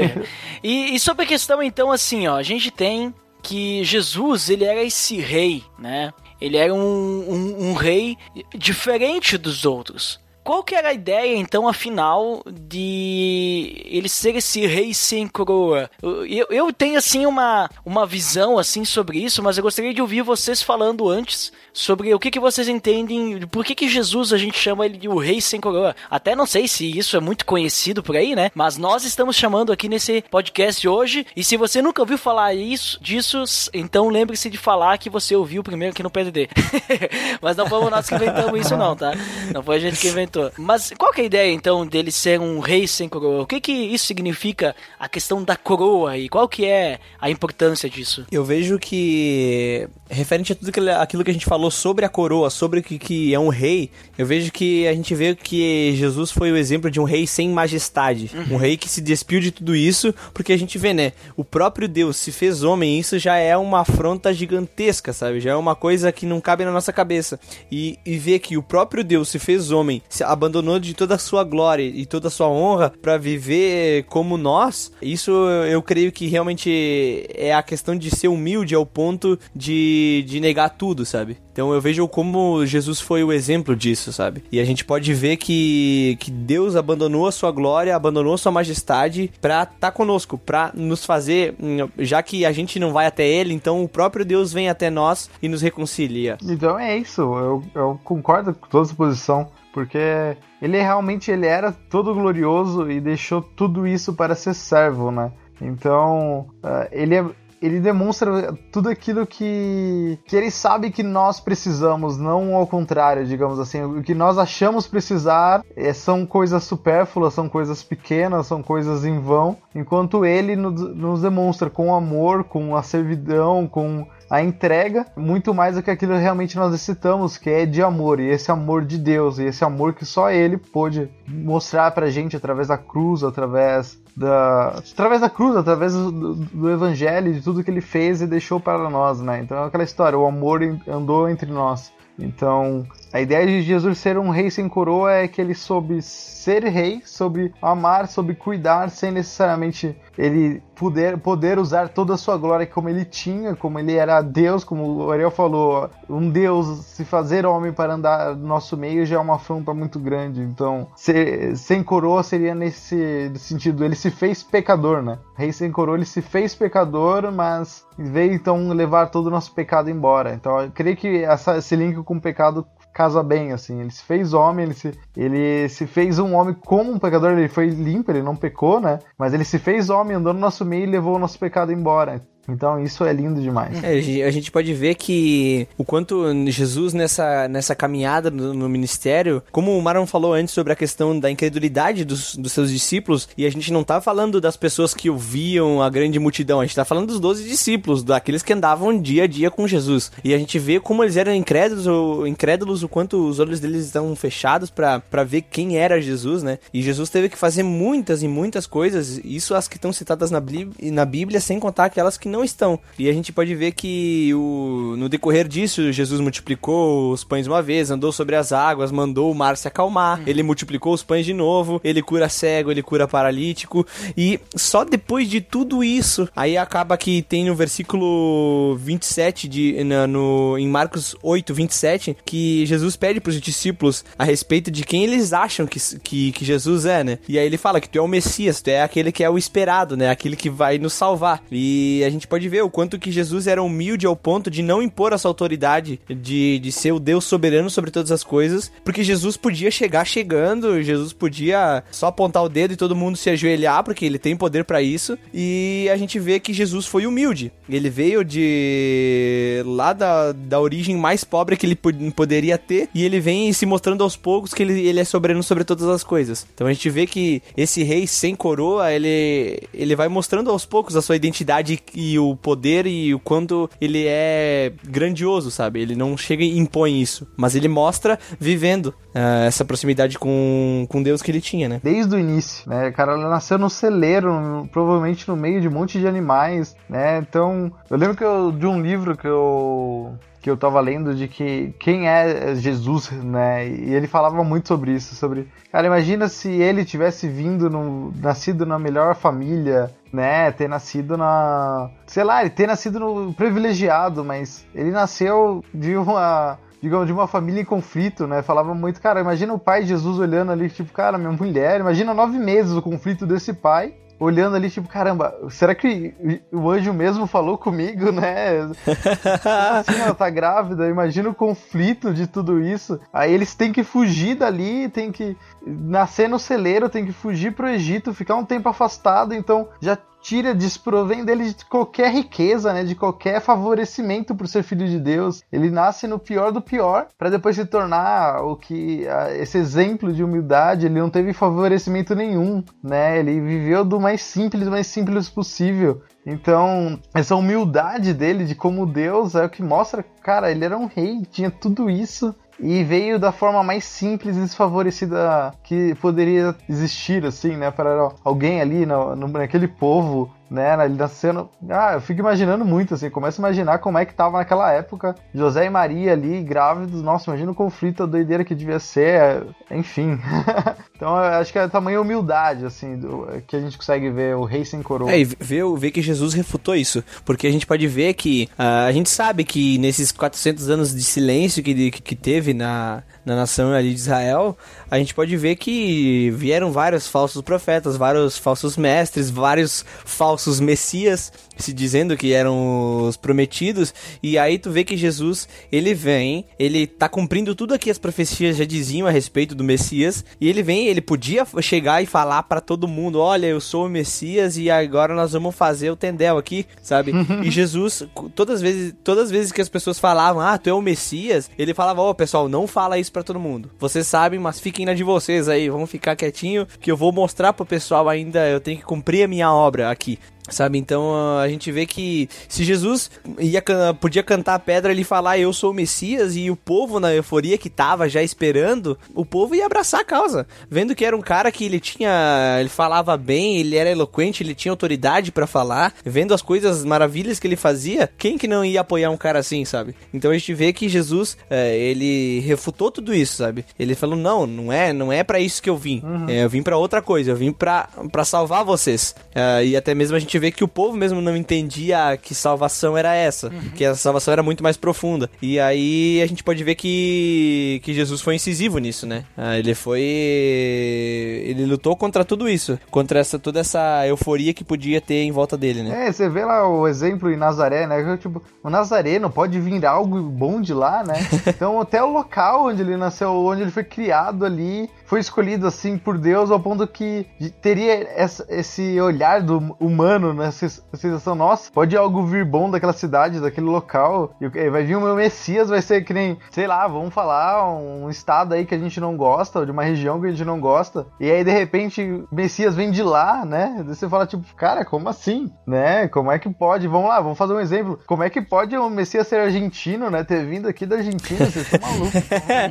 e, 0.64 0.94
e 0.94 0.98
sobre 0.98 1.24
a 1.24 1.28
questão, 1.28 1.62
então, 1.62 1.92
assim, 1.92 2.26
ó, 2.26 2.36
a 2.36 2.42
gente 2.42 2.70
tem 2.70 3.14
que 3.42 3.84
Jesus 3.84 4.48
ele 4.48 4.64
era 4.64 4.82
esse 4.82 5.18
rei, 5.20 5.62
né? 5.78 6.10
Ele 6.40 6.56
era 6.56 6.72
um, 6.72 6.78
um, 6.78 7.68
um 7.68 7.74
rei 7.74 8.16
diferente 8.56 9.36
dos 9.36 9.66
outros. 9.66 10.18
Qual 10.42 10.62
que 10.62 10.74
era 10.74 10.88
a 10.88 10.92
ideia, 10.92 11.36
então, 11.36 11.68
afinal, 11.68 12.42
de 12.50 13.82
ele 13.84 14.08
ser 14.08 14.36
esse 14.36 14.66
rei 14.66 14.94
sem 14.94 15.28
coroa? 15.28 15.90
Eu, 16.02 16.46
eu, 16.50 16.72
tenho, 16.72 16.98
assim, 16.98 17.26
uma, 17.26 17.68
uma 17.84 18.06
visão, 18.06 18.58
assim, 18.58 18.84
sobre 18.84 19.18
isso, 19.18 19.42
mas 19.42 19.58
eu 19.58 19.62
gostaria 19.62 19.92
de 19.92 20.00
ouvir 20.00 20.22
vocês 20.22 20.62
falando 20.62 21.08
antes 21.08 21.52
sobre 21.72 22.12
o 22.14 22.18
que, 22.18 22.30
que 22.30 22.40
vocês 22.40 22.68
entendem, 22.68 23.46
por 23.46 23.64
que, 23.64 23.74
que 23.74 23.88
Jesus 23.88 24.32
a 24.32 24.38
gente 24.38 24.58
chama 24.58 24.86
ele 24.86 24.96
de 24.96 25.08
o 25.08 25.18
rei 25.18 25.40
sem 25.40 25.60
coroa. 25.60 25.94
Até 26.10 26.34
não 26.34 26.46
sei 26.46 26.66
se 26.66 26.98
isso 26.98 27.16
é 27.16 27.20
muito 27.20 27.44
conhecido 27.44 28.02
por 28.02 28.16
aí, 28.16 28.34
né? 28.34 28.50
Mas 28.54 28.76
nós 28.76 29.04
estamos 29.04 29.36
chamando 29.36 29.72
aqui 29.72 29.88
nesse 29.88 30.22
podcast 30.30 30.88
hoje, 30.88 31.26
e 31.36 31.44
se 31.44 31.56
você 31.56 31.82
nunca 31.82 32.02
ouviu 32.02 32.18
falar 32.18 32.54
isso, 32.54 32.98
disso, 33.02 33.44
então 33.74 34.08
lembre-se 34.08 34.48
de 34.48 34.58
falar 34.58 34.98
que 34.98 35.10
você 35.10 35.36
ouviu 35.36 35.62
primeiro 35.62 35.92
aqui 35.92 36.02
no 36.02 36.10
PDD. 36.10 36.48
mas 37.40 37.56
não 37.56 37.68
fomos 37.68 37.90
nós 37.90 38.08
que 38.08 38.14
inventamos 38.14 38.60
isso 38.60 38.76
não, 38.76 38.96
tá? 38.96 39.12
Não 39.52 39.62
foi 39.62 39.76
a 39.76 39.80
gente 39.80 40.00
que 40.00 40.08
inventou. 40.08 40.29
Mas 40.58 40.92
qual 40.96 41.12
que 41.12 41.20
é 41.20 41.24
a 41.24 41.26
ideia, 41.26 41.52
então, 41.52 41.86
dele 41.86 42.10
ser 42.10 42.40
um 42.40 42.60
rei 42.60 42.86
sem 42.86 43.08
coroa? 43.08 43.42
O 43.42 43.46
que 43.46 43.60
que 43.60 43.72
isso 43.72 44.06
significa, 44.06 44.74
a 44.98 45.08
questão 45.08 45.42
da 45.42 45.56
coroa, 45.56 46.16
e 46.16 46.28
qual 46.28 46.48
que 46.48 46.64
é 46.64 46.98
a 47.20 47.30
importância 47.30 47.88
disso? 47.88 48.26
Eu 48.30 48.44
vejo 48.44 48.78
que, 48.78 49.88
referente 50.08 50.52
a 50.52 50.56
tudo 50.56 50.70
aquilo 51.00 51.24
que 51.24 51.30
a 51.30 51.34
gente 51.34 51.46
falou 51.46 51.70
sobre 51.70 52.04
a 52.04 52.08
coroa, 52.08 52.50
sobre 52.50 52.80
o 52.80 52.82
que, 52.82 52.98
que 52.98 53.34
é 53.34 53.38
um 53.38 53.48
rei, 53.48 53.90
eu 54.16 54.26
vejo 54.26 54.52
que 54.52 54.86
a 54.86 54.92
gente 54.92 55.14
vê 55.14 55.34
que 55.34 55.94
Jesus 55.96 56.30
foi 56.30 56.52
o 56.52 56.56
exemplo 56.56 56.90
de 56.90 57.00
um 57.00 57.04
rei 57.04 57.26
sem 57.26 57.48
majestade. 57.50 58.30
Uhum. 58.34 58.54
Um 58.54 58.56
rei 58.56 58.76
que 58.76 58.88
se 58.88 59.00
despiu 59.00 59.40
de 59.40 59.50
tudo 59.50 59.74
isso, 59.74 60.14
porque 60.32 60.52
a 60.52 60.58
gente 60.58 60.78
vê, 60.78 60.92
né? 60.92 61.12
O 61.36 61.44
próprio 61.44 61.88
Deus 61.88 62.16
se 62.16 62.32
fez 62.32 62.62
homem, 62.62 62.98
isso 62.98 63.18
já 63.18 63.36
é 63.36 63.56
uma 63.56 63.80
afronta 63.80 64.32
gigantesca, 64.32 65.12
sabe? 65.12 65.40
Já 65.40 65.52
é 65.52 65.56
uma 65.56 65.74
coisa 65.74 66.12
que 66.12 66.26
não 66.26 66.40
cabe 66.40 66.64
na 66.64 66.70
nossa 66.70 66.92
cabeça. 66.92 67.38
E, 67.70 67.98
e 68.04 68.16
ver 68.18 68.38
que 68.40 68.56
o 68.56 68.62
próprio 68.62 69.02
Deus 69.02 69.28
se 69.28 69.38
fez 69.38 69.70
homem, 69.70 70.02
se 70.08 70.19
abandonou 70.22 70.78
de 70.78 70.94
toda 70.94 71.14
a 71.14 71.18
sua 71.18 71.44
glória 71.44 71.82
e 71.82 72.06
toda 72.06 72.28
a 72.28 72.30
sua 72.30 72.48
honra 72.48 72.92
para 73.02 73.16
viver 73.16 74.04
como 74.04 74.36
nós, 74.36 74.92
isso 75.00 75.30
eu 75.30 75.82
creio 75.82 76.12
que 76.12 76.26
realmente 76.26 77.26
é 77.34 77.54
a 77.54 77.62
questão 77.62 77.96
de 77.96 78.10
ser 78.10 78.28
humilde 78.28 78.74
ao 78.74 78.86
ponto 78.86 79.38
de, 79.54 80.24
de 80.26 80.40
negar 80.40 80.70
tudo, 80.70 81.04
sabe? 81.04 81.38
Então 81.52 81.72
eu 81.74 81.80
vejo 81.80 82.06
como 82.08 82.64
Jesus 82.64 83.00
foi 83.00 83.22
o 83.24 83.32
exemplo 83.32 83.76
disso, 83.76 84.12
sabe? 84.12 84.44
E 84.50 84.60
a 84.60 84.64
gente 84.64 84.84
pode 84.84 85.12
ver 85.12 85.36
que, 85.36 86.16
que 86.20 86.30
Deus 86.30 86.76
abandonou 86.76 87.26
a 87.26 87.32
sua 87.32 87.50
glória, 87.50 87.94
abandonou 87.94 88.34
a 88.34 88.38
sua 88.38 88.52
majestade 88.52 89.30
pra 89.40 89.64
estar 89.64 89.76
tá 89.78 89.90
conosco, 89.90 90.38
pra 90.38 90.70
nos 90.74 91.04
fazer, 91.04 91.54
já 91.98 92.22
que 92.22 92.46
a 92.46 92.52
gente 92.52 92.78
não 92.78 92.92
vai 92.92 93.06
até 93.06 93.26
Ele, 93.26 93.52
então 93.52 93.82
o 93.82 93.88
próprio 93.88 94.24
Deus 94.24 94.52
vem 94.52 94.68
até 94.68 94.90
nós 94.90 95.28
e 95.42 95.48
nos 95.48 95.60
reconcilia. 95.60 96.38
Então 96.42 96.78
é 96.78 96.96
isso, 96.96 97.20
eu, 97.20 97.62
eu 97.74 98.00
concordo 98.04 98.54
com 98.54 98.68
toda 98.68 98.86
essa 98.86 98.94
posição, 98.94 99.48
porque 99.72 100.36
ele 100.60 100.78
realmente 100.80 101.30
ele 101.30 101.46
era 101.46 101.72
todo 101.72 102.14
glorioso 102.14 102.90
e 102.90 103.00
deixou 103.00 103.40
tudo 103.40 103.86
isso 103.86 104.14
para 104.14 104.34
ser 104.34 104.54
servo, 104.54 105.10
né? 105.10 105.32
Então, 105.60 106.48
uh, 106.64 106.88
ele, 106.90 107.16
é, 107.16 107.24
ele 107.60 107.80
demonstra 107.80 108.52
tudo 108.72 108.88
aquilo 108.88 109.26
que, 109.26 110.18
que 110.26 110.34
ele 110.34 110.50
sabe 110.50 110.90
que 110.90 111.02
nós 111.02 111.40
precisamos, 111.40 112.16
não 112.16 112.54
ao 112.54 112.66
contrário, 112.66 113.26
digamos 113.26 113.58
assim. 113.58 113.82
O 113.82 114.02
que 114.02 114.14
nós 114.14 114.38
achamos 114.38 114.86
precisar 114.86 115.62
é, 115.76 115.92
são 115.92 116.24
coisas 116.24 116.64
supérfluas, 116.64 117.34
são 117.34 117.48
coisas 117.48 117.82
pequenas, 117.82 118.46
são 118.46 118.62
coisas 118.62 119.04
em 119.04 119.18
vão, 119.18 119.58
enquanto 119.74 120.24
ele 120.24 120.56
nos, 120.56 120.96
nos 120.96 121.22
demonstra 121.22 121.68
com 121.68 121.94
amor, 121.94 122.44
com 122.44 122.74
a 122.74 122.82
servidão, 122.82 123.66
com 123.66 124.06
a 124.30 124.40
entrega 124.40 125.06
muito 125.16 125.52
mais 125.52 125.74
do 125.74 125.82
que 125.82 125.90
aquilo 125.90 126.14
que 126.14 126.20
realmente 126.20 126.56
nós 126.56 126.70
necessitamos, 126.70 127.36
que 127.36 127.50
é 127.50 127.66
de 127.66 127.82
amor, 127.82 128.20
e 128.20 128.28
esse 128.28 128.50
amor 128.50 128.84
de 128.84 128.96
Deus, 128.96 129.38
e 129.38 129.44
esse 129.44 129.64
amor 129.64 129.92
que 129.92 130.04
só 130.04 130.30
Ele 130.30 130.56
pôde 130.56 131.10
mostrar 131.26 131.90
pra 131.90 132.08
gente 132.08 132.36
através 132.36 132.68
da 132.68 132.78
cruz, 132.78 133.24
através 133.24 134.00
da, 134.20 134.82
através 134.92 135.22
da 135.22 135.30
cruz, 135.30 135.56
através 135.56 135.94
do, 135.94 136.34
do, 136.34 136.70
evangelho, 136.70 137.32
de 137.32 137.40
tudo 137.40 137.64
que 137.64 137.70
ele 137.70 137.80
fez 137.80 138.20
e 138.20 138.26
deixou 138.26 138.60
para 138.60 138.90
nós, 138.90 139.18
né? 139.22 139.40
Então 139.40 139.56
é 139.56 139.66
aquela 139.66 139.82
história, 139.82 140.18
o 140.18 140.26
amor 140.26 140.60
andou 140.86 141.26
entre 141.26 141.50
nós. 141.50 141.90
Então, 142.18 142.86
a 143.14 143.18
ideia 143.18 143.46
de 143.46 143.62
Jesus 143.62 143.96
ser 143.96 144.18
um 144.18 144.28
rei 144.28 144.50
sem 144.50 144.68
coroa 144.68 145.10
é 145.10 145.26
que 145.26 145.40
ele 145.40 145.54
soube 145.54 146.02
ser 146.02 146.64
rei, 146.64 147.00
soube 147.02 147.54
amar, 147.62 148.08
soube 148.08 148.34
cuidar, 148.34 148.90
sem 148.90 149.10
necessariamente 149.10 149.96
ele 150.18 150.62
poder, 150.80 151.18
poder 151.18 151.58
usar 151.58 151.90
toda 151.90 152.14
a 152.14 152.16
sua 152.16 152.38
glória 152.38 152.66
como 152.66 152.88
ele 152.88 153.04
tinha, 153.04 153.54
como 153.54 153.78
ele 153.78 153.92
era 153.92 154.22
Deus, 154.22 154.64
como 154.64 155.04
o 155.04 155.12
Ariel 155.12 155.30
falou, 155.30 155.90
um 156.08 156.30
Deus 156.30 156.86
se 156.86 157.04
fazer 157.04 157.44
homem 157.44 157.70
para 157.70 157.92
andar 157.92 158.34
no 158.34 158.46
nosso 158.46 158.78
meio 158.78 159.04
já 159.04 159.16
é 159.16 159.18
uma 159.18 159.34
afronta 159.34 159.74
muito 159.74 159.98
grande. 159.98 160.40
Então, 160.40 160.88
ser, 160.96 161.54
sem 161.54 161.82
coroa 161.82 162.22
seria 162.22 162.54
nesse 162.54 163.30
sentido, 163.36 163.84
ele 163.84 163.94
se 163.94 164.10
fez 164.10 164.42
pecador, 164.42 165.02
né? 165.02 165.18
Rei 165.36 165.52
sem 165.52 165.70
coroa, 165.70 165.98
ele 165.98 166.06
se 166.06 166.22
fez 166.22 166.54
pecador, 166.54 167.30
mas 167.30 167.84
veio 167.98 168.32
então 168.32 168.70
levar 168.70 169.10
todo 169.10 169.26
o 169.26 169.30
nosso 169.30 169.52
pecado 169.52 169.90
embora. 169.90 170.32
Então, 170.32 170.62
eu 170.62 170.70
creio 170.70 170.96
que 170.96 171.22
essa, 171.24 171.58
esse 171.58 171.76
link 171.76 172.02
com 172.02 172.16
o 172.16 172.20
pecado 172.20 172.66
casa 172.92 173.22
bem, 173.22 173.52
assim. 173.52 173.80
Ele 173.80 173.90
se 173.90 174.02
fez 174.02 174.32
homem, 174.32 174.66
ele 174.66 174.74
se, 174.74 174.92
ele 175.16 175.68
se 175.68 175.86
fez 175.86 176.18
um 176.18 176.34
homem 176.34 176.54
como 176.54 176.92
um 176.92 176.98
pecador, 176.98 177.32
ele 177.32 177.48
foi 177.48 177.68
limpo, 177.68 178.10
ele 178.10 178.22
não 178.22 178.36
pecou, 178.36 178.80
né? 178.80 178.98
Mas 179.18 179.32
ele 179.32 179.44
se 179.44 179.58
fez 179.58 179.90
homem, 179.90 180.16
andou 180.16 180.32
no 180.32 180.40
nosso 180.40 180.64
meio 180.64 180.84
e 180.84 180.90
levou 180.90 181.16
o 181.16 181.18
nosso 181.18 181.38
pecado 181.38 181.72
embora. 181.72 182.22
Então 182.48 182.82
isso 182.82 183.04
é 183.04 183.12
lindo 183.12 183.40
demais. 183.40 183.82
É, 183.82 184.24
a 184.24 184.30
gente 184.30 184.50
pode 184.50 184.72
ver 184.74 184.94
que 184.94 185.66
o 185.76 185.84
quanto 185.84 186.24
Jesus 186.46 186.92
nessa, 186.92 187.48
nessa 187.48 187.74
caminhada 187.74 188.30
no, 188.30 188.52
no, 188.54 188.68
ministério, 188.68 189.42
como 189.50 189.76
o 189.76 189.82
Maron 189.82 190.06
falou 190.06 190.32
antes 190.32 190.54
sobre 190.54 190.72
a 190.72 190.76
questão 190.76 191.18
da 191.18 191.30
incredulidade 191.30 192.04
dos, 192.04 192.36
dos 192.36 192.52
seus 192.52 192.70
discípulos, 192.70 193.28
e 193.36 193.46
a 193.46 193.50
gente 193.50 193.72
não 193.72 193.84
tá 193.84 194.00
falando 194.00 194.40
das 194.40 194.56
pessoas 194.56 194.94
que 194.94 195.10
ouviam 195.10 195.82
a 195.82 195.90
grande 195.90 196.18
multidão, 196.18 196.60
a 196.60 196.64
gente 196.64 196.76
tá 196.76 196.84
falando 196.84 197.08
dos 197.08 197.20
doze 197.20 197.48
discípulos, 197.48 198.02
daqueles 198.02 198.42
que 198.42 198.52
andavam 198.52 199.00
dia 199.00 199.24
a 199.24 199.26
dia 199.26 199.50
com 199.50 199.66
Jesus. 199.66 200.12
E 200.24 200.34
a 200.34 200.38
gente 200.38 200.58
vê 200.58 200.80
como 200.80 201.02
eles 201.02 201.16
eram 201.16 201.34
incrédulos, 201.34 201.86
ou, 201.86 202.26
incrédulos 202.26 202.82
o 202.82 202.88
quanto 202.88 203.28
os 203.28 203.38
olhos 203.38 203.60
deles 203.60 203.86
estão 203.86 204.14
fechados 204.16 204.70
para 204.70 205.24
ver 205.24 205.42
quem 205.42 205.76
era 205.76 206.00
Jesus, 206.00 206.42
né? 206.42 206.58
E 206.72 206.82
Jesus 206.82 207.10
teve 207.10 207.28
que 207.28 207.38
fazer 207.38 207.62
muitas 207.62 208.22
e 208.22 208.28
muitas 208.28 208.66
coisas, 208.66 209.20
isso 209.24 209.54
as 209.54 209.68
que 209.68 209.76
estão 209.76 209.92
citadas 209.92 210.30
na, 210.30 210.42
na 210.82 211.04
Bíblia, 211.04 211.40
sem 211.40 211.58
contar 211.58 211.86
aquelas 211.86 212.16
que 212.16 212.28
não 212.30 212.44
estão. 212.44 212.78
E 212.98 213.08
a 213.08 213.12
gente 213.12 213.32
pode 213.32 213.54
ver 213.54 213.72
que 213.72 214.32
o, 214.34 214.94
no 214.96 215.08
decorrer 215.08 215.46
disso, 215.46 215.92
Jesus 215.92 216.20
multiplicou 216.20 217.12
os 217.12 217.24
pães 217.24 217.46
uma 217.46 217.62
vez, 217.62 217.90
andou 217.90 218.12
sobre 218.12 218.36
as 218.36 218.52
águas, 218.52 218.90
mandou 218.90 219.30
o 219.30 219.34
mar 219.34 219.56
se 219.56 219.68
acalmar, 219.68 220.18
uhum. 220.18 220.24
ele 220.26 220.42
multiplicou 220.42 220.92
os 220.92 221.02
pães 221.02 221.26
de 221.26 221.34
novo, 221.34 221.80
ele 221.84 222.02
cura 222.02 222.28
cego, 222.28 222.70
ele 222.70 222.82
cura 222.82 223.08
paralítico, 223.08 223.86
e 224.16 224.40
só 224.54 224.84
depois 224.84 225.28
de 225.28 225.40
tudo 225.40 225.82
isso, 225.82 226.28
aí 226.34 226.56
acaba 226.56 226.96
que 226.96 227.22
tem 227.22 227.44
no 227.44 227.54
versículo 227.54 228.76
27 228.76 229.48
de, 229.48 229.84
na, 229.84 230.06
no, 230.06 230.56
em 230.58 230.68
Marcos 230.68 231.16
8, 231.22 231.52
27, 231.52 232.16
que 232.24 232.64
Jesus 232.66 232.96
pede 232.96 233.20
para 233.20 233.30
os 233.30 233.40
discípulos 233.40 234.04
a 234.18 234.24
respeito 234.24 234.70
de 234.70 234.84
quem 234.84 235.04
eles 235.04 235.32
acham 235.32 235.66
que, 235.66 235.80
que, 235.98 236.32
que 236.32 236.44
Jesus 236.44 236.86
é, 236.86 237.02
né? 237.02 237.18
E 237.28 237.38
aí 237.38 237.46
ele 237.46 237.56
fala 237.56 237.80
que 237.80 237.88
tu 237.88 237.98
é 237.98 238.02
o 238.02 238.08
Messias, 238.08 238.60
tu 238.60 238.68
é 238.68 238.82
aquele 238.82 239.12
que 239.12 239.24
é 239.24 239.30
o 239.30 239.38
esperado, 239.38 239.96
né? 239.96 240.10
Aquele 240.10 240.36
que 240.36 240.50
vai 240.50 240.78
nos 240.78 240.92
salvar. 240.92 241.42
E 241.50 242.02
a 242.04 242.10
gente 242.10 242.19
gente 242.20 242.28
pode 242.28 242.48
ver 242.48 242.62
o 242.62 242.70
quanto 242.70 242.98
que 242.98 243.10
Jesus 243.10 243.46
era 243.46 243.62
humilde 243.62 244.06
ao 244.06 244.14
ponto 244.14 244.50
de 244.50 244.62
não 244.62 244.82
impor 244.82 245.12
essa 245.12 245.26
autoridade 245.26 245.98
de, 246.08 246.58
de 246.58 246.70
ser 246.70 246.92
o 246.92 247.00
Deus 247.00 247.24
soberano 247.24 247.70
sobre 247.70 247.90
todas 247.90 248.12
as 248.12 248.22
coisas, 248.22 248.70
porque 248.84 249.02
Jesus 249.02 249.36
podia 249.36 249.70
chegar 249.70 250.04
chegando, 250.04 250.82
Jesus 250.82 251.12
podia 251.12 251.82
só 251.90 252.08
apontar 252.08 252.44
o 252.44 252.48
dedo 252.48 252.74
e 252.74 252.76
todo 252.76 252.94
mundo 252.94 253.16
se 253.16 253.30
ajoelhar, 253.30 253.82
porque 253.82 254.04
ele 254.04 254.18
tem 254.18 254.36
poder 254.36 254.64
para 254.64 254.82
isso, 254.82 255.18
e 255.32 255.88
a 255.90 255.96
gente 255.96 256.18
vê 256.18 256.38
que 256.38 256.52
Jesus 256.52 256.86
foi 256.86 257.06
humilde. 257.06 257.50
Ele 257.68 257.88
veio 257.88 258.22
de 258.22 259.62
lá 259.64 259.92
da, 259.92 260.32
da 260.32 260.60
origem 260.60 260.96
mais 260.96 261.24
pobre 261.24 261.56
que 261.56 261.64
ele 261.64 261.78
poderia 262.14 262.58
ter, 262.58 262.88
e 262.94 263.04
ele 263.04 263.18
vem 263.18 263.52
se 263.52 263.64
mostrando 263.64 264.04
aos 264.04 264.16
poucos 264.16 264.52
que 264.52 264.62
ele, 264.62 264.86
ele 264.86 265.00
é 265.00 265.04
soberano 265.04 265.42
sobre 265.42 265.64
todas 265.64 265.88
as 265.88 266.04
coisas. 266.04 266.46
Então 266.54 266.66
a 266.66 266.72
gente 266.72 266.90
vê 266.90 267.06
que 267.06 267.42
esse 267.56 267.82
rei 267.82 268.06
sem 268.06 268.34
coroa, 268.34 268.92
ele, 268.92 269.62
ele 269.72 269.96
vai 269.96 270.08
mostrando 270.08 270.50
aos 270.50 270.66
poucos 270.66 270.96
a 270.96 271.02
sua 271.02 271.16
identidade 271.16 271.80
e 271.94 272.09
o 272.18 272.36
poder 272.36 272.86
e 272.86 273.14
o 273.14 273.18
quanto 273.18 273.68
ele 273.80 274.06
é 274.06 274.72
grandioso, 274.84 275.50
sabe? 275.50 275.80
Ele 275.80 275.94
não 275.94 276.16
chega 276.16 276.42
e 276.42 276.58
impõe 276.58 277.00
isso, 277.00 277.26
mas 277.36 277.54
ele 277.54 277.68
mostra 277.68 278.18
vivendo 278.38 278.86
uh, 279.14 279.44
essa 279.46 279.64
proximidade 279.64 280.18
com, 280.18 280.86
com 280.88 281.02
Deus 281.02 281.22
que 281.22 281.30
ele 281.30 281.40
tinha, 281.40 281.68
né? 281.68 281.80
Desde 281.82 282.14
o 282.14 282.18
início, 282.18 282.68
né? 282.68 282.88
O 282.88 282.92
cara 282.92 283.16
nasceu 283.16 283.58
no 283.58 283.70
celeiro, 283.70 284.40
no, 284.40 284.68
provavelmente 284.68 285.28
no 285.28 285.36
meio 285.36 285.60
de 285.60 285.68
um 285.68 285.72
monte 285.72 285.98
de 285.98 286.06
animais, 286.06 286.76
né? 286.88 287.18
Então, 287.18 287.72
eu 287.88 287.96
lembro 287.96 288.16
que 288.16 288.24
eu, 288.24 288.52
de 288.52 288.66
um 288.66 288.80
livro 288.80 289.16
que 289.16 289.26
eu 289.26 290.14
que 290.40 290.48
eu 290.48 290.56
tava 290.56 290.80
lendo 290.80 291.14
de 291.14 291.28
que 291.28 291.74
quem 291.78 292.08
é 292.08 292.54
Jesus, 292.54 293.10
né? 293.10 293.68
E 293.68 293.94
ele 293.94 294.06
falava 294.06 294.42
muito 294.42 294.68
sobre 294.68 294.92
isso, 294.92 295.14
sobre, 295.14 295.48
cara, 295.70 295.86
imagina 295.86 296.28
se 296.28 296.48
ele 296.50 296.84
tivesse 296.84 297.28
vindo 297.28 297.68
no, 297.68 298.12
nascido 298.16 298.64
na 298.64 298.78
melhor 298.78 299.14
família, 299.14 299.90
né, 300.12 300.50
ter 300.50 300.68
nascido 300.68 301.16
na, 301.16 301.90
sei 302.06 302.24
lá, 302.24 302.40
ele 302.40 302.50
ter 302.50 302.66
nascido 302.66 302.98
no 302.98 303.34
privilegiado, 303.34 304.24
mas 304.24 304.66
ele 304.74 304.90
nasceu 304.90 305.62
de 305.72 305.96
uma 305.96 306.58
digamos, 306.82 307.06
de 307.06 307.12
uma 307.12 307.26
família 307.26 307.60
em 307.60 307.64
conflito, 307.64 308.26
né? 308.26 308.40
Falava 308.40 308.74
muito, 308.74 309.02
cara, 309.02 309.20
imagina 309.20 309.52
o 309.52 309.58
pai 309.58 309.82
de 309.82 309.88
Jesus 309.88 310.18
olhando 310.18 310.50
ali, 310.50 310.70
tipo, 310.70 310.90
cara, 310.94 311.18
minha 311.18 311.30
mulher, 311.30 311.78
imagina 311.78 312.14
nove 312.14 312.38
meses 312.38 312.72
o 312.72 312.80
conflito 312.80 313.26
desse 313.26 313.52
pai 313.52 313.94
olhando 314.20 314.54
ali, 314.54 314.70
tipo, 314.70 314.86
caramba, 314.86 315.34
será 315.48 315.74
que 315.74 316.14
o 316.52 316.70
anjo 316.70 316.92
mesmo 316.92 317.26
falou 317.26 317.56
comigo, 317.56 318.12
né? 318.12 318.70
assim, 319.72 319.98
ela 319.98 320.14
tá 320.14 320.28
grávida, 320.28 320.86
imagina 320.88 321.30
o 321.30 321.34
conflito 321.34 322.12
de 322.12 322.26
tudo 322.26 322.60
isso. 322.60 323.00
Aí 323.10 323.32
eles 323.32 323.54
têm 323.54 323.72
que 323.72 323.82
fugir 323.82 324.36
dali, 324.36 324.90
tem 324.90 325.10
que 325.10 325.34
nascer 325.66 326.28
no 326.28 326.38
celeiro, 326.38 326.90
tem 326.90 327.06
que 327.06 327.12
fugir 327.12 327.52
pro 327.52 327.68
Egito, 327.68 328.12
ficar 328.12 328.36
um 328.36 328.44
tempo 328.44 328.68
afastado, 328.68 329.34
então 329.34 329.68
já 329.80 329.96
tira, 330.20 330.54
desprovém 330.54 331.24
dele 331.24 331.52
de 331.52 331.64
qualquer 331.64 332.12
riqueza, 332.12 332.72
né, 332.72 332.84
de 332.84 332.94
qualquer 332.94 333.40
favorecimento 333.40 334.34
por 334.34 334.46
ser 334.46 334.62
filho 334.62 334.86
de 334.86 334.98
Deus. 334.98 335.42
Ele 335.52 335.70
nasce 335.70 336.06
no 336.06 336.18
pior 336.18 336.52
do 336.52 336.60
pior, 336.60 337.08
para 337.18 337.30
depois 337.30 337.56
se 337.56 337.64
tornar 337.64 338.42
o 338.44 338.56
que 338.56 339.04
esse 339.38 339.58
exemplo 339.58 340.12
de 340.12 340.22
humildade. 340.22 340.86
Ele 340.86 341.00
não 341.00 341.10
teve 341.10 341.32
favorecimento 341.32 342.14
nenhum, 342.14 342.62
né? 342.82 343.18
Ele 343.18 343.40
viveu 343.40 343.84
do 343.84 344.00
mais 344.00 344.22
simples, 344.22 344.68
mais 344.68 344.86
simples 344.86 345.28
possível. 345.28 346.02
Então, 346.26 347.00
essa 347.14 347.34
humildade 347.34 348.12
dele 348.12 348.44
de 348.44 348.54
como 348.54 348.86
Deus 348.86 349.34
é 349.34 349.44
o 349.44 349.50
que 349.50 349.62
mostra, 349.62 350.04
cara, 350.22 350.50
ele 350.50 350.64
era 350.64 350.76
um 350.76 350.86
rei, 350.86 351.22
tinha 351.30 351.50
tudo 351.50 351.88
isso 351.88 352.34
e 352.62 352.84
veio 352.84 353.18
da 353.18 353.32
forma 353.32 353.62
mais 353.62 353.84
simples 353.84 354.36
e 354.36 354.40
desfavorecida 354.40 355.52
que 355.62 355.94
poderia 355.96 356.54
existir, 356.68 357.24
assim, 357.24 357.56
né? 357.56 357.70
Para 357.70 358.12
alguém 358.24 358.60
ali 358.60 358.84
no, 358.84 359.16
no, 359.16 359.28
naquele 359.28 359.66
povo 359.66 360.30
né? 360.50 360.84
Ele 360.84 360.94
nascendo. 360.94 361.48
Ah, 361.68 361.92
eu 361.94 362.00
fico 362.00 362.20
imaginando 362.20 362.64
muito, 362.64 362.94
assim, 362.94 363.08
começo 363.08 363.40
a 363.40 363.46
imaginar 363.46 363.78
como 363.78 363.98
é 363.98 364.04
que 364.04 364.14
tava 364.14 364.38
naquela 364.38 364.72
época. 364.72 365.14
José 365.32 365.66
e 365.66 365.70
Maria 365.70 366.12
ali, 366.12 366.42
grávidos, 366.42 367.02
nossa, 367.02 367.30
imagina 367.30 367.52
o 367.52 367.54
conflito, 367.54 368.02
a 368.02 368.06
doideira 368.06 368.44
que 368.44 368.54
devia 368.54 368.80
ser, 368.80 369.46
enfim. 369.70 370.18
então 370.96 371.14
acho 371.16 371.52
que 371.52 371.58
é 371.58 371.68
tamanha 371.68 372.00
humildade, 372.00 372.64
assim, 372.64 372.96
do, 372.96 373.28
que 373.46 373.54
a 373.54 373.60
gente 373.60 373.78
consegue 373.78 374.10
ver 374.10 374.34
o 374.34 374.44
rei 374.44 374.64
sem 374.64 374.82
coroa. 374.82 375.12
É, 375.12 375.20
e 375.20 375.24
ver, 375.24 375.64
ver 375.76 375.90
que 375.92 376.02
Jesus 376.02 376.34
refutou 376.34 376.74
isso, 376.74 377.04
porque 377.24 377.46
a 377.46 377.52
gente 377.52 377.66
pode 377.66 377.86
ver 377.86 378.14
que 378.14 378.48
uh, 378.58 378.88
a 378.88 378.92
gente 378.92 379.08
sabe 379.08 379.44
que 379.44 379.78
nesses 379.78 380.10
400 380.10 380.68
anos 380.68 380.94
de 380.94 381.02
silêncio 381.02 381.62
que, 381.62 381.90
que 381.90 382.16
teve 382.16 382.52
na, 382.52 383.02
na 383.24 383.36
nação 383.36 383.72
ali 383.72 383.90
de 383.90 384.00
Israel, 384.00 384.56
a 384.90 384.98
gente 384.98 385.14
pode 385.14 385.36
ver 385.36 385.56
que 385.56 386.30
vieram 386.30 386.72
vários 386.72 387.06
falsos 387.06 387.42
profetas, 387.42 387.96
vários 387.96 388.38
falsos 388.38 388.76
mestres, 388.76 389.30
vários 389.30 389.84
falsos 390.04 390.58
messias, 390.60 391.32
se 391.60 391.72
dizendo 391.72 392.16
que 392.16 392.32
eram 392.32 393.06
os 393.06 393.16
prometidos, 393.16 393.94
e 394.22 394.38
aí 394.38 394.58
tu 394.58 394.70
vê 394.70 394.84
que 394.84 394.96
Jesus, 394.96 395.48
ele 395.70 395.94
vem, 395.94 396.44
ele 396.58 396.86
tá 396.86 397.08
cumprindo 397.08 397.54
tudo 397.54 397.74
aqui 397.74 397.90
as 397.90 397.98
profecias 397.98 398.56
já 398.56 398.64
diziam 398.64 399.06
a 399.06 399.10
respeito 399.10 399.54
do 399.54 399.64
Messias, 399.64 400.24
e 400.40 400.48
ele 400.48 400.62
vem, 400.62 400.86
ele 400.86 401.00
podia 401.00 401.46
chegar 401.60 402.02
e 402.02 402.06
falar 402.06 402.42
para 402.44 402.60
todo 402.60 402.88
mundo, 402.88 403.20
olha, 403.20 403.46
eu 403.46 403.60
sou 403.60 403.86
o 403.86 403.88
Messias 403.88 404.56
e 404.56 404.70
agora 404.70 405.14
nós 405.14 405.32
vamos 405.32 405.54
fazer 405.54 405.90
o 405.90 405.96
tendel 405.96 406.38
aqui, 406.38 406.66
sabe? 406.82 407.12
e 407.42 407.50
Jesus, 407.50 408.04
todas 408.34 408.56
as 408.56 408.62
vezes, 408.62 408.94
todas 409.04 409.24
as 409.24 409.30
vezes 409.30 409.52
que 409.52 409.60
as 409.60 409.68
pessoas 409.68 409.98
falavam, 409.98 410.42
ah, 410.42 410.58
tu 410.58 410.68
é 410.68 410.72
o 410.72 410.80
Messias, 410.80 411.50
ele 411.58 411.74
falava, 411.74 412.00
ó, 412.00 412.10
oh, 412.10 412.14
pessoal, 412.14 412.48
não 412.48 412.66
fala 412.66 412.98
isso 412.98 413.12
para 413.12 413.22
todo 413.22 413.40
mundo. 413.40 413.70
Vocês 413.78 414.06
sabem, 414.06 414.38
mas 414.38 414.60
fiquem 414.60 414.86
na 414.86 414.94
de 414.94 415.04
vocês 415.04 415.48
aí, 415.48 415.68
vamos 415.68 415.90
ficar 415.90 416.16
quietinho, 416.16 416.66
que 416.80 416.90
eu 416.90 416.96
vou 416.96 417.12
mostrar 417.12 417.52
pro 417.52 417.66
pessoal 417.66 418.08
ainda, 418.08 418.48
eu 418.48 418.60
tenho 418.60 418.78
que 418.78 418.84
cumprir 418.84 419.24
a 419.24 419.28
minha 419.28 419.52
obra 419.52 419.90
aqui. 419.90 420.18
Sabe, 420.50 420.78
então 420.78 421.38
a 421.38 421.48
gente 421.48 421.70
vê 421.70 421.86
que 421.86 422.28
se 422.48 422.64
Jesus 422.64 423.10
ia, 423.38 423.62
podia 423.98 424.22
cantar 424.22 424.54
a 424.54 424.58
pedra 424.58 424.92
e 424.92 425.04
falar 425.04 425.38
eu 425.38 425.52
sou 425.52 425.70
o 425.70 425.74
Messias 425.74 426.36
e 426.36 426.50
o 426.50 426.56
povo 426.56 427.00
na 427.00 427.14
euforia 427.14 427.56
que 427.56 427.70
tava 427.70 428.08
já 428.08 428.22
esperando, 428.22 428.98
o 429.14 429.24
povo 429.24 429.54
ia 429.54 429.66
abraçar 429.66 430.00
a 430.00 430.04
causa, 430.04 430.46
vendo 430.68 430.94
que 430.94 431.04
era 431.04 431.16
um 431.16 431.20
cara 431.20 431.50
que 431.50 431.64
ele 431.64 431.80
tinha, 431.80 432.56
ele 432.60 432.68
falava 432.68 433.16
bem, 433.16 433.58
ele 433.58 433.76
era 433.76 433.90
eloquente, 433.90 434.42
ele 434.42 434.54
tinha 434.54 434.72
autoridade 434.72 435.32
para 435.32 435.46
falar, 435.46 435.94
vendo 436.04 436.34
as 436.34 436.42
coisas 436.42 436.84
maravilhas 436.84 437.38
que 437.38 437.46
ele 437.46 437.56
fazia, 437.56 438.10
quem 438.18 438.36
que 438.36 438.48
não 438.48 438.64
ia 438.64 438.80
apoiar 438.80 439.10
um 439.10 439.16
cara 439.16 439.38
assim, 439.38 439.64
sabe? 439.64 439.94
Então 440.12 440.30
a 440.30 440.34
gente 440.34 440.52
vê 440.52 440.72
que 440.72 440.88
Jesus, 440.88 441.36
é, 441.48 441.76
ele 441.76 442.40
refutou 442.40 442.90
tudo 442.90 443.14
isso, 443.14 443.36
sabe? 443.36 443.64
Ele 443.78 443.94
falou 443.94 444.16
não, 444.16 444.46
não 444.46 444.72
é, 444.72 444.92
não 444.92 445.12
é 445.12 445.24
para 445.24 445.40
isso 445.40 445.62
que 445.62 445.70
eu 445.70 445.76
vim, 445.76 446.02
uhum. 446.04 446.28
é, 446.28 446.44
eu 446.44 446.48
vim 446.48 446.62
para 446.62 446.76
outra 446.76 447.00
coisa, 447.00 447.30
eu 447.30 447.36
vim 447.36 447.52
para 447.52 447.88
para 448.10 448.24
salvar 448.24 448.64
vocês 448.64 449.14
é, 449.34 449.64
e 449.64 449.76
até 449.76 449.94
mesmo 449.94 450.16
a 450.16 450.20
gente 450.20 450.38
vê 450.40 450.50
que 450.50 450.64
o 450.64 450.68
povo 450.68 450.96
mesmo 450.96 451.20
não 451.20 451.36
entendia 451.36 452.16
que 452.20 452.34
salvação 452.34 452.96
era 452.96 453.14
essa, 453.14 453.48
uhum. 453.48 453.70
que 453.74 453.84
a 453.84 453.94
salvação 453.94 454.32
era 454.32 454.42
muito 454.42 454.62
mais 454.62 454.76
profunda. 454.76 455.30
E 455.40 455.60
aí 455.60 456.20
a 456.22 456.26
gente 456.26 456.42
pode 456.42 456.64
ver 456.64 456.74
que, 456.74 457.80
que 457.84 457.94
Jesus 457.94 458.20
foi 458.20 458.34
incisivo 458.34 458.78
nisso, 458.78 459.06
né? 459.06 459.24
Ah, 459.36 459.58
ele 459.58 459.74
foi. 459.74 460.00
Ele 460.00 461.66
lutou 461.66 461.96
contra 461.96 462.24
tudo 462.24 462.48
isso, 462.48 462.78
contra 462.90 463.20
essa, 463.20 463.38
toda 463.38 463.60
essa 463.60 464.06
euforia 464.06 464.54
que 464.54 464.64
podia 464.64 465.00
ter 465.00 465.22
em 465.22 465.32
volta 465.32 465.56
dele, 465.56 465.82
né? 465.82 466.08
É, 466.08 466.12
você 466.12 466.28
vê 466.28 466.44
lá 466.44 466.66
o 466.68 466.88
exemplo 466.88 467.30
em 467.30 467.36
Nazaré, 467.36 467.86
né? 467.86 468.16
Tipo, 468.16 468.42
o 468.62 468.70
Nazareno 468.70 469.30
pode 469.30 469.60
vir 469.60 469.84
algo 469.84 470.20
bom 470.22 470.60
de 470.60 470.74
lá, 470.74 471.04
né? 471.04 471.14
Então, 471.60 471.80
até 471.80 472.02
o 472.02 472.10
local 472.10 472.66
onde 472.66 472.80
ele 472.80 472.96
nasceu, 472.96 473.32
onde 473.32 473.62
ele 473.62 473.70
foi 473.70 473.84
criado 473.84 474.44
ali, 474.44 474.88
foi 475.10 475.18
escolhido 475.18 475.66
assim 475.66 475.98
por 475.98 476.16
Deus 476.16 476.52
ao 476.52 476.60
ponto 476.60 476.86
que 476.86 477.26
teria 477.60 478.08
essa, 478.14 478.46
esse 478.48 479.00
olhar 479.00 479.42
do 479.42 479.76
humano 479.80 480.32
né? 480.32 480.50
Sensação, 480.52 481.34
nossa, 481.34 481.70
pode 481.72 481.96
algo 481.96 482.24
vir 482.24 482.44
bom 482.44 482.70
daquela 482.70 482.92
cidade, 482.92 483.40
daquele 483.40 483.66
local. 483.66 484.36
E 484.40 484.70
vai 484.70 484.84
vir 484.84 484.96
o 484.96 485.00
meu 485.00 485.16
Messias, 485.16 485.68
vai 485.68 485.82
ser 485.82 486.04
que 486.04 486.14
nem, 486.14 486.38
sei 486.50 486.66
lá, 486.66 486.86
vamos 486.86 487.12
falar, 487.12 487.68
um 487.74 488.08
estado 488.08 488.54
aí 488.54 488.64
que 488.64 488.74
a 488.74 488.78
gente 488.78 489.00
não 489.00 489.16
gosta, 489.16 489.58
ou 489.58 489.64
de 489.64 489.72
uma 489.72 489.82
região 489.82 490.20
que 490.20 490.26
a 490.26 490.30
gente 490.30 490.44
não 490.44 490.60
gosta. 490.60 491.06
E 491.18 491.30
aí, 491.30 491.42
de 491.42 491.50
repente, 491.50 492.02
o 492.02 492.28
Messias 492.32 492.74
vem 492.74 492.90
de 492.90 493.02
lá, 493.02 493.44
né? 493.44 493.82
Daí 493.84 493.94
você 493.94 494.08
fala, 494.08 494.26
tipo, 494.26 494.44
cara, 494.54 494.84
como 494.84 495.08
assim? 495.08 495.50
Né? 495.66 496.08
Como 496.08 496.30
é 496.30 496.38
que 496.38 496.48
pode? 496.50 496.86
Vamos 496.86 497.08
lá, 497.08 497.20
vamos 497.20 497.38
fazer 497.38 497.54
um 497.54 497.60
exemplo. 497.60 497.98
Como 498.06 498.22
é 498.22 498.30
que 498.30 498.40
pode 498.40 498.76
o 498.76 498.88
Messias 498.88 499.26
ser 499.26 499.40
argentino, 499.40 500.10
né? 500.10 500.24
Ter 500.24 500.44
vindo 500.44 500.68
aqui 500.68 500.86
da 500.86 500.96
Argentina, 500.96 501.46
vocês 501.46 501.72
estão 501.72 501.90
malucos. 501.90 502.14
né? 502.46 502.70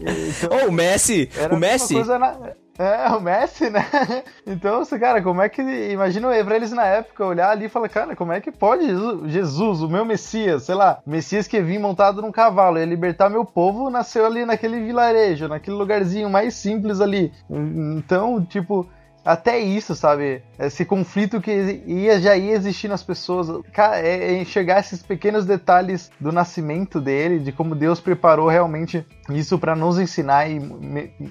Então, 0.00 0.58
oh, 0.64 0.68
o 0.68 0.72
Messi, 0.72 1.28
o 1.50 1.56
Messi. 1.56 1.94
Na... 2.04 2.36
É, 2.78 3.08
o 3.10 3.20
Messi, 3.20 3.68
né? 3.70 3.84
Então, 4.46 4.80
assim, 4.80 4.98
cara, 4.98 5.22
como 5.22 5.40
é 5.42 5.48
que. 5.48 5.62
Imagina 5.62 6.28
pra 6.44 6.56
eles 6.56 6.72
na 6.72 6.84
época 6.84 7.24
olhar 7.24 7.50
ali 7.50 7.66
e 7.66 7.68
falar, 7.68 7.88
cara, 7.88 8.16
como 8.16 8.32
é 8.32 8.40
que 8.40 8.50
pode 8.50 8.86
Jesus, 9.28 9.82
o 9.82 9.88
meu 9.88 10.04
Messias, 10.04 10.64
sei 10.64 10.74
lá, 10.74 11.00
Messias 11.06 11.46
que 11.46 11.60
vim 11.60 11.78
montado 11.78 12.22
num 12.22 12.32
cavalo, 12.32 12.78
ia 12.78 12.84
libertar 12.84 13.28
meu 13.28 13.44
povo, 13.44 13.90
nasceu 13.90 14.26
ali 14.26 14.44
naquele 14.44 14.80
vilarejo, 14.80 15.48
naquele 15.48 15.76
lugarzinho 15.76 16.28
mais 16.28 16.54
simples 16.54 17.00
ali. 17.00 17.32
Então, 17.48 18.44
tipo, 18.44 18.86
até 19.24 19.58
isso, 19.58 19.94
sabe? 19.94 20.42
Esse 20.58 20.84
conflito 20.84 21.40
que 21.40 21.82
ia, 21.86 22.20
já 22.20 22.36
ia 22.36 22.52
existir 22.52 22.88
nas 22.88 23.02
pessoas. 23.02 23.48
É, 23.76 24.32
é 24.34 24.40
enxergar 24.40 24.80
esses 24.80 25.02
pequenos 25.02 25.44
detalhes 25.44 26.10
do 26.20 26.32
nascimento 26.32 27.00
dele, 27.00 27.38
de 27.38 27.52
como 27.52 27.74
Deus 27.74 28.00
preparou 28.00 28.48
realmente 28.48 29.06
isso 29.30 29.58
para 29.58 29.76
nos 29.76 29.98
ensinar 29.98 30.48
e 30.50 30.60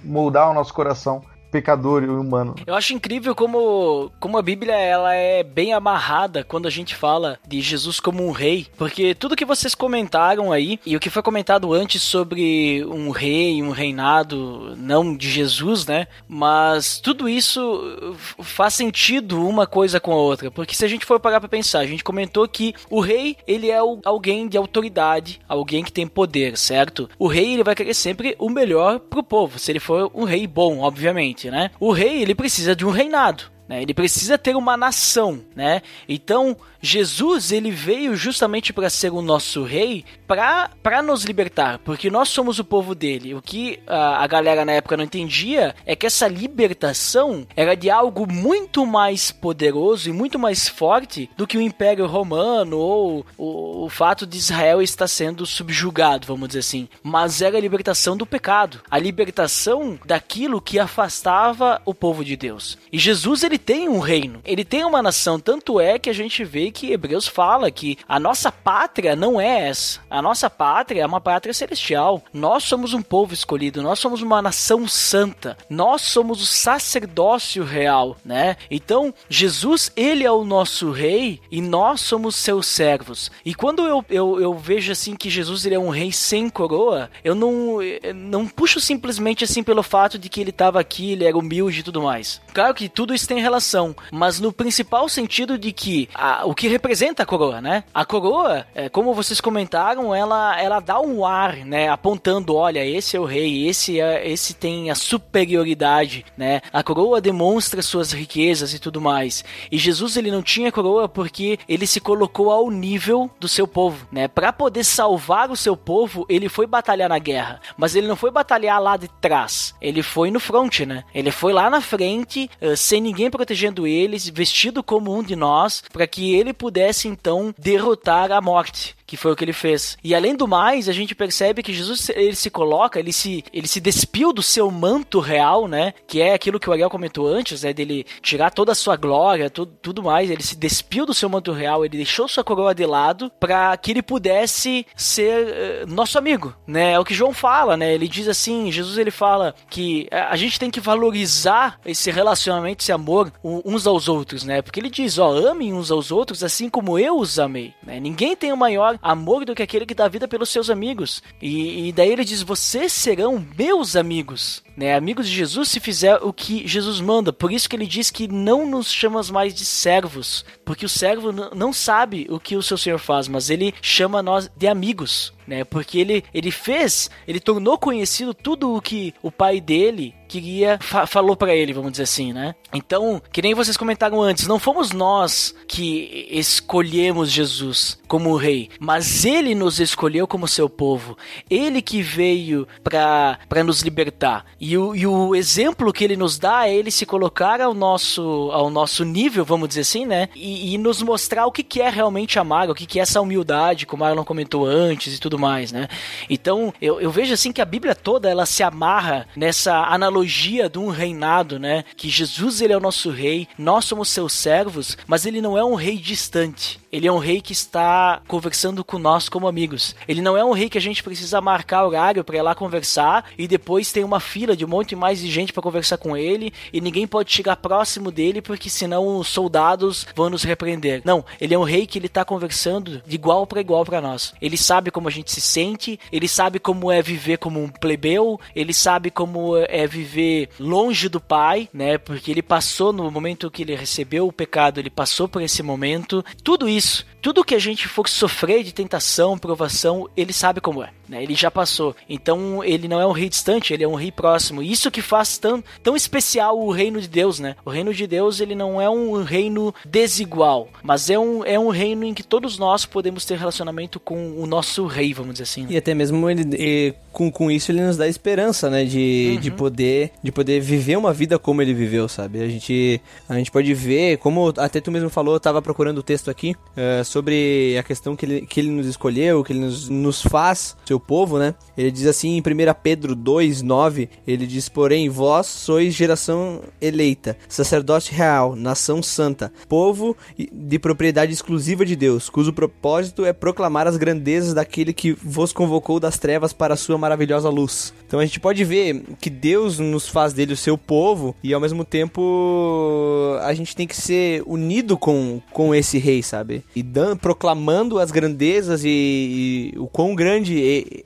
moldar 0.03 0.49
o 0.49 0.53
nosso 0.53 0.73
coração 0.73 1.21
pecador 1.51 2.03
e 2.03 2.07
humano. 2.07 2.55
Eu 2.65 2.73
acho 2.73 2.93
incrível 2.93 3.35
como, 3.35 4.11
como 4.19 4.37
a 4.37 4.41
Bíblia 4.41 4.73
ela 4.73 5.13
é 5.13 5.43
bem 5.43 5.73
amarrada 5.73 6.43
quando 6.43 6.67
a 6.67 6.71
gente 6.71 6.95
fala 6.95 7.37
de 7.45 7.59
Jesus 7.61 7.99
como 7.99 8.25
um 8.25 8.31
rei, 8.31 8.67
porque 8.77 9.13
tudo 9.13 9.35
que 9.35 9.45
vocês 9.45 9.75
comentaram 9.75 10.51
aí 10.51 10.79
e 10.85 10.95
o 10.95 10.99
que 10.99 11.09
foi 11.09 11.21
comentado 11.21 11.73
antes 11.73 12.01
sobre 12.01 12.83
um 12.85 13.09
rei, 13.09 13.61
um 13.61 13.71
reinado 13.71 14.75
não 14.77 15.15
de 15.15 15.29
Jesus, 15.29 15.85
né? 15.85 16.07
Mas 16.27 16.99
tudo 16.99 17.27
isso 17.27 18.15
faz 18.39 18.73
sentido 18.73 19.45
uma 19.45 19.67
coisa 19.67 19.99
com 19.99 20.13
a 20.13 20.15
outra, 20.15 20.49
porque 20.49 20.75
se 20.75 20.85
a 20.85 20.87
gente 20.87 21.05
for 21.05 21.19
parar 21.19 21.39
para 21.39 21.49
pensar, 21.49 21.79
a 21.79 21.85
gente 21.85 22.03
comentou 22.03 22.47
que 22.47 22.73
o 22.89 23.01
rei, 23.01 23.35
ele 23.45 23.69
é 23.69 23.79
alguém 24.05 24.47
de 24.47 24.57
autoridade, 24.57 25.41
alguém 25.47 25.83
que 25.83 25.91
tem 25.91 26.07
poder, 26.07 26.57
certo? 26.57 27.09
O 27.19 27.27
rei 27.27 27.53
ele 27.53 27.63
vai 27.63 27.75
querer 27.75 27.93
sempre 27.93 28.35
o 28.39 28.49
melhor 28.49 28.99
pro 28.99 29.23
povo, 29.23 29.59
se 29.59 29.71
ele 29.71 29.79
for 29.79 30.09
um 30.13 30.23
rei 30.23 30.47
bom, 30.47 30.79
obviamente 30.79 31.40
né? 31.49 31.71
O 31.79 31.91
rei, 31.91 32.21
ele 32.21 32.35
precisa 32.35 32.75
de 32.75 32.85
um 32.85 32.91
reinado. 32.91 33.45
Né? 33.71 33.81
Ele 33.81 33.93
precisa 33.93 34.37
ter 34.37 34.53
uma 34.53 34.75
nação, 34.75 35.39
né? 35.55 35.81
Então, 36.09 36.57
Jesus, 36.81 37.53
ele 37.53 37.71
veio 37.71 38.17
justamente 38.17 38.73
para 38.73 38.89
ser 38.89 39.13
o 39.13 39.21
nosso 39.21 39.63
rei, 39.63 40.03
para 40.27 41.01
nos 41.01 41.23
libertar, 41.23 41.79
porque 41.79 42.09
nós 42.09 42.27
somos 42.27 42.59
o 42.59 42.65
povo 42.65 42.93
dele. 42.95 43.33
O 43.33 43.41
que 43.41 43.79
a, 43.87 44.23
a 44.23 44.27
galera 44.27 44.65
na 44.65 44.73
época 44.73 44.97
não 44.97 45.03
entendia 45.03 45.75
é 45.85 45.95
que 45.95 46.05
essa 46.05 46.27
libertação 46.27 47.47
era 47.55 47.75
de 47.75 47.89
algo 47.89 48.29
muito 48.29 48.85
mais 48.85 49.31
poderoso 49.31 50.09
e 50.09 50.13
muito 50.13 50.39
mais 50.39 50.67
forte 50.67 51.29
do 51.37 51.47
que 51.47 51.57
o 51.57 51.61
Império 51.61 52.07
Romano 52.07 52.77
ou 52.77 53.25
o, 53.37 53.85
o 53.85 53.89
fato 53.89 54.25
de 54.25 54.37
Israel 54.37 54.81
estar 54.81 55.07
sendo 55.07 55.45
subjugado, 55.45 56.27
vamos 56.27 56.49
dizer 56.49 56.59
assim. 56.59 56.89
Mas 57.03 57.41
era 57.41 57.57
a 57.57 57.61
libertação 57.61 58.17
do 58.17 58.25
pecado, 58.25 58.81
a 58.89 58.97
libertação 58.97 59.99
daquilo 60.05 60.61
que 60.61 60.79
afastava 60.79 61.81
o 61.85 61.93
povo 61.93 62.25
de 62.25 62.35
Deus. 62.35 62.77
E 62.91 62.97
Jesus, 62.97 63.43
ele 63.43 63.60
tem 63.61 63.87
um 63.87 63.99
reino, 63.99 64.41
ele 64.43 64.65
tem 64.65 64.83
uma 64.83 65.01
nação. 65.01 65.39
Tanto 65.39 65.79
é 65.79 65.97
que 65.97 66.09
a 66.09 66.13
gente 66.13 66.43
vê 66.43 66.71
que 66.71 66.91
Hebreus 66.91 67.27
fala 67.27 67.71
que 67.71 67.97
a 68.07 68.19
nossa 68.19 68.51
pátria 68.51 69.15
não 69.15 69.39
é 69.39 69.69
essa. 69.69 70.01
A 70.09 70.21
nossa 70.21 70.49
pátria 70.49 71.03
é 71.03 71.05
uma 71.05 71.21
pátria 71.21 71.53
celestial. 71.53 72.21
Nós 72.33 72.63
somos 72.63 72.93
um 72.93 73.01
povo 73.01 73.33
escolhido, 73.33 73.81
nós 73.81 73.99
somos 73.99 74.21
uma 74.21 74.41
nação 74.41 74.87
santa, 74.87 75.57
nós 75.69 76.01
somos 76.01 76.41
o 76.41 76.45
sacerdócio 76.45 77.63
real, 77.63 78.17
né? 78.25 78.57
Então, 78.69 79.13
Jesus, 79.29 79.91
ele 79.95 80.23
é 80.23 80.31
o 80.31 80.43
nosso 80.43 80.91
rei 80.91 81.39
e 81.51 81.61
nós 81.61 82.01
somos 82.01 82.35
seus 82.35 82.65
servos. 82.67 83.31
E 83.45 83.53
quando 83.53 83.85
eu, 83.85 84.03
eu, 84.09 84.41
eu 84.41 84.53
vejo 84.53 84.91
assim 84.91 85.15
que 85.15 85.29
Jesus 85.29 85.65
ele 85.65 85.75
é 85.75 85.79
um 85.79 85.89
rei 85.89 86.11
sem 86.11 86.49
coroa, 86.49 87.09
eu 87.23 87.35
não, 87.35 87.81
eu 87.81 88.13
não 88.13 88.47
puxo 88.47 88.79
simplesmente 88.79 89.43
assim 89.43 89.63
pelo 89.63 89.83
fato 89.83 90.17
de 90.17 90.29
que 90.29 90.41
ele 90.41 90.49
estava 90.49 90.79
aqui, 90.79 91.11
ele 91.11 91.25
era 91.25 91.37
humilde 91.37 91.79
e 91.79 91.83
tudo 91.83 92.01
mais. 92.01 92.41
Claro 92.53 92.73
que 92.73 92.89
tudo 92.89 93.13
isso 93.13 93.27
tem 93.27 93.40
relação, 93.41 93.95
mas 94.11 94.39
no 94.39 94.51
principal 94.51 95.07
sentido 95.09 95.57
de 95.57 95.71
que 95.71 96.09
a, 96.13 96.45
o 96.45 96.53
que 96.53 96.67
representa 96.67 97.23
a 97.23 97.25
coroa, 97.25 97.61
né? 97.61 97.83
A 97.93 98.05
coroa, 98.05 98.65
é, 98.73 98.89
como 98.89 99.13
vocês 99.13 99.41
comentaram, 99.41 100.13
ela, 100.13 100.59
ela 100.59 100.79
dá 100.79 100.99
um 100.99 101.25
ar, 101.25 101.57
né? 101.57 101.89
Apontando, 101.89 102.55
olha, 102.55 102.85
esse 102.85 103.17
é 103.17 103.19
o 103.19 103.25
rei, 103.25 103.67
esse 103.67 103.99
é, 103.99 104.29
esse 104.29 104.53
tem 104.53 104.89
a 104.89 104.95
superioridade, 104.95 106.25
né? 106.37 106.61
A 106.71 106.83
coroa 106.83 107.19
demonstra 107.19 107.81
suas 107.81 108.11
riquezas 108.11 108.73
e 108.73 108.79
tudo 108.79 109.01
mais. 109.01 109.43
E 109.71 109.77
Jesus 109.77 110.17
ele 110.17 110.31
não 110.31 110.43
tinha 110.43 110.71
coroa 110.71 111.09
porque 111.09 111.57
ele 111.67 111.87
se 111.87 111.99
colocou 111.99 112.51
ao 112.51 112.69
nível 112.69 113.29
do 113.39 113.47
seu 113.47 113.67
povo, 113.67 114.07
né? 114.11 114.27
Para 114.27 114.53
poder 114.53 114.83
salvar 114.83 115.49
o 115.49 115.55
seu 115.55 115.75
povo, 115.75 116.25
ele 116.29 116.47
foi 116.47 116.67
batalhar 116.67 117.09
na 117.09 117.19
guerra, 117.19 117.59
mas 117.77 117.95
ele 117.95 118.07
não 118.07 118.15
foi 118.15 118.29
batalhar 118.29 118.79
lá 118.81 118.97
de 118.97 119.07
trás. 119.07 119.73
Ele 119.81 120.03
foi 120.03 120.29
no 120.29 120.39
front, 120.39 120.81
né? 120.81 121.03
Ele 121.13 121.31
foi 121.31 121.53
lá 121.53 121.69
na 121.69 121.81
frente, 121.81 122.49
uh, 122.61 122.77
sem 122.77 123.01
ninguém 123.01 123.29
protegendo 123.31 123.87
eles, 123.87 124.27
vestido 124.29 124.83
como 124.83 125.17
um 125.17 125.23
de 125.23 125.35
nós, 125.35 125.83
para 125.91 126.05
que 126.05 126.35
ele 126.35 126.53
pudesse 126.53 127.07
então 127.07 127.55
derrotar 127.57 128.31
a 128.31 128.39
morte 128.41 128.95
que 129.11 129.17
foi 129.17 129.33
o 129.33 129.35
que 129.35 129.43
ele 129.43 129.51
fez. 129.51 129.97
E 130.01 130.15
além 130.15 130.37
do 130.37 130.47
mais, 130.47 130.87
a 130.87 130.93
gente 130.93 131.13
percebe 131.13 131.61
que 131.61 131.73
Jesus 131.73 132.07
ele 132.11 132.33
se 132.33 132.49
coloca, 132.49 132.97
ele 132.97 133.11
se, 133.11 133.43
ele 133.51 133.67
se 133.67 133.81
despiu 133.81 134.31
do 134.31 134.41
seu 134.41 134.71
manto 134.71 135.19
real, 135.19 135.67
né? 135.67 135.93
Que 136.07 136.21
é 136.21 136.33
aquilo 136.33 136.57
que 136.57 136.69
o 136.69 136.71
Ariel 136.71 136.89
comentou 136.89 137.27
antes, 137.27 137.63
né? 137.63 137.73
Dele 137.73 138.05
tirar 138.21 138.51
toda 138.51 138.71
a 138.71 138.75
sua 138.75 138.95
glória, 138.95 139.49
tudo, 139.49 139.73
tudo 139.81 140.01
mais. 140.01 140.31
Ele 140.31 140.41
se 140.41 140.55
despiu 140.55 141.05
do 141.05 141.13
seu 141.13 141.27
manto 141.27 141.51
real, 141.51 141.83
ele 141.83 141.97
deixou 141.97 142.25
sua 142.25 142.41
coroa 142.41 142.73
de 142.73 142.85
lado 142.85 143.29
para 143.37 143.75
que 143.75 143.91
ele 143.91 144.01
pudesse 144.01 144.87
ser 144.95 145.83
uh, 145.83 145.93
nosso 145.93 146.17
amigo, 146.17 146.55
né? 146.65 146.93
É 146.93 146.99
o 146.99 147.03
que 147.03 147.13
João 147.13 147.33
fala, 147.33 147.75
né? 147.75 147.93
Ele 147.93 148.07
diz 148.07 148.29
assim, 148.29 148.71
Jesus 148.71 148.97
ele 148.97 149.11
fala 149.11 149.53
que 149.69 150.07
a 150.09 150.37
gente 150.37 150.57
tem 150.57 150.71
que 150.71 150.79
valorizar 150.79 151.81
esse 151.85 152.09
relacionamento, 152.09 152.81
esse 152.81 152.93
amor 152.93 153.29
uns 153.43 153.85
aos 153.85 154.07
outros, 154.07 154.45
né? 154.45 154.61
Porque 154.61 154.79
ele 154.79 154.89
diz, 154.89 155.17
ó, 155.17 155.33
amem 155.49 155.73
uns 155.73 155.91
aos 155.91 156.13
outros 156.13 156.45
assim 156.45 156.69
como 156.69 156.97
eu 156.97 157.17
os 157.17 157.37
amei, 157.37 157.73
né? 157.83 157.99
Ninguém 157.99 158.37
tem 158.37 158.53
o 158.53 158.57
maior 158.57 159.00
amor 159.01 159.45
do 159.45 159.55
que 159.55 159.63
aquele 159.63 159.85
que 159.85 159.95
dá 159.95 160.07
vida 160.07 160.27
pelos 160.27 160.49
seus 160.49 160.69
amigos. 160.69 161.21
E, 161.41 161.87
e 161.87 161.91
daí 161.91 162.11
ele 162.11 162.23
diz: 162.23 162.41
Vocês 162.41 162.93
serão 162.93 163.45
meus 163.57 163.95
amigos. 163.95 164.63
Né? 164.75 164.95
Amigos 164.95 165.27
de 165.27 165.35
Jesus 165.35 165.69
se 165.69 165.79
fizer 165.79 166.15
o 166.17 166.31
que 166.31 166.67
Jesus 166.67 167.01
manda. 167.01 167.33
Por 167.33 167.51
isso 167.51 167.69
que 167.69 167.75
ele 167.75 167.87
diz 167.87 168.09
que 168.09 168.27
não 168.27 168.69
nos 168.69 168.91
chamas 168.91 169.29
mais 169.29 169.53
de 169.53 169.65
servos. 169.65 170.45
Porque 170.63 170.85
o 170.85 170.89
servo 170.89 171.31
não 171.31 171.73
sabe 171.73 172.27
o 172.29 172.39
que 172.39 172.55
o 172.55 172.63
seu 172.63 172.77
senhor 172.77 172.99
faz, 172.99 173.27
mas 173.27 173.49
ele 173.49 173.73
chama 173.81 174.21
nós 174.21 174.49
de 174.55 174.67
amigos. 174.67 175.33
Né? 175.47 175.63
Porque 175.63 175.99
ele, 175.99 176.23
ele 176.33 176.51
fez, 176.51 177.09
ele 177.27 177.39
tornou 177.39 177.77
conhecido 177.77 178.33
tudo 178.33 178.75
o 178.75 178.81
que 178.81 179.13
o 179.21 179.31
pai 179.31 179.59
dele 179.59 180.13
queria 180.27 180.79
fa 180.79 181.05
falou 181.05 181.35
para 181.35 181.53
ele, 181.53 181.73
vamos 181.73 181.91
dizer 181.91 182.03
assim, 182.03 182.31
né? 182.31 182.55
Então, 182.73 183.21
que 183.33 183.41
nem 183.41 183.53
vocês 183.53 183.75
comentaram 183.75 184.21
antes, 184.21 184.47
não 184.47 184.57
fomos 184.57 184.93
nós 184.93 185.53
que 185.67 186.27
escolhemos 186.31 187.29
Jesus 187.29 187.99
como 188.07 188.37
rei, 188.37 188.69
mas 188.79 189.25
ele 189.25 189.53
nos 189.53 189.79
escolheu 189.79 190.25
como 190.25 190.47
seu 190.47 190.69
povo. 190.69 191.17
Ele 191.49 191.81
que 191.81 192.01
veio 192.01 192.65
para 192.81 193.63
nos 193.63 193.81
libertar. 193.81 194.45
E 194.59 194.77
o, 194.77 194.95
e 194.95 195.05
o 195.05 195.35
exemplo 195.35 195.91
que 195.91 196.03
ele 196.03 196.15
nos 196.15 196.37
dá 196.37 196.67
é 196.67 196.73
ele 196.73 196.91
se 196.91 197.05
colocar 197.05 197.59
ao 197.59 197.73
nosso 197.73 198.49
ao 198.53 198.69
nosso 198.69 199.03
nível, 199.03 199.43
vamos 199.43 199.67
dizer 199.67 199.81
assim, 199.81 200.05
né? 200.05 200.29
E, 200.33 200.73
e 200.73 200.77
nos 200.77 201.01
mostrar 201.01 201.45
o 201.45 201.51
que, 201.51 201.63
que 201.63 201.81
é 201.81 201.89
realmente 201.89 202.39
amar, 202.39 202.69
o 202.69 202.75
que, 202.75 202.85
que 202.85 202.99
é 202.99 203.01
essa 203.01 203.19
humildade, 203.19 203.85
como 203.85 204.03
a 204.03 204.07
Marlon 204.07 204.23
comentou 204.23 204.65
antes 204.65 205.15
e 205.15 205.19
tudo 205.19 205.37
mais, 205.41 205.71
né? 205.71 205.87
Então, 206.29 206.73
eu, 206.81 207.01
eu 207.01 207.11
vejo 207.11 207.33
assim 207.33 207.51
que 207.51 207.61
a 207.61 207.65
Bíblia 207.65 207.95
toda 207.95 208.29
ela 208.29 208.45
se 208.45 208.63
amarra 208.63 209.27
nessa 209.35 209.75
analogia 209.85 210.69
de 210.69 210.79
um 210.79 210.89
reinado, 210.89 211.59
né? 211.59 211.83
Que 211.97 212.09
Jesus 212.09 212.61
ele 212.61 212.73
é 212.73 212.77
o 212.77 212.81
nosso 212.81 213.09
rei, 213.09 213.47
nós 213.57 213.85
somos 213.85 214.09
seus 214.09 214.33
servos, 214.33 214.97
mas 215.07 215.25
ele 215.25 215.41
não 215.41 215.57
é 215.57 215.65
um 215.65 215.75
rei 215.75 215.97
distante. 215.97 216.79
Ele 216.91 217.07
é 217.07 217.11
um 217.11 217.19
rei 217.19 217.39
que 217.39 217.53
está 217.53 218.21
conversando 218.27 218.83
com 218.83 218.99
nós 218.99 219.29
como 219.29 219.47
amigos. 219.47 219.95
Ele 220.07 220.21
não 220.21 220.35
é 220.35 220.43
um 220.43 220.51
rei 220.51 220.69
que 220.69 220.77
a 220.77 220.81
gente 220.81 221.01
precisa 221.01 221.39
marcar 221.39 221.85
horário 221.85 222.23
para 222.23 222.37
ir 222.37 222.41
lá 222.41 222.53
conversar 222.53 223.31
e 223.37 223.47
depois 223.47 223.93
tem 223.93 224.03
uma 224.03 224.19
fila 224.19 224.57
de 224.57 224.65
um 224.65 224.67
monte 224.67 224.93
mais 224.93 225.21
de 225.21 225.31
gente 225.31 225.53
para 225.53 225.63
conversar 225.63 225.97
com 225.97 226.17
ele 226.17 226.51
e 226.73 226.81
ninguém 226.81 227.07
pode 227.07 227.31
chegar 227.31 227.55
próximo 227.55 228.11
dele 228.11 228.41
porque 228.41 228.69
senão 228.69 229.17
os 229.17 229.29
soldados 229.29 230.05
vão 230.13 230.29
nos 230.29 230.43
repreender. 230.43 231.01
Não, 231.05 231.23
ele 231.39 231.53
é 231.53 231.57
um 231.57 231.63
rei 231.63 231.87
que 231.87 231.97
ele 231.97 232.07
está 232.07 232.25
conversando 232.25 233.01
de 233.05 233.15
igual 233.15 233.47
para 233.47 233.61
igual 233.61 233.85
para 233.85 234.01
nós. 234.01 234.33
Ele 234.41 234.57
sabe 234.57 234.91
como 234.91 235.07
a 235.07 235.11
gente 235.11 235.20
se 235.25 235.41
sente, 235.41 235.99
ele 236.11 236.27
sabe 236.27 236.59
como 236.59 236.91
é 236.91 237.01
viver 237.01 237.37
como 237.37 237.61
um 237.61 237.69
plebeu, 237.69 238.39
ele 238.55 238.73
sabe 238.73 239.11
como 239.11 239.57
é 239.57 239.85
viver 239.85 240.49
longe 240.59 241.09
do 241.09 241.19
pai, 241.19 241.69
né? 241.73 241.97
Porque 241.97 242.31
ele 242.31 242.41
passou 242.41 242.93
no 242.93 243.09
momento 243.11 243.51
que 243.51 243.63
ele 243.63 243.75
recebeu 243.75 244.27
o 244.27 244.33
pecado, 244.33 244.79
ele 244.79 244.89
passou 244.89 245.27
por 245.27 245.41
esse 245.41 245.61
momento. 245.61 246.23
Tudo 246.43 246.67
isso. 246.67 247.05
Tudo 247.21 247.43
que 247.43 247.55
a 247.55 247.59
gente 247.59 247.87
for 247.87 248.07
sofrer 248.07 248.63
de 248.63 248.73
tentação, 248.73 249.37
provação, 249.37 250.09
ele 250.15 250.33
sabe 250.33 250.59
como 250.59 250.83
é. 250.83 250.89
Né? 251.07 251.21
Ele 251.21 251.35
já 251.35 251.51
passou. 251.51 251.95
Então 252.09 252.63
ele 252.63 252.87
não 252.87 252.99
é 252.99 253.05
um 253.05 253.11
rei 253.11 253.27
distante, 253.27 253.73
ele 253.73 253.83
é 253.83 253.87
um 253.87 253.95
rei 253.95 254.11
próximo. 254.11 254.63
Isso 254.63 254.89
que 254.89 255.01
faz 255.01 255.37
tão, 255.37 255.63
tão 255.83 255.95
especial 255.95 256.57
o 256.57 256.71
reino 256.71 257.01
de 257.01 257.07
Deus, 257.07 257.39
né? 257.39 257.55
O 257.65 257.69
reino 257.69 257.93
de 257.93 258.07
Deus 258.07 258.39
ele 258.39 258.55
não 258.55 258.81
é 258.81 258.89
um 258.89 259.21
reino 259.21 259.75
desigual, 259.85 260.69
mas 260.81 261.09
é 261.09 261.19
um, 261.19 261.43
é 261.45 261.59
um 261.59 261.69
reino 261.69 262.05
em 262.05 262.13
que 262.13 262.23
todos 262.23 262.57
nós 262.57 262.85
podemos 262.85 263.25
ter 263.25 263.37
relacionamento 263.37 263.99
com 263.99 264.41
o 264.41 264.47
nosso 264.47 264.85
rei, 264.85 265.13
vamos 265.13 265.33
dizer 265.33 265.43
assim. 265.43 265.63
Né? 265.63 265.67
E 265.71 265.77
até 265.77 265.93
mesmo 265.93 266.29
ele, 266.29 266.43
e, 266.57 266.93
com, 267.11 267.31
com 267.31 267.51
isso 267.51 267.71
ele 267.71 267.81
nos 267.81 267.97
dá 267.97 268.07
esperança, 268.07 268.69
né? 268.69 268.83
De, 268.83 269.33
uhum. 269.35 269.41
de, 269.41 269.51
poder, 269.51 270.11
de 270.23 270.31
poder 270.31 270.59
viver 270.59 270.97
uma 270.97 271.13
vida 271.13 271.37
como 271.37 271.61
ele 271.61 271.73
viveu, 271.73 272.07
sabe? 272.07 272.41
A 272.41 272.47
gente, 272.47 273.01
a 273.27 273.35
gente 273.35 273.51
pode 273.51 273.73
ver, 273.73 274.17
como 274.17 274.53
até 274.57 274.79
tu 274.79 274.91
mesmo 274.91 275.09
falou, 275.09 275.35
eu 275.35 275.39
tava 275.39 275.61
procurando 275.61 275.99
o 275.99 276.03
texto 276.03 276.29
aqui, 276.29 276.51
uh, 276.51 277.03
sobre 277.03 277.77
a 277.77 277.83
questão 277.83 278.15
que 278.15 278.25
ele, 278.25 278.41
que 278.45 278.59
ele 278.59 278.69
nos 278.69 278.87
escolheu, 278.87 279.43
que 279.43 279.53
ele 279.53 279.59
nos, 279.59 279.89
nos 279.89 280.21
faz, 280.21 280.75
seu 280.85 280.99
povo, 280.99 281.37
né? 281.37 281.53
Ele 281.77 281.91
diz 281.91 282.05
assim 282.07 282.37
em 282.37 282.39
1 282.39 282.43
Pedro 282.81 283.15
2, 283.15 283.61
9, 283.61 284.09
ele 284.25 284.47
diz, 284.47 284.69
porém, 284.69 285.09
vós 285.09 285.47
sois 285.47 285.93
geração 285.93 286.61
eleita, 286.81 287.37
sacerdote 287.47 288.13
real, 288.13 288.55
nação 288.55 289.03
santa, 289.03 289.51
povo 289.67 290.15
de 290.51 290.79
propriedade 290.79 291.33
exclusiva 291.33 291.85
de 291.85 291.95
Deus, 291.95 292.29
cujo 292.29 292.53
propósito 292.53 293.25
é 293.25 293.33
proclamar 293.33 293.87
as 293.87 293.97
grandezas 293.97 294.53
daquele 294.53 294.93
que 294.93 295.13
vos 295.13 295.51
convocou 295.51 295.99
das 295.99 296.17
trevas 296.17 296.53
para 296.53 296.73
a 296.73 296.77
sua 296.77 296.97
maravilhosa 297.01 297.49
luz. 297.49 297.93
Então 298.07 298.19
a 298.19 298.25
gente 298.25 298.39
pode 298.39 298.63
ver 298.63 299.03
que 299.19 299.29
Deus 299.29 299.79
nos 299.79 300.07
faz 300.07 300.33
dele 300.33 300.53
o 300.53 300.57
seu 300.57 300.77
povo 300.77 301.35
e 301.43 301.53
ao 301.53 301.59
mesmo 301.59 301.83
tempo 301.83 303.37
a 303.41 303.53
gente 303.53 303.75
tem 303.75 303.87
que 303.87 303.95
ser 303.95 304.43
unido 304.45 304.97
com, 304.97 305.41
com 305.51 305.73
esse 305.73 305.97
rei, 305.97 306.21
sabe? 306.21 306.63
E 306.75 306.83
dan, 306.83 307.15
proclamando 307.15 307.99
as 307.99 308.11
grandezas 308.11 308.83
e, 308.83 309.73
e 309.73 309.79
o 309.79 309.87
quão 309.87 310.13
grande 310.13 310.61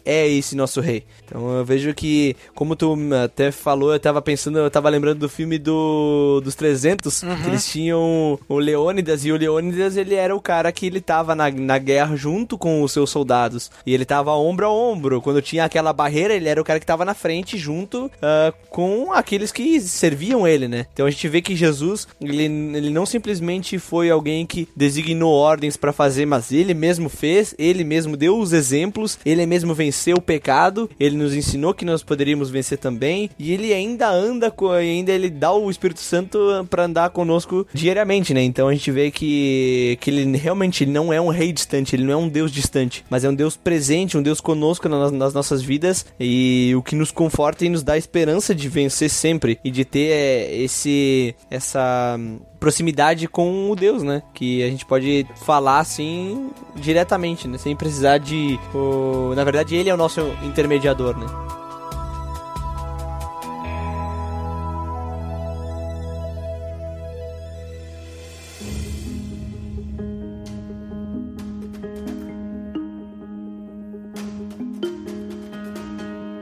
é, 0.05 0.23
é, 0.23 0.27
esse 0.27 0.55
nosso 0.55 0.81
rei. 0.81 1.03
Então 1.23 1.57
eu 1.57 1.65
vejo 1.65 1.93
que, 1.93 2.35
como 2.53 2.75
tu 2.75 2.97
até 3.23 3.51
falou, 3.51 3.93
eu 3.93 3.99
tava 3.99 4.21
pensando, 4.21 4.59
eu 4.59 4.71
tava 4.71 4.89
lembrando 4.89 5.19
do 5.19 5.29
filme 5.29 5.57
do, 5.57 6.41
dos 6.43 6.55
300, 6.55 7.23
uhum. 7.23 7.35
que 7.35 7.47
eles 7.47 7.67
tinham 7.67 8.39
o 8.47 8.57
Leônidas, 8.57 9.25
e 9.25 9.31
o 9.31 9.37
Leônidas 9.37 9.97
ele 9.97 10.15
era 10.15 10.35
o 10.35 10.41
cara 10.41 10.71
que 10.71 10.85
ele 10.85 11.01
tava 11.01 11.35
na, 11.35 11.49
na 11.51 11.77
guerra 11.77 12.15
junto 12.15 12.57
com 12.57 12.81
os 12.81 12.91
seus 12.91 13.09
soldados. 13.09 13.71
E 13.85 13.93
ele 13.93 14.05
tava 14.05 14.33
ombro 14.33 14.65
a 14.65 14.71
ombro. 14.71 15.21
Quando 15.21 15.41
tinha 15.41 15.65
aquela 15.65 15.84
barreira, 15.93 16.33
ele 16.33 16.49
era 16.49 16.61
o 16.61 16.63
cara 16.63 16.79
que 16.79 16.85
tava 16.85 17.05
na 17.05 17.13
frente 17.13 17.57
junto 17.57 18.05
uh, 18.05 18.53
com 18.69 19.11
aqueles 19.11 19.51
que 19.51 19.79
serviam 19.79 20.47
ele, 20.47 20.67
né? 20.67 20.85
Então 20.93 21.05
a 21.05 21.09
gente 21.09 21.27
vê 21.27 21.41
que 21.41 21.55
Jesus, 21.55 22.07
ele, 22.21 22.43
ele 22.43 22.89
não 22.89 23.05
simplesmente 23.05 23.77
foi 23.79 24.09
alguém 24.09 24.45
que 24.45 24.67
designou 24.75 25.33
ordens 25.33 25.77
pra 25.77 25.93
fazer, 25.93 26.25
mas 26.25 26.51
ele 26.51 26.73
mesmo 26.73 27.09
fez, 27.09 27.55
ele 27.57 27.83
mesmo 27.83 28.17
deu 28.17 28.37
os 28.37 28.53
exemplos, 28.53 29.17
ele 29.25 29.45
mesmo 29.45 29.73
venceu 29.73 30.17
o 30.17 30.21
pecado, 30.21 30.89
ele 30.99 31.15
nos 31.15 31.33
ensinou 31.33 31.73
que 31.73 31.85
nós 31.85 32.03
poderíamos 32.03 32.49
vencer 32.49 32.77
também, 32.77 33.29
e 33.37 33.51
ele 33.53 33.73
ainda 33.73 34.09
anda 34.09 34.53
ainda 34.77 35.11
ele 35.11 35.29
dá 35.29 35.51
o 35.51 35.69
Espírito 35.69 35.99
Santo 35.99 36.39
para 36.69 36.85
andar 36.85 37.09
conosco 37.09 37.67
diariamente, 37.73 38.33
né? 38.33 38.41
Então 38.41 38.67
a 38.67 38.73
gente 38.73 38.91
vê 38.91 39.11
que, 39.11 39.97
que 40.01 40.09
ele 40.09 40.37
realmente 40.37 40.85
não 40.85 41.11
é 41.11 41.19
um 41.19 41.29
rei 41.29 41.51
distante, 41.51 41.95
ele 41.95 42.03
não 42.03 42.13
é 42.13 42.17
um 42.17 42.29
Deus 42.29 42.51
distante, 42.51 43.03
mas 43.09 43.23
é 43.23 43.29
um 43.29 43.35
Deus 43.35 43.55
presente, 43.55 44.17
um 44.17 44.21
Deus 44.21 44.41
conosco 44.41 44.87
nas, 44.89 45.11
nas 45.11 45.33
nossas 45.33 45.61
vidas 45.61 45.74
e 46.19 46.73
o 46.75 46.81
que 46.81 46.95
nos 46.95 47.11
conforta 47.11 47.65
e 47.65 47.69
nos 47.69 47.83
dá 47.83 47.97
esperança 47.97 48.53
de 48.53 48.67
vencer 48.69 49.09
sempre 49.09 49.59
e 49.63 49.71
de 49.71 49.85
ter 49.85 50.11
é, 50.11 50.55
esse 50.55 51.35
essa 51.49 52.17
proximidade 52.59 53.27
com 53.27 53.69
o 53.69 53.75
Deus, 53.75 54.03
né? 54.03 54.23
Que 54.33 54.63
a 54.63 54.67
gente 54.67 54.85
pode 54.85 55.25
falar 55.45 55.79
assim 55.79 56.49
diretamente, 56.75 57.47
né? 57.47 57.57
Sem 57.57 57.75
precisar 57.75 58.17
de. 58.17 58.59
O... 58.73 59.33
Na 59.35 59.43
verdade, 59.43 59.75
ele 59.75 59.89
é 59.89 59.93
o 59.93 59.97
nosso 59.97 60.21
intermediador, 60.43 61.17
né? 61.17 61.27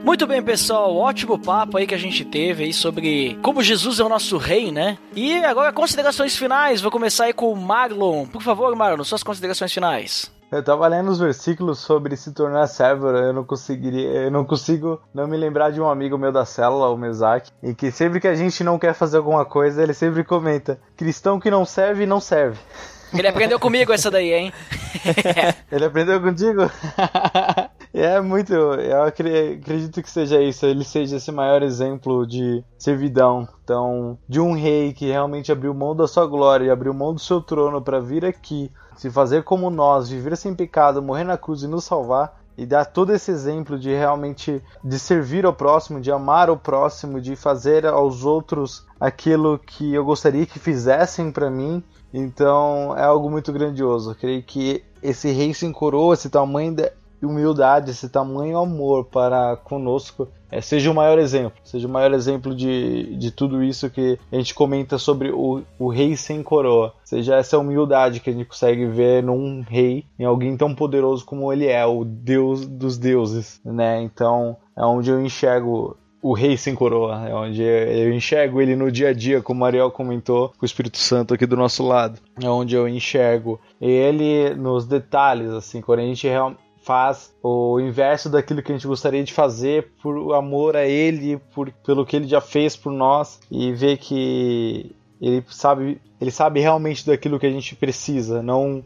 Muito 0.04 0.26
bem, 0.26 0.42
pessoal, 0.42 0.94
ótimo 0.94 1.38
papo 1.38 1.78
aí 1.78 1.86
que 1.86 1.94
a 1.94 1.98
gente 1.98 2.26
teve 2.26 2.64
aí 2.64 2.74
sobre 2.74 3.38
como 3.40 3.62
Jesus 3.62 3.98
é 3.98 4.04
o 4.04 4.08
nosso 4.08 4.36
rei, 4.36 4.70
né? 4.70 4.98
E 5.16 5.42
agora 5.42 5.72
considerações 5.72 6.36
finais, 6.36 6.82
vou 6.82 6.90
começar 6.90 7.24
aí 7.24 7.32
com 7.32 7.50
o 7.50 7.56
Marlon. 7.56 8.26
Por 8.26 8.42
favor, 8.42 8.76
Marlon, 8.76 9.02
suas 9.02 9.22
considerações 9.22 9.72
finais. 9.72 10.30
Eu 10.52 10.62
tava 10.62 10.86
lendo 10.86 11.10
os 11.10 11.18
versículos 11.18 11.78
sobre 11.78 12.18
se 12.18 12.32
tornar 12.32 12.66
servo, 12.66 13.08
eu 13.08 13.32
não 13.32 13.44
conseguiria, 13.44 14.08
eu 14.10 14.30
não 14.30 14.44
consigo 14.44 15.00
não 15.12 15.26
me 15.26 15.38
lembrar 15.38 15.72
de 15.72 15.80
um 15.80 15.88
amigo 15.88 16.18
meu 16.18 16.30
da 16.30 16.44
célula, 16.44 16.90
o 16.90 16.98
Mesak, 16.98 17.50
e 17.62 17.74
que 17.74 17.90
sempre 17.90 18.20
que 18.20 18.28
a 18.28 18.34
gente 18.34 18.62
não 18.62 18.78
quer 18.78 18.92
fazer 18.92 19.16
alguma 19.16 19.46
coisa, 19.46 19.82
ele 19.82 19.94
sempre 19.94 20.22
comenta: 20.22 20.78
cristão 20.98 21.40
que 21.40 21.50
não 21.50 21.64
serve, 21.64 22.04
não 22.04 22.20
serve. 22.20 22.58
Ele 23.12 23.26
aprendeu 23.26 23.58
comigo 23.58 23.92
essa 23.92 24.10
daí, 24.10 24.34
hein? 24.34 24.52
ele 25.72 25.86
aprendeu 25.86 26.20
contigo? 26.20 26.70
é 28.00 28.20
muito. 28.20 28.52
Eu 28.52 29.02
acredito 29.02 30.02
que 30.02 30.10
seja 30.10 30.42
isso. 30.42 30.66
Ele 30.66 30.84
seja 30.84 31.16
esse 31.16 31.30
maior 31.30 31.62
exemplo 31.62 32.26
de 32.26 32.64
servidão. 32.78 33.48
Então, 33.62 34.18
de 34.28 34.40
um 34.40 34.52
rei 34.52 34.92
que 34.92 35.06
realmente 35.06 35.52
abriu 35.52 35.72
mão 35.72 35.94
da 35.94 36.08
sua 36.08 36.26
glória 36.26 36.66
e 36.66 36.70
abriu 36.70 36.92
mão 36.92 37.14
do 37.14 37.20
seu 37.20 37.40
trono 37.40 37.80
para 37.80 38.00
vir 38.00 38.24
aqui, 38.24 38.70
se 38.96 39.10
fazer 39.10 39.44
como 39.44 39.70
nós, 39.70 40.08
viver 40.08 40.36
sem 40.36 40.54
pecado, 40.54 41.02
morrer 41.02 41.24
na 41.24 41.38
cruz 41.38 41.62
e 41.62 41.68
nos 41.68 41.84
salvar. 41.84 42.42
E 42.56 42.64
dar 42.64 42.84
todo 42.84 43.12
esse 43.12 43.32
exemplo 43.32 43.76
de 43.76 43.92
realmente 43.92 44.62
de 44.82 44.98
servir 44.98 45.44
ao 45.44 45.52
próximo, 45.52 46.00
de 46.00 46.12
amar 46.12 46.48
o 46.48 46.56
próximo, 46.56 47.20
de 47.20 47.34
fazer 47.34 47.84
aos 47.84 48.24
outros 48.24 48.86
aquilo 49.00 49.58
que 49.58 49.92
eu 49.92 50.04
gostaria 50.04 50.46
que 50.46 50.60
fizessem 50.60 51.32
para 51.32 51.50
mim 51.50 51.82
então 52.16 52.96
é 52.96 53.02
algo 53.02 53.28
muito 53.28 53.52
grandioso. 53.52 54.12
Eu 54.12 54.14
creio 54.14 54.40
que 54.40 54.84
esse 55.02 55.32
rei 55.32 55.52
se 55.52 55.66
encoroa, 55.66 56.14
esse 56.14 56.30
tamanho 56.30 56.72
de 57.24 57.26
humildade, 57.26 57.90
esse 57.90 58.08
tamanho 58.08 58.58
amor 58.58 59.06
para 59.06 59.56
conosco, 59.56 60.28
é, 60.50 60.60
seja 60.60 60.90
o 60.90 60.94
maior 60.94 61.18
exemplo. 61.18 61.58
Seja 61.64 61.88
o 61.88 61.90
maior 61.90 62.12
exemplo 62.12 62.54
de, 62.54 63.16
de 63.16 63.30
tudo 63.30 63.64
isso 63.64 63.90
que 63.90 64.18
a 64.30 64.36
gente 64.36 64.54
comenta 64.54 64.98
sobre 64.98 65.30
o, 65.32 65.62
o 65.78 65.88
rei 65.88 66.16
sem 66.16 66.42
coroa. 66.42 66.94
Seja 67.02 67.36
essa 67.36 67.58
humildade 67.58 68.20
que 68.20 68.30
a 68.30 68.32
gente 68.32 68.44
consegue 68.44 68.86
ver 68.86 69.22
num 69.22 69.62
rei, 69.62 70.04
em 70.18 70.24
alguém 70.24 70.56
tão 70.56 70.74
poderoso 70.74 71.24
como 71.24 71.52
ele 71.52 71.66
é, 71.66 71.84
o 71.86 72.04
Deus 72.04 72.66
dos 72.66 72.98
deuses, 72.98 73.60
né? 73.64 74.02
Então 74.02 74.56
é 74.76 74.84
onde 74.84 75.10
eu 75.10 75.20
enxergo 75.24 75.96
o 76.24 76.32
rei 76.32 76.56
sem 76.56 76.74
coroa, 76.74 77.28
é 77.28 77.34
onde 77.34 77.62
eu 77.62 78.10
enxergo 78.10 78.58
ele 78.58 78.74
no 78.74 78.90
dia 78.90 79.10
a 79.10 79.12
dia, 79.12 79.42
como 79.42 79.62
o 79.62 79.66
Ariel 79.66 79.90
comentou, 79.90 80.48
com 80.56 80.62
o 80.62 80.64
Espírito 80.64 80.96
Santo 80.96 81.34
aqui 81.34 81.44
do 81.44 81.54
nosso 81.54 81.86
lado. 81.86 82.18
É 82.42 82.48
onde 82.48 82.74
eu 82.74 82.88
enxergo 82.88 83.60
ele 83.78 84.54
nos 84.54 84.86
detalhes, 84.86 85.50
assim, 85.50 85.82
quando 85.82 85.98
a 85.98 86.04
gente 86.04 86.26
faz 86.84 87.34
o 87.42 87.80
inverso 87.80 88.28
daquilo 88.28 88.62
que 88.62 88.70
a 88.70 88.74
gente 88.74 88.86
gostaria 88.86 89.24
de 89.24 89.32
fazer 89.32 89.90
por 90.02 90.34
amor 90.34 90.76
a 90.76 90.86
ele, 90.86 91.38
por, 91.54 91.72
pelo 91.84 92.04
que 92.04 92.14
ele 92.14 92.28
já 92.28 92.40
fez 92.40 92.76
por 92.76 92.92
nós 92.92 93.40
e 93.50 93.72
ver 93.72 93.96
que 93.96 94.94
ele 95.20 95.42
sabe 95.48 96.00
ele 96.20 96.30
sabe 96.30 96.60
realmente 96.60 97.06
daquilo 97.06 97.38
que 97.38 97.46
a 97.46 97.50
gente 97.50 97.74
precisa, 97.74 98.42
não 98.42 98.82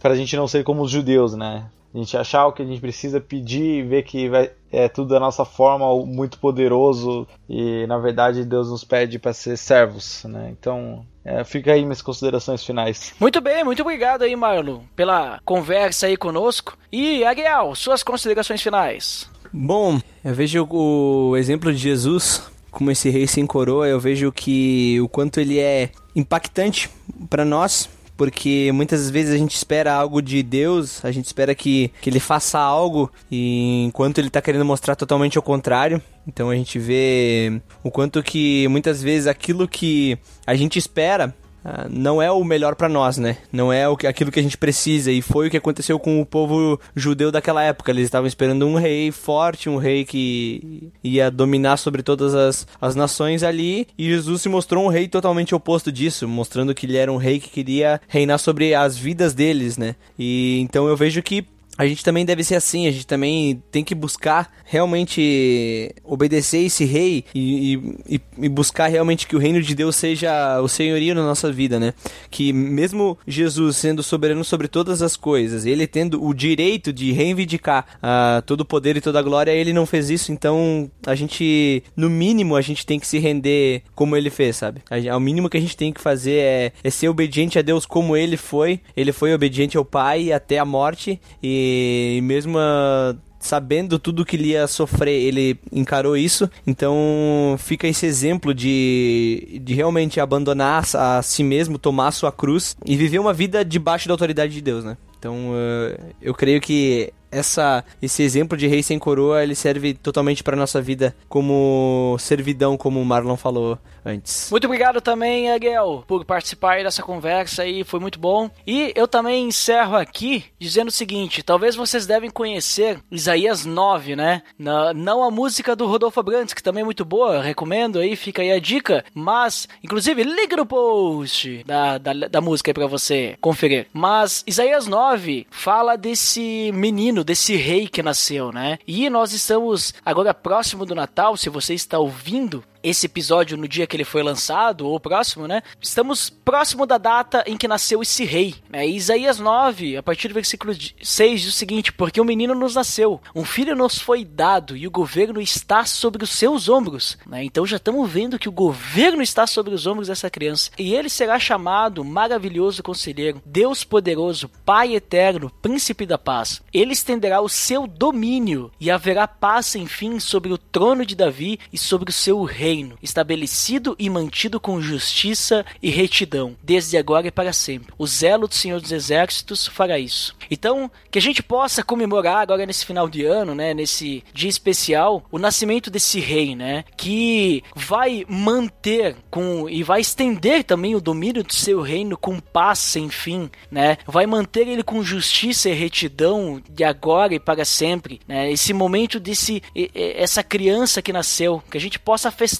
para 0.00 0.12
a 0.12 0.16
gente 0.16 0.36
não 0.36 0.46
ser 0.46 0.62
como 0.62 0.82
os 0.82 0.90
judeus, 0.90 1.34
né? 1.34 1.66
A 1.96 2.02
gente 2.02 2.16
achar 2.16 2.46
o 2.46 2.52
que 2.52 2.62
a 2.62 2.64
gente 2.66 2.80
precisa 2.80 3.20
pedir 3.20 3.78
e 3.78 3.82
ver 3.82 4.02
que 4.02 4.28
vai, 4.28 4.50
é 4.70 4.86
tudo 4.86 5.08
da 5.08 5.20
nossa 5.20 5.46
forma 5.46 5.86
muito 6.04 6.38
poderoso 6.38 7.26
e 7.48 7.86
na 7.86 7.96
verdade 7.96 8.44
Deus 8.44 8.70
nos 8.70 8.84
pede 8.84 9.18
para 9.18 9.32
ser 9.32 9.56
servos, 9.56 10.22
né? 10.24 10.50
Então 10.52 11.06
é, 11.24 11.42
fica 11.42 11.72
aí 11.72 11.82
minhas 11.82 12.02
considerações 12.02 12.62
finais. 12.62 13.14
Muito 13.18 13.40
bem, 13.40 13.64
muito 13.64 13.80
obrigado 13.80 14.22
aí, 14.22 14.36
Marlon, 14.36 14.80
pela 14.94 15.40
conversa 15.44 16.06
aí 16.06 16.16
conosco. 16.18 16.76
E 16.92 17.24
Ariel, 17.24 17.74
suas 17.74 18.02
considerações 18.02 18.62
finais. 18.62 19.30
Bom, 19.50 19.98
eu 20.22 20.34
vejo 20.34 20.68
o 20.70 21.34
exemplo 21.36 21.72
de 21.72 21.78
Jesus 21.78 22.42
como 22.76 22.90
esse 22.90 23.08
rei 23.08 23.26
sem 23.26 23.46
coroa, 23.46 23.88
eu 23.88 23.98
vejo 23.98 24.30
que 24.30 25.00
o 25.00 25.08
quanto 25.08 25.40
ele 25.40 25.58
é 25.58 25.88
impactante 26.14 26.90
para 27.30 27.42
nós, 27.42 27.88
porque 28.16 28.70
muitas 28.72 29.10
vezes 29.10 29.34
a 29.34 29.38
gente 29.38 29.54
espera 29.54 29.92
algo 29.92 30.22
de 30.22 30.42
Deus, 30.42 31.04
a 31.04 31.12
gente 31.12 31.26
espera 31.26 31.54
que, 31.54 31.92
que 32.00 32.08
ele 32.08 32.20
faça 32.20 32.58
algo 32.58 33.10
e 33.30 33.84
enquanto 33.84 34.18
ele 34.18 34.28
está 34.28 34.40
querendo 34.40 34.64
mostrar 34.64 34.96
totalmente 34.96 35.38
o 35.38 35.42
contrário. 35.42 36.00
Então 36.26 36.50
a 36.50 36.54
gente 36.54 36.78
vê 36.78 37.60
o 37.84 37.90
quanto 37.90 38.22
que 38.22 38.66
muitas 38.68 39.02
vezes 39.02 39.26
aquilo 39.26 39.68
que 39.68 40.18
a 40.46 40.54
gente 40.54 40.78
espera 40.78 41.34
ah, 41.68 41.88
não 41.90 42.22
é 42.22 42.30
o 42.30 42.44
melhor 42.44 42.76
para 42.76 42.88
nós, 42.88 43.18
né? 43.18 43.38
Não 43.52 43.72
é 43.72 43.88
o 43.88 43.96
que, 43.96 44.06
aquilo 44.06 44.30
que 44.30 44.38
a 44.38 44.42
gente 44.42 44.56
precisa. 44.56 45.10
E 45.10 45.20
foi 45.20 45.48
o 45.48 45.50
que 45.50 45.56
aconteceu 45.56 45.98
com 45.98 46.20
o 46.20 46.24
povo 46.24 46.78
judeu 46.94 47.32
daquela 47.32 47.60
época. 47.60 47.90
Eles 47.90 48.04
estavam 48.04 48.28
esperando 48.28 48.64
um 48.64 48.76
rei 48.76 49.10
forte, 49.10 49.68
um 49.68 49.76
rei 49.76 50.04
que 50.04 50.92
ia 51.02 51.28
dominar 51.28 51.76
sobre 51.78 52.04
todas 52.04 52.36
as, 52.36 52.68
as 52.80 52.94
nações 52.94 53.42
ali. 53.42 53.88
E 53.98 54.08
Jesus 54.08 54.42
se 54.42 54.48
mostrou 54.48 54.84
um 54.84 54.88
rei 54.88 55.08
totalmente 55.08 55.56
oposto 55.56 55.90
disso, 55.90 56.28
mostrando 56.28 56.72
que 56.72 56.86
ele 56.86 56.96
era 56.96 57.12
um 57.12 57.16
rei 57.16 57.40
que 57.40 57.50
queria 57.50 58.00
reinar 58.06 58.38
sobre 58.38 58.72
as 58.72 58.96
vidas 58.96 59.34
deles, 59.34 59.76
né? 59.76 59.96
E 60.16 60.60
então 60.60 60.86
eu 60.86 60.96
vejo 60.96 61.20
que 61.20 61.44
a 61.78 61.86
gente 61.86 62.02
também 62.02 62.24
deve 62.24 62.42
ser 62.42 62.54
assim, 62.54 62.86
a 62.86 62.90
gente 62.90 63.06
também 63.06 63.62
tem 63.70 63.84
que 63.84 63.94
buscar 63.94 64.50
realmente 64.64 65.94
obedecer 66.04 66.64
esse 66.64 66.84
rei 66.84 67.24
e, 67.34 67.74
e, 68.08 68.20
e, 68.38 68.48
buscar 68.48 68.86
realmente 68.86 69.26
que 69.26 69.36
o 69.36 69.38
reino 69.38 69.60
de 69.60 69.74
Deus 69.74 69.94
seja 69.96 70.60
o 70.60 70.68
senhorio 70.68 71.14
na 71.14 71.22
nossa 71.22 71.52
vida, 71.52 71.78
né? 71.78 71.92
Que 72.30 72.52
mesmo 72.52 73.18
Jesus 73.26 73.76
sendo 73.76 74.02
soberano 74.02 74.42
sobre 74.42 74.68
todas 74.68 75.02
as 75.02 75.16
coisas, 75.16 75.66
ele 75.66 75.86
tendo 75.86 76.24
o 76.24 76.32
direito 76.32 76.92
de 76.92 77.12
reivindicar 77.12 77.86
uh, 77.96 78.42
todo 78.42 78.62
o 78.62 78.64
poder 78.64 78.96
e 78.96 79.00
toda 79.00 79.18
a 79.18 79.22
glória, 79.22 79.50
ele 79.50 79.72
não 79.72 79.86
fez 79.86 80.10
isso, 80.10 80.32
então 80.32 80.90
a 81.06 81.14
gente, 81.14 81.82
no 81.96 82.08
mínimo, 82.08 82.56
a 82.56 82.60
gente 82.60 82.86
tem 82.86 82.98
que 82.98 83.06
se 83.06 83.18
render 83.18 83.82
como 83.94 84.16
ele 84.16 84.30
fez, 84.30 84.56
sabe? 84.56 84.82
O 85.14 85.20
mínimo 85.20 85.50
que 85.50 85.56
a 85.56 85.60
gente 85.60 85.76
tem 85.76 85.92
que 85.92 86.00
fazer 86.00 86.38
é, 86.38 86.72
é 86.82 86.90
ser 86.90 87.08
obediente 87.08 87.58
a 87.58 87.62
Deus 87.62 87.84
como 87.84 88.16
ele 88.16 88.36
foi, 88.36 88.80
ele 88.96 89.12
foi 89.12 89.34
obediente 89.34 89.76
ao 89.76 89.84
Pai 89.84 90.32
até 90.32 90.58
a 90.58 90.64
morte 90.64 91.20
e 91.42 91.65
e 91.66 92.20
mesmo 92.22 92.58
uh, 92.58 93.16
sabendo 93.38 93.98
tudo 93.98 94.24
que 94.24 94.36
ele 94.36 94.48
ia 94.48 94.66
sofrer, 94.66 95.14
ele 95.22 95.58
encarou 95.72 96.16
isso. 96.16 96.50
Então 96.66 97.56
fica 97.58 97.86
esse 97.86 98.06
exemplo 98.06 98.52
de, 98.52 99.60
de 99.62 99.74
realmente 99.74 100.20
abandonar 100.20 100.84
a 100.94 101.22
si 101.22 101.42
mesmo, 101.42 101.78
tomar 101.78 102.08
a 102.08 102.12
sua 102.12 102.32
cruz 102.32 102.76
e 102.84 102.96
viver 102.96 103.18
uma 103.18 103.32
vida 103.32 103.64
debaixo 103.64 104.08
da 104.08 104.14
autoridade 104.14 104.52
de 104.52 104.60
Deus, 104.60 104.84
né? 104.84 104.96
Então 105.18 105.50
uh, 105.50 106.14
eu 106.20 106.34
creio 106.34 106.60
que 106.60 107.12
essa, 107.30 107.84
esse 108.00 108.22
exemplo 108.22 108.56
de 108.56 108.66
rei 108.66 108.82
sem 108.82 108.98
coroa 108.98 109.42
ele 109.42 109.54
serve 109.54 109.94
totalmente 109.94 110.42
para 110.42 110.56
nossa 110.56 110.80
vida 110.80 111.14
como 111.28 112.16
servidão, 112.18 112.76
como 112.76 113.00
o 113.00 113.04
Marlon 113.04 113.36
falou 113.36 113.78
antes. 114.04 114.48
Muito 114.50 114.64
obrigado 114.66 115.00
também, 115.00 115.50
Ariel, 115.50 116.04
por 116.06 116.24
participar 116.24 116.82
dessa 116.82 117.02
conversa 117.02 117.62
aí, 117.62 117.82
foi 117.82 117.98
muito 117.98 118.18
bom. 118.18 118.48
E 118.66 118.92
eu 118.94 119.08
também 119.08 119.48
encerro 119.48 119.96
aqui 119.96 120.44
dizendo 120.58 120.88
o 120.88 120.92
seguinte: 120.92 121.42
talvez 121.42 121.74
vocês 121.74 122.06
devem 122.06 122.30
conhecer 122.30 122.98
Isaías 123.10 123.64
9, 123.64 124.16
né? 124.16 124.42
Na, 124.58 124.94
não 124.94 125.24
a 125.24 125.30
música 125.30 125.74
do 125.74 125.86
Rodolfo 125.86 126.20
Abrantes, 126.20 126.54
que 126.54 126.62
também 126.62 126.82
é 126.82 126.84
muito 126.84 127.04
boa, 127.04 127.42
recomendo 127.42 127.98
aí, 127.98 128.14
fica 128.14 128.42
aí 128.42 128.52
a 128.52 128.60
dica. 128.60 129.04
Mas, 129.14 129.68
inclusive, 129.82 130.22
liga 130.22 130.56
no 130.56 130.66
post 130.66 131.64
da, 131.64 131.98
da, 131.98 132.12
da 132.12 132.40
música 132.40 132.70
aí 132.70 132.74
pra 132.74 132.86
você 132.86 133.36
conferir. 133.40 133.86
Mas 133.92 134.44
Isaías 134.46 134.86
9 134.86 135.46
fala 135.50 135.96
desse 135.96 136.70
menino, 136.72 137.15
desse 137.24 137.56
rei 137.56 137.88
que 137.88 138.02
nasceu, 138.02 138.52
né? 138.52 138.78
E 138.86 139.08
nós 139.10 139.32
estamos 139.32 139.94
agora 140.04 140.32
próximo 140.34 140.84
do 140.84 140.94
Natal, 140.94 141.36
se 141.36 141.48
você 141.48 141.74
está 141.74 141.98
ouvindo 141.98 142.62
esse 142.88 143.06
episódio 143.06 143.56
no 143.56 143.66
dia 143.66 143.86
que 143.86 143.96
ele 143.96 144.04
foi 144.04 144.22
lançado, 144.22 144.86
ou 144.86 145.00
próximo, 145.00 145.48
né? 145.48 145.60
Estamos 145.82 146.30
próximo 146.30 146.86
da 146.86 146.98
data 146.98 147.42
em 147.44 147.56
que 147.56 147.66
nasceu 147.66 148.00
esse 148.00 148.24
rei. 148.24 148.54
Né? 148.70 148.86
Isaías 148.86 149.40
9, 149.40 149.96
a 149.96 150.02
partir 150.02 150.28
do 150.28 150.34
versículo 150.34 150.72
6, 151.02 151.40
diz 151.40 151.50
o 151.52 151.56
seguinte: 151.56 151.92
Porque 151.92 152.20
um 152.20 152.24
menino 152.24 152.54
nos 152.54 152.76
nasceu, 152.76 153.20
um 153.34 153.44
filho 153.44 153.74
nos 153.74 153.98
foi 153.98 154.24
dado, 154.24 154.76
e 154.76 154.86
o 154.86 154.90
governo 154.90 155.40
está 155.40 155.84
sobre 155.84 156.22
os 156.22 156.30
seus 156.30 156.68
ombros. 156.68 157.18
Né? 157.26 157.42
Então 157.42 157.66
já 157.66 157.76
estamos 157.76 158.08
vendo 158.08 158.38
que 158.38 158.48
o 158.48 158.52
governo 158.52 159.20
está 159.20 159.48
sobre 159.48 159.74
os 159.74 159.84
ombros 159.86 160.06
dessa 160.06 160.30
criança. 160.30 160.70
E 160.78 160.94
ele 160.94 161.08
será 161.08 161.40
chamado 161.40 162.04
maravilhoso 162.04 162.84
conselheiro, 162.84 163.42
Deus 163.44 163.82
poderoso, 163.82 164.48
Pai 164.64 164.94
eterno, 164.94 165.50
príncipe 165.60 166.06
da 166.06 166.18
paz. 166.18 166.62
Ele 166.72 166.92
estenderá 166.92 167.40
o 167.40 167.48
seu 167.48 167.86
domínio 167.86 168.70
e 168.78 168.92
haverá 168.92 169.26
paz 169.26 169.66
sem 169.66 169.86
fim 169.86 170.20
sobre 170.20 170.52
o 170.52 170.58
trono 170.58 171.04
de 171.04 171.16
Davi 171.16 171.58
e 171.72 171.78
sobre 171.78 172.10
o 172.10 172.12
seu 172.12 172.44
reino, 172.76 172.98
estabelecido 173.02 173.96
e 173.98 174.10
mantido 174.10 174.60
com 174.60 174.80
justiça 174.80 175.64
e 175.82 175.90
retidão, 175.90 176.56
desde 176.62 176.96
agora 176.96 177.26
e 177.26 177.30
para 177.30 177.52
sempre. 177.52 177.92
O 177.98 178.06
zelo 178.06 178.46
do 178.46 178.54
Senhor 178.54 178.80
dos 178.80 178.92
Exércitos 178.92 179.66
fará 179.66 179.98
isso. 179.98 180.36
Então, 180.50 180.90
que 181.10 181.18
a 181.18 181.22
gente 181.22 181.42
possa 181.42 181.82
comemorar 181.82 182.38
agora 182.38 182.66
nesse 182.66 182.84
final 182.84 183.08
de 183.08 183.24
ano, 183.24 183.54
né, 183.54 183.72
nesse 183.72 184.22
dia 184.32 184.50
especial, 184.50 185.24
o 185.30 185.38
nascimento 185.38 185.90
desse 185.90 186.20
rei, 186.20 186.54
né, 186.54 186.84
que 186.96 187.62
vai 187.74 188.24
manter 188.28 189.16
com 189.30 189.68
e 189.68 189.82
vai 189.82 190.00
estender 190.00 190.64
também 190.64 190.94
o 190.94 191.00
domínio 191.00 191.42
do 191.42 191.54
seu 191.54 191.80
reino 191.80 192.16
com 192.16 192.38
paz 192.38 192.78
sem 192.78 193.08
fim, 193.08 193.50
né? 193.70 193.96
Vai 194.06 194.26
manter 194.26 194.68
ele 194.68 194.82
com 194.82 195.02
justiça 195.02 195.68
e 195.68 195.74
retidão 195.74 196.60
de 196.68 196.84
agora 196.84 197.34
e 197.34 197.40
para 197.40 197.64
sempre, 197.64 198.20
né? 198.26 198.50
Esse 198.50 198.72
momento 198.72 199.18
desse 199.18 199.62
essa 199.94 200.42
criança 200.42 201.00
que 201.00 201.12
nasceu, 201.12 201.62
que 201.70 201.76
a 201.76 201.80
gente 201.80 201.98
possa 201.98 202.30
festejar 202.30 202.55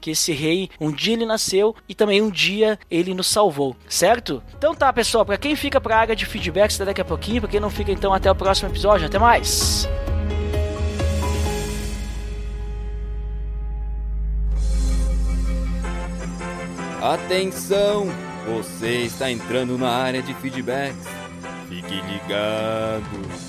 que 0.00 0.10
esse 0.10 0.32
rei 0.32 0.68
um 0.80 0.90
dia 0.90 1.14
ele 1.14 1.26
nasceu 1.26 1.74
e 1.88 1.94
também 1.94 2.22
um 2.22 2.30
dia 2.30 2.78
ele 2.90 3.14
nos 3.14 3.26
salvou, 3.26 3.76
certo? 3.88 4.42
Então 4.56 4.74
tá, 4.74 4.92
pessoal, 4.92 5.24
para 5.24 5.36
quem 5.36 5.54
fica 5.56 5.80
para 5.80 5.96
a 5.96 6.00
área 6.00 6.16
de 6.16 6.26
feedbacks 6.26 6.78
daqui 6.78 7.00
a 7.00 7.04
pouquinho, 7.04 7.42
para 7.42 7.50
quem 7.50 7.60
não 7.60 7.70
fica 7.70 7.92
então 7.92 8.12
até 8.12 8.30
o 8.30 8.34
próximo 8.34 8.68
episódio, 8.68 9.06
até 9.06 9.18
mais. 9.18 9.88
Atenção! 17.02 18.08
Você 18.46 19.02
está 19.02 19.30
entrando 19.30 19.76
na 19.76 19.90
área 19.90 20.22
de 20.22 20.34
feedbacks. 20.34 21.06
Fique 21.68 22.00
ligado. 22.00 23.46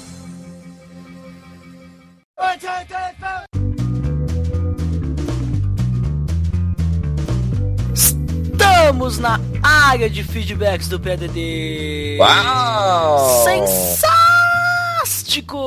Estamos 8.60 9.20
na 9.20 9.40
área 9.62 10.10
de 10.10 10.24
feedbacks 10.24 10.88
do 10.88 11.00
PDD. 11.00 12.18
Uau! 12.20 13.44
Sensástico! 13.44 15.62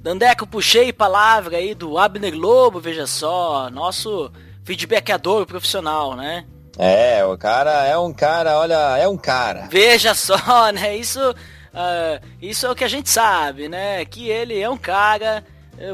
Dandeco, 0.00 0.46
puxei 0.46 0.92
palavra 0.92 1.56
aí 1.56 1.74
do 1.74 1.98
Abner 1.98 2.36
Lobo, 2.36 2.78
veja 2.78 3.04
só, 3.08 3.68
nosso 3.68 4.30
feedbackador 4.62 5.44
profissional, 5.44 6.14
né? 6.14 6.44
É, 6.78 7.24
o 7.24 7.36
cara 7.36 7.84
é 7.84 7.98
um 7.98 8.12
cara, 8.12 8.60
olha, 8.60 8.96
é 8.96 9.08
um 9.08 9.16
cara. 9.16 9.66
Veja 9.68 10.14
só, 10.14 10.70
né? 10.74 10.96
Isso, 10.96 11.30
uh, 11.30 12.20
isso 12.40 12.64
é 12.64 12.70
o 12.70 12.76
que 12.76 12.84
a 12.84 12.88
gente 12.88 13.10
sabe, 13.10 13.68
né? 13.68 14.04
Que 14.04 14.28
ele 14.28 14.56
é 14.56 14.70
um 14.70 14.78
cara, 14.78 15.42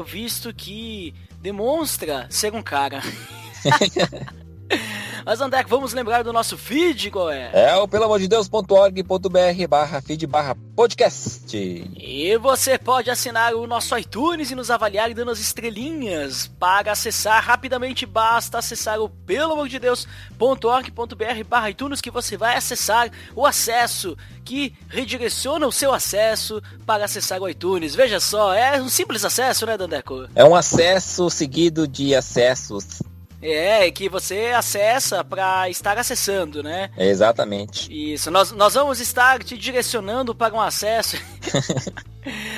visto 0.05 0.53
que 0.53 1.15
demonstra 1.41 2.27
ser 2.29 2.53
um 2.53 2.61
cara. 2.61 3.01
Mas 5.25 5.41
André, 5.41 5.63
vamos 5.67 5.93
lembrar 5.93 6.23
do 6.23 6.33
nosso 6.33 6.57
feed, 6.57 7.11
qual 7.11 7.29
é? 7.29 7.51
É 7.53 7.75
o 7.77 7.87
pelamordedeus.org.br 7.87 9.67
barra 9.67 10.01
feed 10.01 10.25
barra 10.25 10.55
podcast. 10.75 11.55
E 11.55 12.37
você 12.37 12.77
pode 12.77 13.09
assinar 13.09 13.53
o 13.53 13.67
nosso 13.67 13.97
iTunes 13.97 14.51
e 14.51 14.55
nos 14.55 14.71
avaliar 14.71 15.13
dando 15.13 15.31
as 15.31 15.39
estrelinhas. 15.39 16.49
Para 16.59 16.91
acessar 16.91 17.43
rapidamente, 17.43 18.05
basta 18.05 18.59
acessar 18.59 18.99
o 18.99 19.09
pelamordedeus.org.br 19.09 21.43
barra 21.47 21.69
iTunes 21.69 22.01
que 22.01 22.11
você 22.11 22.37
vai 22.37 22.55
acessar 22.55 23.11
o 23.35 23.45
acesso 23.45 24.17
que 24.43 24.73
redireciona 24.87 25.67
o 25.67 25.71
seu 25.71 25.93
acesso 25.93 26.61
para 26.85 27.05
acessar 27.05 27.41
o 27.41 27.49
iTunes. 27.49 27.93
Veja 27.93 28.19
só, 28.19 28.53
é 28.53 28.81
um 28.81 28.89
simples 28.89 29.23
acesso, 29.23 29.65
né, 29.65 29.77
Dandeco? 29.77 30.27
É 30.33 30.43
um 30.43 30.55
acesso 30.55 31.29
seguido 31.29 31.87
de 31.87 32.15
acessos 32.15 33.01
é, 33.41 33.89
que 33.91 34.09
você 34.09 34.47
acessa 34.55 35.23
para 35.23 35.69
estar 35.69 35.97
acessando, 35.97 36.61
né? 36.61 36.89
Exatamente. 36.97 37.89
Isso, 38.13 38.29
nós, 38.29 38.51
nós 38.51 38.73
vamos 38.73 38.99
estar 38.99 39.43
te 39.43 39.57
direcionando 39.57 40.35
para 40.35 40.53
um 40.53 40.61
acesso. 40.61 41.17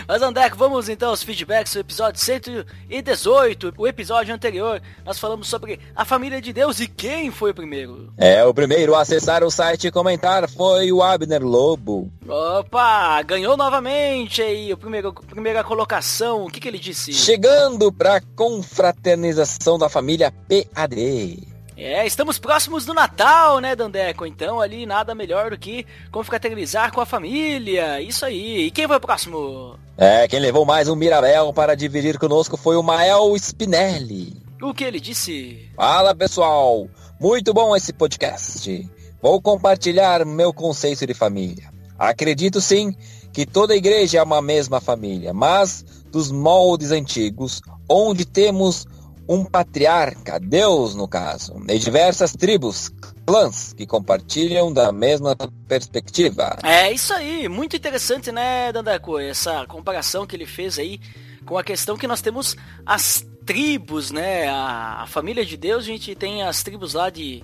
Mas 0.07 0.21
André, 0.21 0.49
vamos 0.55 0.89
então 0.89 1.09
aos 1.09 1.23
feedbacks 1.23 1.73
do 1.73 1.79
episódio 1.79 2.19
118. 2.19 3.73
O 3.77 3.87
episódio 3.87 4.33
anterior, 4.33 4.81
nós 5.05 5.19
falamos 5.19 5.47
sobre 5.47 5.79
a 5.95 6.03
família 6.03 6.41
de 6.41 6.51
Deus 6.51 6.79
e 6.79 6.87
quem 6.87 7.31
foi 7.31 7.51
o 7.51 7.53
primeiro. 7.53 8.11
É, 8.17 8.43
o 8.43 8.53
primeiro 8.53 8.95
a 8.95 9.01
acessar 9.01 9.43
o 9.43 9.51
site 9.51 9.87
e 9.87 9.91
comentar 9.91 10.49
foi 10.49 10.91
o 10.91 11.01
Abner 11.01 11.43
Lobo. 11.43 12.11
Opa, 12.27 13.21
ganhou 13.23 13.57
novamente 13.57 14.41
aí, 14.41 14.71
a 14.71 14.77
primeiro, 14.77 15.11
primeira 15.11 15.63
colocação. 15.63 16.45
O 16.45 16.49
que, 16.49 16.59
que 16.59 16.67
ele 16.67 16.77
disse? 16.77 17.11
Chegando 17.13 17.91
para 17.91 18.21
confraternização 18.35 19.77
da 19.77 19.89
família 19.89 20.31
PAD. 20.31 21.51
É, 21.75 22.05
estamos 22.05 22.37
próximos 22.37 22.85
do 22.85 22.93
Natal, 22.93 23.59
né, 23.59 23.75
Dandeco? 23.75 24.23
Então 24.23 24.61
ali 24.61 24.85
nada 24.85 25.15
melhor 25.15 25.49
do 25.49 25.57
que 25.57 25.83
confraternizar 26.11 26.93
com 26.93 27.01
a 27.01 27.07
família. 27.07 27.99
Isso 27.99 28.23
aí. 28.23 28.67
E 28.67 28.71
quem 28.71 28.87
foi 28.87 28.97
o 28.97 29.01
próximo? 29.01 29.79
É, 29.97 30.27
quem 30.27 30.39
levou 30.39 30.63
mais 30.63 30.87
um 30.87 30.95
Mirabel 30.95 31.51
para 31.51 31.75
dividir 31.75 32.19
conosco 32.19 32.55
foi 32.55 32.75
o 32.75 32.83
Mael 32.83 33.35
Spinelli. 33.35 34.39
O 34.61 34.75
que 34.75 34.83
ele 34.83 34.99
disse? 34.99 35.71
Fala, 35.75 36.13
pessoal. 36.13 36.87
Muito 37.19 37.51
bom 37.51 37.75
esse 37.75 37.91
podcast. 37.91 38.87
Vou 39.19 39.41
compartilhar 39.41 40.23
meu 40.23 40.53
conceito 40.53 41.07
de 41.07 41.15
família. 41.15 41.70
Acredito 42.01 42.59
sim 42.59 42.95
que 43.31 43.45
toda 43.45 43.75
igreja 43.75 44.17
é 44.17 44.23
uma 44.23 44.41
mesma 44.41 44.81
família, 44.81 45.35
mas 45.35 45.85
dos 46.11 46.31
moldes 46.31 46.89
antigos, 46.89 47.61
onde 47.87 48.25
temos 48.25 48.87
um 49.29 49.45
patriarca, 49.45 50.39
Deus 50.39 50.95
no 50.95 51.07
caso, 51.07 51.53
e 51.69 51.77
diversas 51.77 52.33
tribos, 52.33 52.91
clãs 53.23 53.71
que 53.73 53.85
compartilham 53.85 54.73
da 54.73 54.91
mesma 54.91 55.35
perspectiva. 55.67 56.57
É 56.63 56.91
isso 56.91 57.13
aí, 57.13 57.47
muito 57.47 57.75
interessante, 57.75 58.31
né, 58.31 58.71
Dandaco? 58.71 59.19
Essa 59.19 59.67
comparação 59.67 60.25
que 60.25 60.35
ele 60.35 60.47
fez 60.47 60.79
aí 60.79 60.99
com 61.45 61.55
a 61.55 61.63
questão 61.63 61.95
que 61.95 62.07
nós 62.07 62.19
temos 62.19 62.57
as 62.83 63.23
tribos, 63.45 64.09
né? 64.09 64.49
A, 64.49 65.03
a 65.03 65.05
família 65.05 65.45
de 65.45 65.55
Deus, 65.55 65.83
a 65.83 65.87
gente 65.87 66.15
tem 66.15 66.41
as 66.41 66.63
tribos 66.63 66.95
lá 66.95 67.11
de, 67.11 67.43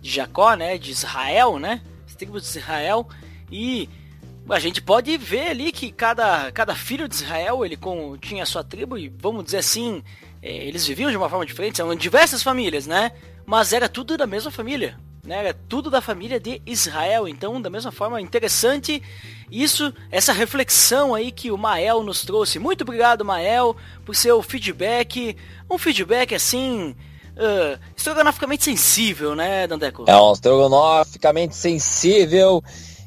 de 0.00 0.10
Jacó, 0.10 0.54
né? 0.54 0.78
De 0.78 0.92
Israel, 0.92 1.58
né? 1.58 1.82
As 2.06 2.14
tribos 2.14 2.42
de 2.42 2.58
Israel 2.58 3.06
e 3.50 3.88
a 4.48 4.58
gente 4.58 4.80
pode 4.80 5.16
ver 5.18 5.48
ali 5.48 5.70
que 5.70 5.92
cada, 5.92 6.50
cada 6.52 6.74
filho 6.74 7.06
de 7.06 7.14
Israel 7.14 7.64
ele 7.64 7.76
com, 7.76 8.16
tinha 8.16 8.42
a 8.42 8.46
sua 8.46 8.64
tribo 8.64 8.96
e 8.96 9.08
vamos 9.08 9.44
dizer 9.44 9.58
assim 9.58 10.02
é, 10.42 10.50
eles 10.66 10.86
viviam 10.86 11.10
de 11.10 11.16
uma 11.16 11.28
forma 11.28 11.44
diferente, 11.44 11.76
são 11.76 11.94
diversas 11.94 12.42
famílias, 12.42 12.86
né? 12.86 13.12
Mas 13.44 13.72
era 13.72 13.88
tudo 13.88 14.16
da 14.16 14.26
mesma 14.26 14.50
família, 14.50 14.98
né? 15.24 15.38
Era 15.38 15.54
tudo 15.68 15.90
da 15.90 16.00
família 16.00 16.38
de 16.38 16.62
Israel, 16.64 17.26
então 17.26 17.60
da 17.60 17.70
mesma 17.70 17.90
forma 17.90 18.20
interessante 18.20 19.02
isso, 19.50 19.92
essa 20.10 20.32
reflexão 20.32 21.14
aí 21.14 21.32
que 21.32 21.50
o 21.50 21.58
Mael 21.58 22.02
nos 22.02 22.22
trouxe. 22.22 22.58
Muito 22.58 22.82
obrigado, 22.82 23.24
Mael, 23.24 23.76
por 24.04 24.14
seu 24.14 24.42
feedback, 24.42 25.36
um 25.70 25.78
feedback 25.78 26.34
assim 26.34 26.94
uh, 27.38 27.78
estrogonoficamente 27.96 28.64
sensível, 28.64 29.34
né, 29.34 29.66
Dandeco? 29.66 30.04
É 30.06 30.16
um 30.16 30.32
estrogonoficamente 30.32 31.56
sensível. 31.56 32.62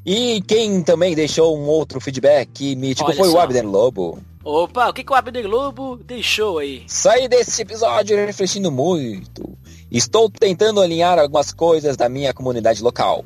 E 0.05 0.41
quem 0.41 0.81
também 0.81 1.13
deixou 1.15 1.57
um 1.57 1.67
outro 1.67 2.01
feedback 2.01 2.75
mítico 2.75 3.09
Olha 3.09 3.17
foi 3.17 3.29
só. 3.29 3.37
o 3.37 3.39
Abner 3.39 3.67
Lobo. 3.67 4.19
Opa, 4.43 4.89
o 4.89 4.93
que, 4.93 5.03
que 5.03 5.11
o 5.11 5.15
Abner 5.15 5.43
Globo 5.43 5.97
deixou 5.97 6.57
aí? 6.57 6.83
Saí 6.87 7.27
desse 7.27 7.61
episódio 7.61 8.17
refletindo 8.17 8.71
muito. 8.71 9.55
Estou 9.91 10.29
tentando 10.29 10.81
alinhar 10.81 11.19
algumas 11.19 11.51
coisas 11.51 11.95
da 11.95 12.09
minha 12.09 12.33
comunidade 12.33 12.81
local. 12.81 13.23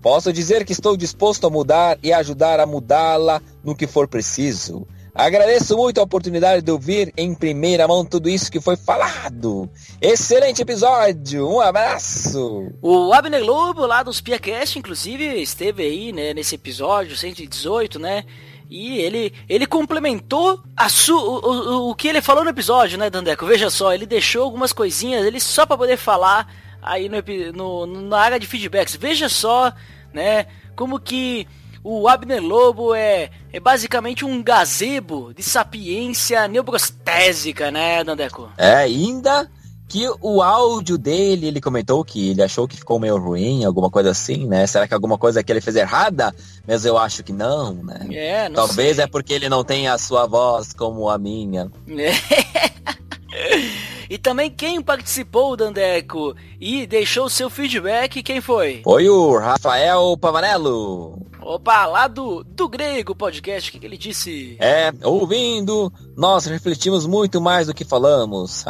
Posso 0.00 0.32
dizer 0.32 0.64
que 0.64 0.72
estou 0.72 0.96
disposto 0.96 1.46
a 1.46 1.50
mudar 1.50 1.98
e 2.02 2.12
ajudar 2.12 2.60
a 2.60 2.66
mudá-la 2.66 3.42
no 3.62 3.74
que 3.74 3.86
for 3.86 4.08
preciso. 4.08 4.86
Agradeço 5.14 5.76
muito 5.76 6.00
a 6.00 6.02
oportunidade 6.02 6.60
de 6.60 6.72
ouvir 6.72 7.12
em 7.16 7.32
primeira 7.32 7.86
mão 7.86 8.04
tudo 8.04 8.28
isso 8.28 8.50
que 8.50 8.60
foi 8.60 8.76
falado. 8.76 9.70
Excelente 10.00 10.60
episódio, 10.60 11.48
um 11.48 11.60
abraço. 11.60 12.72
O 12.82 13.12
Abner 13.12 13.44
Lobo, 13.44 13.86
lá 13.86 14.02
dos 14.02 14.20
PiaCast, 14.20 14.76
inclusive, 14.76 15.40
esteve 15.40 15.84
aí, 15.84 16.12
né, 16.12 16.34
nesse 16.34 16.56
episódio 16.56 17.16
118, 17.16 18.00
né? 18.00 18.24
E 18.68 18.98
ele, 18.98 19.32
ele 19.48 19.66
complementou 19.66 20.60
a 20.76 20.88
su, 20.88 21.16
o, 21.16 21.38
o, 21.46 21.90
o 21.90 21.94
que 21.94 22.08
ele 22.08 22.20
falou 22.20 22.42
no 22.42 22.50
episódio, 22.50 22.98
né, 22.98 23.08
Dandeco? 23.08 23.46
Veja 23.46 23.70
só, 23.70 23.94
ele 23.94 24.06
deixou 24.06 24.42
algumas 24.42 24.72
coisinhas 24.72 25.24
ele 25.24 25.38
só 25.38 25.64
para 25.64 25.78
poder 25.78 25.96
falar 25.96 26.52
aí 26.82 27.08
no, 27.08 27.86
no, 27.86 28.08
na 28.08 28.18
área 28.18 28.40
de 28.40 28.48
feedbacks. 28.48 28.96
Veja 28.96 29.28
só, 29.28 29.72
né, 30.12 30.48
como 30.74 30.98
que 30.98 31.46
o 31.84 32.08
Abner 32.08 32.42
Lobo 32.42 32.94
é, 32.94 33.30
é 33.52 33.60
basicamente 33.60 34.24
um 34.24 34.42
gazebo 34.42 35.34
de 35.34 35.42
sapiência 35.42 36.48
neurostésica, 36.48 37.70
né, 37.70 38.02
Dandeco? 38.02 38.50
É, 38.56 38.76
ainda 38.76 39.48
que 39.86 40.08
o 40.22 40.42
áudio 40.42 40.96
dele, 40.96 41.46
ele 41.46 41.60
comentou 41.60 42.02
que 42.02 42.30
ele 42.30 42.42
achou 42.42 42.66
que 42.66 42.76
ficou 42.76 42.98
meio 42.98 43.18
ruim, 43.18 43.64
alguma 43.64 43.90
coisa 43.90 44.10
assim, 44.10 44.46
né? 44.46 44.66
Será 44.66 44.88
que 44.88 44.94
alguma 44.94 45.18
coisa 45.18 45.42
que 45.42 45.52
ele 45.52 45.60
fez 45.60 45.76
errada? 45.76 46.34
Mas 46.66 46.86
eu 46.86 46.96
acho 46.96 47.22
que 47.22 47.32
não, 47.32 47.74
né? 47.74 48.06
É, 48.10 48.48
não 48.48 48.56
Talvez 48.56 48.96
sei. 48.96 49.04
é 49.04 49.06
porque 49.06 49.34
ele 49.34 49.48
não 49.48 49.62
tem 49.62 49.86
a 49.86 49.98
sua 49.98 50.26
voz 50.26 50.72
como 50.72 51.10
a 51.10 51.18
minha. 51.18 51.70
e 54.08 54.16
também 54.16 54.50
quem 54.50 54.80
participou, 54.80 55.54
Dandeco, 55.54 56.34
e 56.58 56.86
deixou 56.86 57.28
seu 57.28 57.50
feedback, 57.50 58.22
quem 58.22 58.40
foi? 58.40 58.80
Foi 58.82 59.08
o 59.08 59.38
Rafael 59.38 60.16
Pavanello. 60.16 61.24
Opa, 61.44 61.84
lá 61.84 62.08
do, 62.08 62.42
do 62.42 62.66
Grego 62.70 63.14
Podcast, 63.14 63.68
o 63.68 63.72
que, 63.72 63.78
que 63.78 63.84
ele 63.84 63.98
disse? 63.98 64.56
É, 64.58 64.90
ouvindo, 65.02 65.92
nós 66.16 66.46
refletimos 66.46 67.06
muito 67.06 67.38
mais 67.38 67.66
do 67.66 67.74
que 67.74 67.84
falamos. 67.84 68.64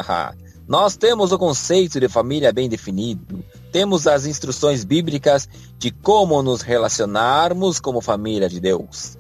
Nós 0.67 0.97
temos 0.97 1.31
o 1.31 1.39
conceito 1.39 2.01
de 2.01 2.09
família 2.09 2.53
bem 2.53 2.69
definido, 2.69 3.45
temos 3.71 4.09
as 4.09 4.27
instruções 4.27 4.83
bíblicas 4.83 5.49
de 5.79 5.93
como 5.93 6.43
nos 6.43 6.63
relacionarmos 6.63 7.79
como 7.79 8.01
família 8.01 8.49
de 8.49 8.59
Deus. 8.59 9.17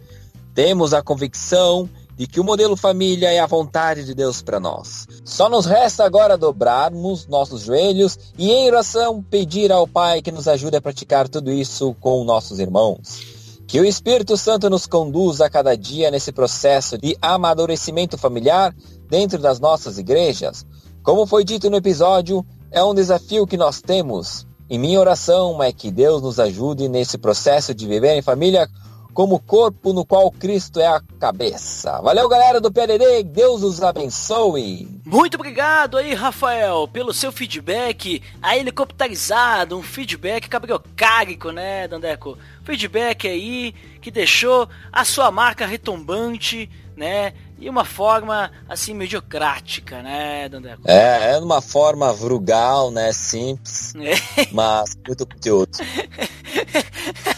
Temos 0.53 0.93
a 0.93 1.01
convicção 1.01 1.89
de 2.17 2.27
que 2.27 2.41
o 2.41 2.45
modelo 2.45 2.77
família 2.77 3.31
é 3.31 3.39
a 3.39 3.47
vontade 3.47 4.05
de 4.05 4.15
Deus 4.15 4.43
para 4.43 4.59
nós. 4.59 5.07
Só 5.25 5.49
nos 5.49 5.65
resta 5.65 6.05
agora 6.05 6.37
dobrarmos 6.37 7.29
nossos 7.29 7.63
joelhos 7.63 8.19
e 8.37 8.51
em 8.51 8.67
oração 8.67 9.23
pedir 9.23 9.71
ao 9.71 9.87
Pai 9.87 10.23
que 10.23 10.33
nos 10.33 10.49
ajude 10.49 10.77
a 10.77 10.81
praticar 10.81 11.29
tudo 11.29 11.53
isso 11.53 11.95
com 12.01 12.25
nossos 12.25 12.59
irmãos. 12.59 13.34
Que 13.75 13.81
o 13.81 13.85
Espírito 13.85 14.37
Santo 14.37 14.71
nos 14.71 14.87
conduza 14.87 15.47
a 15.47 15.51
cada 15.51 15.77
dia 15.77 16.09
nesse 16.09 16.31
processo 16.31 16.97
de 16.97 17.19
amadurecimento 17.21 18.17
familiar 18.17 18.73
dentro 19.11 19.37
das 19.37 19.59
nossas 19.59 19.99
igrejas. 19.99 20.65
Como 21.03 21.27
foi 21.27 21.43
dito 21.43 21.69
no 21.69 21.79
episódio, 21.79 22.47
é 22.71 22.85
um 22.85 22.95
desafio 22.95 23.49
que 23.49 23.57
nós 23.57 23.83
temos. 23.83 24.47
E 24.71 24.79
minha 24.79 25.01
oração 25.01 25.61
é 25.61 25.73
que 25.73 25.91
Deus 25.91 26.23
nos 26.23 26.39
ajude 26.39 26.89
nesse 26.89 27.19
processo 27.19 27.75
de 27.75 27.89
viver 27.89 28.17
em 28.17 28.23
família 28.23 28.69
como 29.15 29.39
corpo 29.39 29.93
no 29.93 30.05
qual 30.05 30.31
Cristo 30.33 30.81
é 30.81 30.87
a 30.87 31.01
cabeça. 31.21 32.01
Valeu, 32.03 32.29
galera 32.29 32.61
do 32.61 32.73
PLD, 32.73 33.23
Deus 33.23 33.63
os 33.63 33.81
abençoe. 33.81 34.89
Muito 35.07 35.37
obrigado 35.37 35.97
aí, 35.97 36.13
Rafael, 36.13 36.89
pelo 36.89 37.15
seu 37.15 37.31
feedback 37.31 38.21
a 38.43 38.57
helicopterizado, 38.57 39.79
um 39.79 39.83
feedback 39.83 40.49
cabriocárico, 40.49 41.51
né, 41.53 41.87
Dandeco? 41.87 42.37
Feedback 42.65 43.29
aí 43.29 43.73
que 44.03 44.11
deixou 44.11 44.69
a 44.93 45.05
sua 45.05 45.31
marca 45.31 45.65
retumbante, 45.65 46.69
né? 46.97 47.33
E 47.59 47.71
uma 47.71 47.85
forma 47.85 48.51
assim 48.69 48.93
mediocrática, 48.93 50.03
né, 50.03 50.49
Dandeco? 50.49 50.83
É, 50.87 51.35
é 51.35 51.39
uma 51.39 51.63
forma 51.63 52.13
frugal, 52.13 52.91
né, 52.91 53.13
simples, 53.13 53.95
É. 54.37 54.49
mas 54.53 54.97
muito 55.07 55.25
conteúdo. 55.27 55.71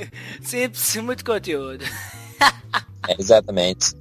Simples, 0.42 0.96
muito 0.96 1.24
conteúdo. 1.24 1.84
É, 3.08 3.16
exatamente. 3.18 3.94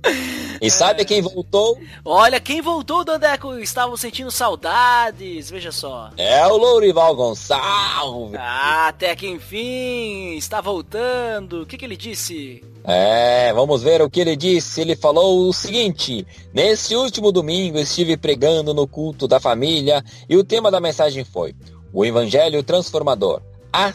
E 0.61 0.69
sabe 0.69 1.03
quem 1.05 1.21
voltou? 1.21 1.79
Olha, 2.05 2.39
quem 2.39 2.61
voltou, 2.61 3.03
Dandeco, 3.03 3.57
estavam 3.57 3.97
sentindo 3.97 4.29
saudades, 4.29 5.49
veja 5.49 5.71
só. 5.71 6.11
É 6.17 6.45
o 6.47 6.55
Lourival 6.55 7.15
Gonçalves. 7.15 8.39
Ah, 8.39 8.87
até 8.89 9.15
que 9.15 9.27
enfim, 9.27 10.35
está 10.35 10.61
voltando. 10.61 11.63
O 11.63 11.65
que, 11.65 11.77
que 11.77 11.85
ele 11.85 11.97
disse? 11.97 12.63
É, 12.83 13.51
vamos 13.53 13.81
ver 13.81 14.01
o 14.01 14.09
que 14.09 14.19
ele 14.19 14.35
disse. 14.35 14.81
Ele 14.81 14.95
falou 14.95 15.47
o 15.47 15.53
seguinte: 15.53 16.25
Nesse 16.53 16.95
último 16.95 17.31
domingo 17.31 17.79
estive 17.79 18.17
pregando 18.17 18.73
no 18.73 18.87
culto 18.87 19.27
da 19.27 19.39
família 19.39 20.03
e 20.29 20.37
o 20.37 20.43
tema 20.43 20.69
da 20.69 20.79
mensagem 20.79 21.23
foi 21.23 21.55
o 21.93 22.05
Evangelho 22.05 22.63
Transformador, 22.63 23.41
a, 23.71 23.93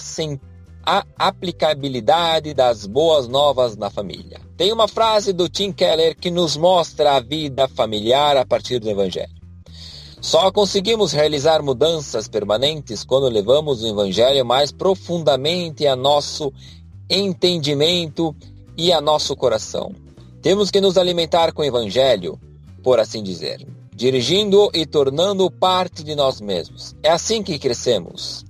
a 0.86 1.04
aplicabilidade 1.18 2.54
das 2.54 2.86
boas 2.86 3.26
novas 3.26 3.76
na 3.76 3.90
família. 3.90 4.40
Tem 4.56 4.72
uma 4.72 4.86
frase 4.86 5.32
do 5.32 5.48
Tim 5.48 5.72
Keller 5.72 6.16
que 6.16 6.30
nos 6.30 6.56
mostra 6.56 7.16
a 7.16 7.20
vida 7.20 7.66
familiar 7.66 8.36
a 8.36 8.46
partir 8.46 8.78
do 8.78 8.88
Evangelho. 8.88 9.34
Só 10.20 10.50
conseguimos 10.52 11.12
realizar 11.12 11.60
mudanças 11.60 12.28
permanentes 12.28 13.04
quando 13.04 13.28
levamos 13.28 13.82
o 13.82 13.88
Evangelho 13.88 14.46
mais 14.46 14.70
profundamente 14.70 15.86
a 15.88 15.96
nosso 15.96 16.52
entendimento 17.10 18.34
e 18.76 18.92
a 18.92 19.00
nosso 19.00 19.34
coração. 19.34 19.92
Temos 20.40 20.70
que 20.70 20.80
nos 20.80 20.96
alimentar 20.96 21.52
com 21.52 21.62
o 21.62 21.64
Evangelho, 21.64 22.38
por 22.82 23.00
assim 23.00 23.22
dizer, 23.24 23.66
dirigindo 23.92 24.70
e 24.72 24.86
tornando 24.86 25.50
parte 25.50 26.04
de 26.04 26.14
nós 26.14 26.40
mesmos. 26.40 26.94
É 27.02 27.10
assim 27.10 27.42
que 27.42 27.58
crescemos. 27.58 28.45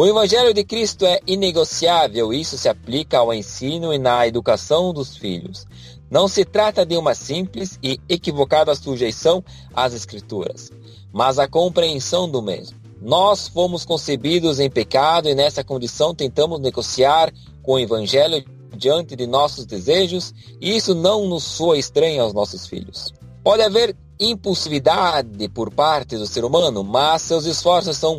O 0.00 0.06
Evangelho 0.06 0.54
de 0.54 0.64
Cristo 0.64 1.04
é 1.04 1.20
inegociável, 1.26 2.32
isso 2.32 2.56
se 2.56 2.70
aplica 2.70 3.18
ao 3.18 3.34
ensino 3.34 3.92
e 3.92 3.98
na 3.98 4.26
educação 4.26 4.94
dos 4.94 5.14
filhos. 5.14 5.66
Não 6.10 6.26
se 6.26 6.42
trata 6.42 6.86
de 6.86 6.96
uma 6.96 7.14
simples 7.14 7.78
e 7.82 8.00
equivocada 8.08 8.74
sujeição 8.74 9.44
às 9.74 9.92
Escrituras, 9.92 10.70
mas 11.12 11.38
a 11.38 11.46
compreensão 11.46 12.30
do 12.30 12.40
mesmo. 12.40 12.80
Nós 12.98 13.46
fomos 13.46 13.84
concebidos 13.84 14.58
em 14.58 14.70
pecado 14.70 15.28
e 15.28 15.34
nessa 15.34 15.62
condição 15.62 16.14
tentamos 16.14 16.60
negociar 16.60 17.30
com 17.62 17.72
o 17.72 17.78
Evangelho 17.78 18.42
diante 18.74 19.14
de 19.14 19.26
nossos 19.26 19.66
desejos 19.66 20.32
e 20.62 20.74
isso 20.74 20.94
não 20.94 21.28
nos 21.28 21.44
soa 21.44 21.76
estranho 21.76 22.22
aos 22.22 22.32
nossos 22.32 22.66
filhos. 22.66 23.12
Pode 23.44 23.62
haver 23.62 23.94
impulsividade 24.18 25.46
por 25.50 25.70
parte 25.70 26.16
do 26.16 26.26
ser 26.26 26.42
humano, 26.42 26.82
mas 26.82 27.20
seus 27.20 27.44
esforços 27.44 27.98
são 27.98 28.18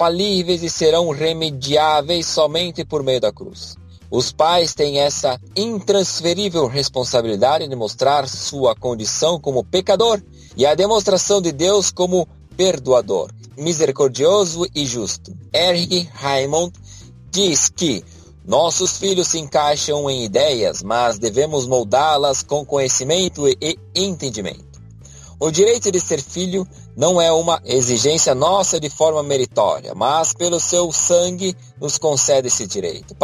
falíveis 0.00 0.62
e 0.62 0.70
serão 0.70 1.10
remediáveis 1.10 2.24
somente 2.24 2.86
por 2.86 3.02
meio 3.02 3.20
da 3.20 3.30
cruz. 3.30 3.76
Os 4.10 4.32
pais 4.32 4.72
têm 4.72 4.98
essa 4.98 5.38
intransferível 5.54 6.66
responsabilidade 6.66 7.68
de 7.68 7.76
mostrar 7.76 8.26
sua 8.26 8.74
condição 8.74 9.38
como 9.38 9.62
pecador 9.62 10.22
e 10.56 10.64
a 10.64 10.74
demonstração 10.74 11.42
de 11.42 11.52
Deus 11.52 11.90
como 11.90 12.26
perdoador, 12.56 13.30
misericordioso 13.58 14.66
e 14.74 14.86
justo. 14.86 15.36
Eric 15.54 16.08
Raymond 16.14 16.72
diz 17.30 17.68
que 17.68 18.02
nossos 18.42 18.96
filhos 18.96 19.28
se 19.28 19.38
encaixam 19.38 20.08
em 20.08 20.24
ideias, 20.24 20.82
mas 20.82 21.18
devemos 21.18 21.66
moldá-las 21.66 22.42
com 22.42 22.64
conhecimento 22.64 23.46
e 23.46 23.78
entendimento. 23.94 24.69
O 25.40 25.50
direito 25.50 25.90
de 25.90 25.98
ser 25.98 26.22
filho 26.22 26.68
não 26.94 27.18
é 27.18 27.32
uma 27.32 27.62
exigência 27.64 28.34
nossa 28.34 28.78
de 28.78 28.90
forma 28.90 29.22
meritória, 29.22 29.94
mas 29.94 30.34
pelo 30.34 30.60
seu 30.60 30.92
sangue 30.92 31.56
nos 31.80 31.96
concede 31.96 32.48
esse 32.48 32.66
direito. 32.66 33.16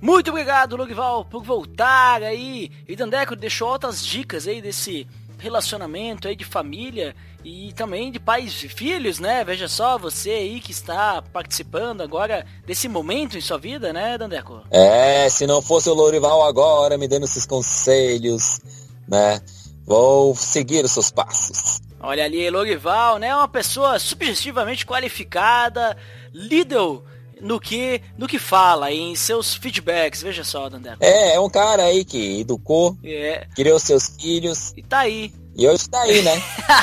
Muito 0.00 0.30
obrigado, 0.30 0.76
Lugval, 0.76 1.24
por 1.24 1.42
voltar 1.42 2.22
aí. 2.22 2.70
E 2.86 2.94
Dandeco 2.94 3.34
deixou 3.34 3.70
outras 3.70 4.04
dicas 4.04 4.46
aí 4.46 4.60
desse 4.60 5.08
relacionamento 5.38 6.28
aí 6.28 6.36
de 6.36 6.44
família 6.44 7.16
e 7.42 7.72
também 7.72 8.12
de 8.12 8.20
pais 8.20 8.62
e 8.62 8.68
filhos, 8.68 9.18
né? 9.18 9.42
Veja 9.44 9.66
só, 9.66 9.96
você 9.96 10.30
aí 10.30 10.60
que 10.60 10.72
está 10.72 11.22
participando 11.32 12.02
agora 12.02 12.44
desse 12.66 12.86
momento 12.86 13.38
em 13.38 13.40
sua 13.40 13.56
vida, 13.56 13.92
né, 13.92 14.18
Dandeco? 14.18 14.62
É, 14.70 15.28
se 15.30 15.46
não 15.46 15.62
fosse 15.62 15.88
o 15.88 15.94
Lourival 15.94 16.42
agora 16.42 16.98
me 16.98 17.08
dando 17.08 17.24
esses 17.24 17.46
conselhos, 17.46 18.60
né? 19.08 19.40
Vou 19.88 20.34
seguir 20.36 20.84
os 20.84 20.92
seus 20.92 21.10
passos. 21.10 21.80
Olha 21.98 22.22
ali, 22.24 22.48
Lorival, 22.50 23.18
né? 23.18 23.34
Uma 23.34 23.48
pessoa 23.48 23.98
subjetivamente 23.98 24.84
qualificada, 24.84 25.96
líder 26.32 27.00
no 27.40 27.58
que, 27.58 28.02
no 28.18 28.26
que 28.28 28.38
fala, 28.38 28.92
em 28.92 29.16
seus 29.16 29.54
feedbacks. 29.54 30.22
Veja 30.22 30.44
só, 30.44 30.68
Dandeco. 30.68 30.98
É, 31.00 31.36
é 31.36 31.40
um 31.40 31.48
cara 31.48 31.84
aí 31.84 32.04
que 32.04 32.40
educou, 32.40 32.98
É, 33.02 33.46
criou 33.56 33.78
seus 33.78 34.08
filhos 34.20 34.74
e 34.76 34.82
tá 34.82 34.98
aí. 34.98 35.32
e 35.56 35.66
hoje 35.66 35.88
tá 35.88 36.02
aí, 36.02 36.20
né? 36.20 36.32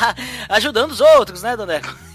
Ajudando 0.49 0.91
os 0.91 0.99
outros, 0.99 1.43
né, 1.43 1.55
Dandeco? 1.55 1.95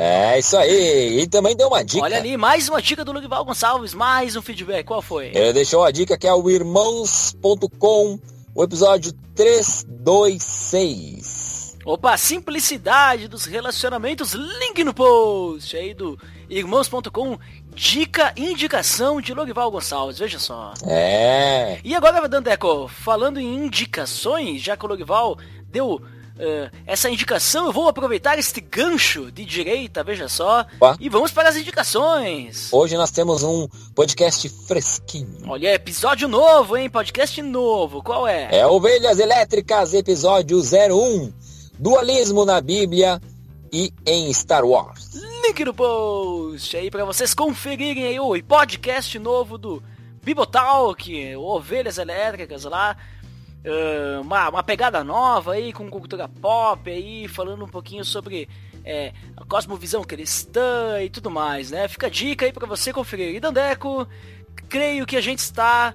É, 0.00 0.38
isso 0.38 0.56
aí. 0.56 1.22
E 1.22 1.26
também 1.26 1.56
deu 1.56 1.66
uma 1.66 1.82
dica. 1.84 2.04
Olha 2.04 2.18
ali, 2.18 2.36
mais 2.36 2.68
uma 2.68 2.80
dica 2.80 3.04
do 3.04 3.10
Lorival 3.10 3.44
Gonçalves, 3.44 3.94
mais 3.94 4.36
um 4.36 4.42
feedback. 4.42 4.86
Qual 4.86 5.02
foi? 5.02 5.32
Ele 5.34 5.52
deixou 5.52 5.82
a 5.82 5.90
dica 5.90 6.16
que 6.16 6.28
é 6.28 6.32
o 6.32 6.48
irmãos.com, 6.48 8.20
o 8.58 8.64
episódio 8.64 9.12
326. 9.36 11.78
Opa, 11.84 12.16
simplicidade 12.16 13.28
dos 13.28 13.44
relacionamentos, 13.44 14.32
link 14.32 14.82
no 14.82 14.92
post 14.92 15.76
aí 15.76 15.94
do 15.94 16.18
irmãos.com, 16.50 17.38
dica, 17.72 18.34
indicação 18.36 19.20
de 19.20 19.32
Lorival 19.32 19.70
Gonçalves, 19.70 20.18
veja 20.18 20.40
só. 20.40 20.74
É. 20.84 21.78
E 21.84 21.94
agora, 21.94 22.28
Dandeco, 22.28 22.88
falando 22.88 23.38
em 23.38 23.64
indicações, 23.64 24.60
já 24.60 24.76
que 24.76 24.84
o 24.84 24.88
Lorival 24.88 25.38
deu 25.70 26.02
uh, 26.38 26.76
essa 26.86 27.10
indicação, 27.10 27.66
eu 27.66 27.72
vou 27.72 27.88
aproveitar 27.88 28.38
este 28.38 28.60
gancho 28.60 29.30
de 29.30 29.44
direita, 29.44 30.02
veja 30.02 30.28
só, 30.28 30.66
Opa. 30.76 30.96
e 31.00 31.08
vamos 31.08 31.30
para 31.30 31.48
as 31.48 31.56
indicações. 31.56 32.72
Hoje 32.72 32.96
nós 32.96 33.10
temos 33.10 33.42
um 33.42 33.68
podcast 33.94 34.48
fresquinho. 34.66 35.48
Olha, 35.48 35.74
episódio 35.74 36.28
novo, 36.28 36.76
hein? 36.76 36.88
Podcast 36.88 37.40
novo, 37.42 38.02
qual 38.02 38.26
é? 38.26 38.48
É 38.50 38.66
Ovelhas 38.66 39.18
Elétricas, 39.18 39.94
episódio 39.94 40.58
01. 40.60 41.32
Dualismo 41.78 42.44
na 42.44 42.60
Bíblia 42.60 43.20
e 43.72 43.92
em 44.04 44.32
Star 44.32 44.64
Wars. 44.64 45.10
Link 45.46 45.64
no 45.64 45.72
post 45.72 46.76
aí 46.76 46.90
para 46.90 47.04
vocês 47.04 47.34
conferirem 47.34 48.06
aí 48.06 48.20
o 48.20 48.42
podcast 48.42 49.16
novo 49.18 49.56
do 49.56 49.82
Bibotalk, 50.22 51.36
Ovelhas 51.36 51.98
Elétricas 51.98 52.64
lá. 52.64 52.96
Uma, 54.22 54.48
uma 54.48 54.62
pegada 54.62 55.02
nova 55.04 55.52
aí 55.52 55.72
com 55.72 55.90
cultura 55.90 56.28
pop 56.28 56.90
aí, 56.90 57.28
falando 57.28 57.64
um 57.64 57.68
pouquinho 57.68 58.04
sobre 58.04 58.48
é, 58.84 59.12
a 59.36 59.44
cosmovisão 59.44 60.02
cristã 60.02 61.02
e 61.02 61.10
tudo 61.10 61.30
mais, 61.30 61.70
né? 61.70 61.86
Fica 61.88 62.06
a 62.06 62.10
dica 62.10 62.46
aí 62.46 62.52
para 62.52 62.66
você 62.66 62.92
conferir. 62.92 63.34
E 63.34 63.40
Dandeco, 63.40 64.08
creio 64.68 65.04
que 65.04 65.16
a 65.16 65.20
gente 65.20 65.40
está 65.40 65.94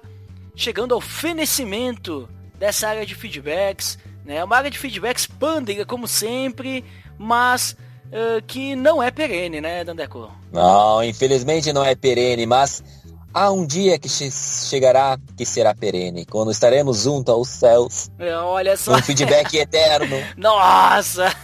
chegando 0.54 0.94
ao 0.94 1.00
fenecimento 1.00 2.28
dessa 2.56 2.88
área 2.88 3.04
de 3.04 3.14
feedbacks, 3.14 3.98
né? 4.24 4.42
Uma 4.44 4.56
área 4.56 4.70
de 4.70 4.78
feedbacks 4.78 5.26
pândega, 5.26 5.84
como 5.84 6.06
sempre, 6.06 6.84
mas 7.18 7.76
uh, 8.06 8.42
que 8.46 8.76
não 8.76 9.02
é 9.02 9.10
perene, 9.10 9.60
né, 9.60 9.82
Dandeco? 9.84 10.30
Não, 10.52 11.02
infelizmente 11.02 11.72
não 11.72 11.84
é 11.84 11.94
perene, 11.96 12.46
mas 12.46 12.82
há 13.34 13.50
um 13.50 13.66
dia 13.66 13.98
que 13.98 14.08
che 14.08 14.30
chegará 14.30 15.18
que 15.36 15.44
será 15.44 15.74
perene, 15.74 16.24
quando 16.24 16.52
estaremos 16.52 17.02
junto 17.02 17.32
aos 17.32 17.48
céus. 17.48 18.08
É, 18.18 18.34
olha 18.36 18.76
só. 18.76 18.94
Um 18.94 19.02
feedback 19.02 19.52
eterno. 19.58 20.16
Nossa! 20.36 21.34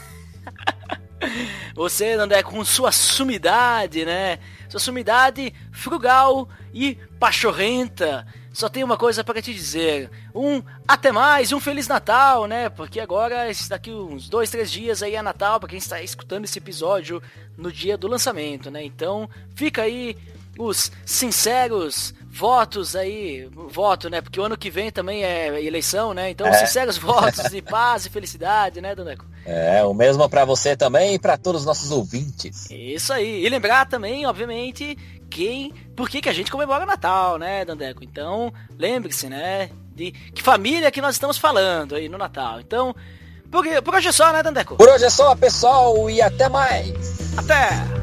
Você, 1.74 2.12
André, 2.12 2.43
com 2.43 2.64
sua 2.64 2.93
sumidade, 2.93 4.05
né? 4.05 4.38
Sua 4.68 4.80
sumidade 4.80 5.53
frugal 5.72 6.49
e 6.72 6.97
pachorrenta. 7.18 8.26
Só 8.53 8.68
tem 8.68 8.82
uma 8.82 8.97
coisa 8.97 9.22
para 9.22 9.43
te 9.43 9.53
dizer. 9.53 10.11
Um 10.34 10.62
até 10.88 11.12
mais, 11.12 11.53
um 11.53 11.61
Feliz 11.61 11.86
Natal, 11.86 12.47
né? 12.47 12.68
Porque 12.68 12.99
agora, 12.99 13.47
daqui 13.68 13.91
uns 13.91 14.28
dois, 14.28 14.51
três 14.51 14.70
dias 14.70 15.03
aí 15.03 15.14
é 15.14 15.22
Natal, 15.22 15.61
para 15.61 15.68
quem 15.68 15.78
está 15.78 16.01
escutando 16.03 16.45
esse 16.45 16.59
episódio 16.59 17.22
no 17.57 17.70
dia 17.70 17.97
do 17.97 18.09
lançamento, 18.09 18.70
né? 18.70 18.82
Então, 18.82 19.28
fica 19.55 19.82
aí 19.82 20.16
os 20.59 20.90
sinceros 21.07 22.14
votos 22.32 22.94
aí, 22.94 23.48
voto, 23.68 24.09
né? 24.09 24.20
Porque 24.20 24.38
o 24.40 24.44
ano 24.44 24.57
que 24.57 24.70
vem 24.70 24.90
também 24.90 25.24
é 25.24 25.62
eleição, 25.62 26.14
né? 26.14 26.30
Então, 26.30 26.46
É. 26.46 26.53
sinceros 26.55 26.96
votos 26.98 27.51
de 27.51 27.61
paz 27.61 28.07
e 28.07 28.11
felicidade, 28.11 28.80
né, 28.80 28.94
Doneco? 28.94 29.26
É, 29.44 29.82
o 29.84 29.92
mesmo 29.92 30.28
para 30.28 30.44
você 30.44 30.76
também 30.76 31.14
e 31.14 31.18
para 31.18 31.36
todos 31.36 31.62
os 31.62 31.66
nossos 31.66 31.90
ouvintes. 31.90 32.68
Isso 32.70 33.12
aí. 33.12 33.44
E 33.44 33.48
lembrar 33.48 33.86
também, 33.86 34.26
obviamente, 34.26 34.96
quem, 35.28 35.72
por 35.96 36.09
que, 36.09 36.20
que 36.20 36.28
a 36.28 36.32
gente 36.32 36.51
comemora 36.51 36.84
o 36.84 36.86
Natal, 36.86 37.38
né, 37.38 37.64
Dandeco? 37.64 38.05
Então, 38.05 38.53
lembre-se, 38.78 39.28
né, 39.28 39.70
de 39.94 40.12
que 40.12 40.42
família 40.42 40.90
que 40.90 41.01
nós 41.01 41.14
estamos 41.16 41.36
falando 41.38 41.94
aí 41.94 42.09
no 42.09 42.18
Natal. 42.18 42.61
Então, 42.61 42.94
por, 43.51 43.64
por 43.82 43.94
hoje 43.94 44.09
é 44.09 44.12
só, 44.12 44.32
né, 44.32 44.42
Dandeco? 44.42 44.76
Por 44.76 44.88
hoje 44.88 45.05
é 45.05 45.11
só, 45.11 45.34
pessoal, 45.34 46.09
e 46.09 46.20
até 46.22 46.48
mais. 46.48 46.92
Até! 47.36 47.99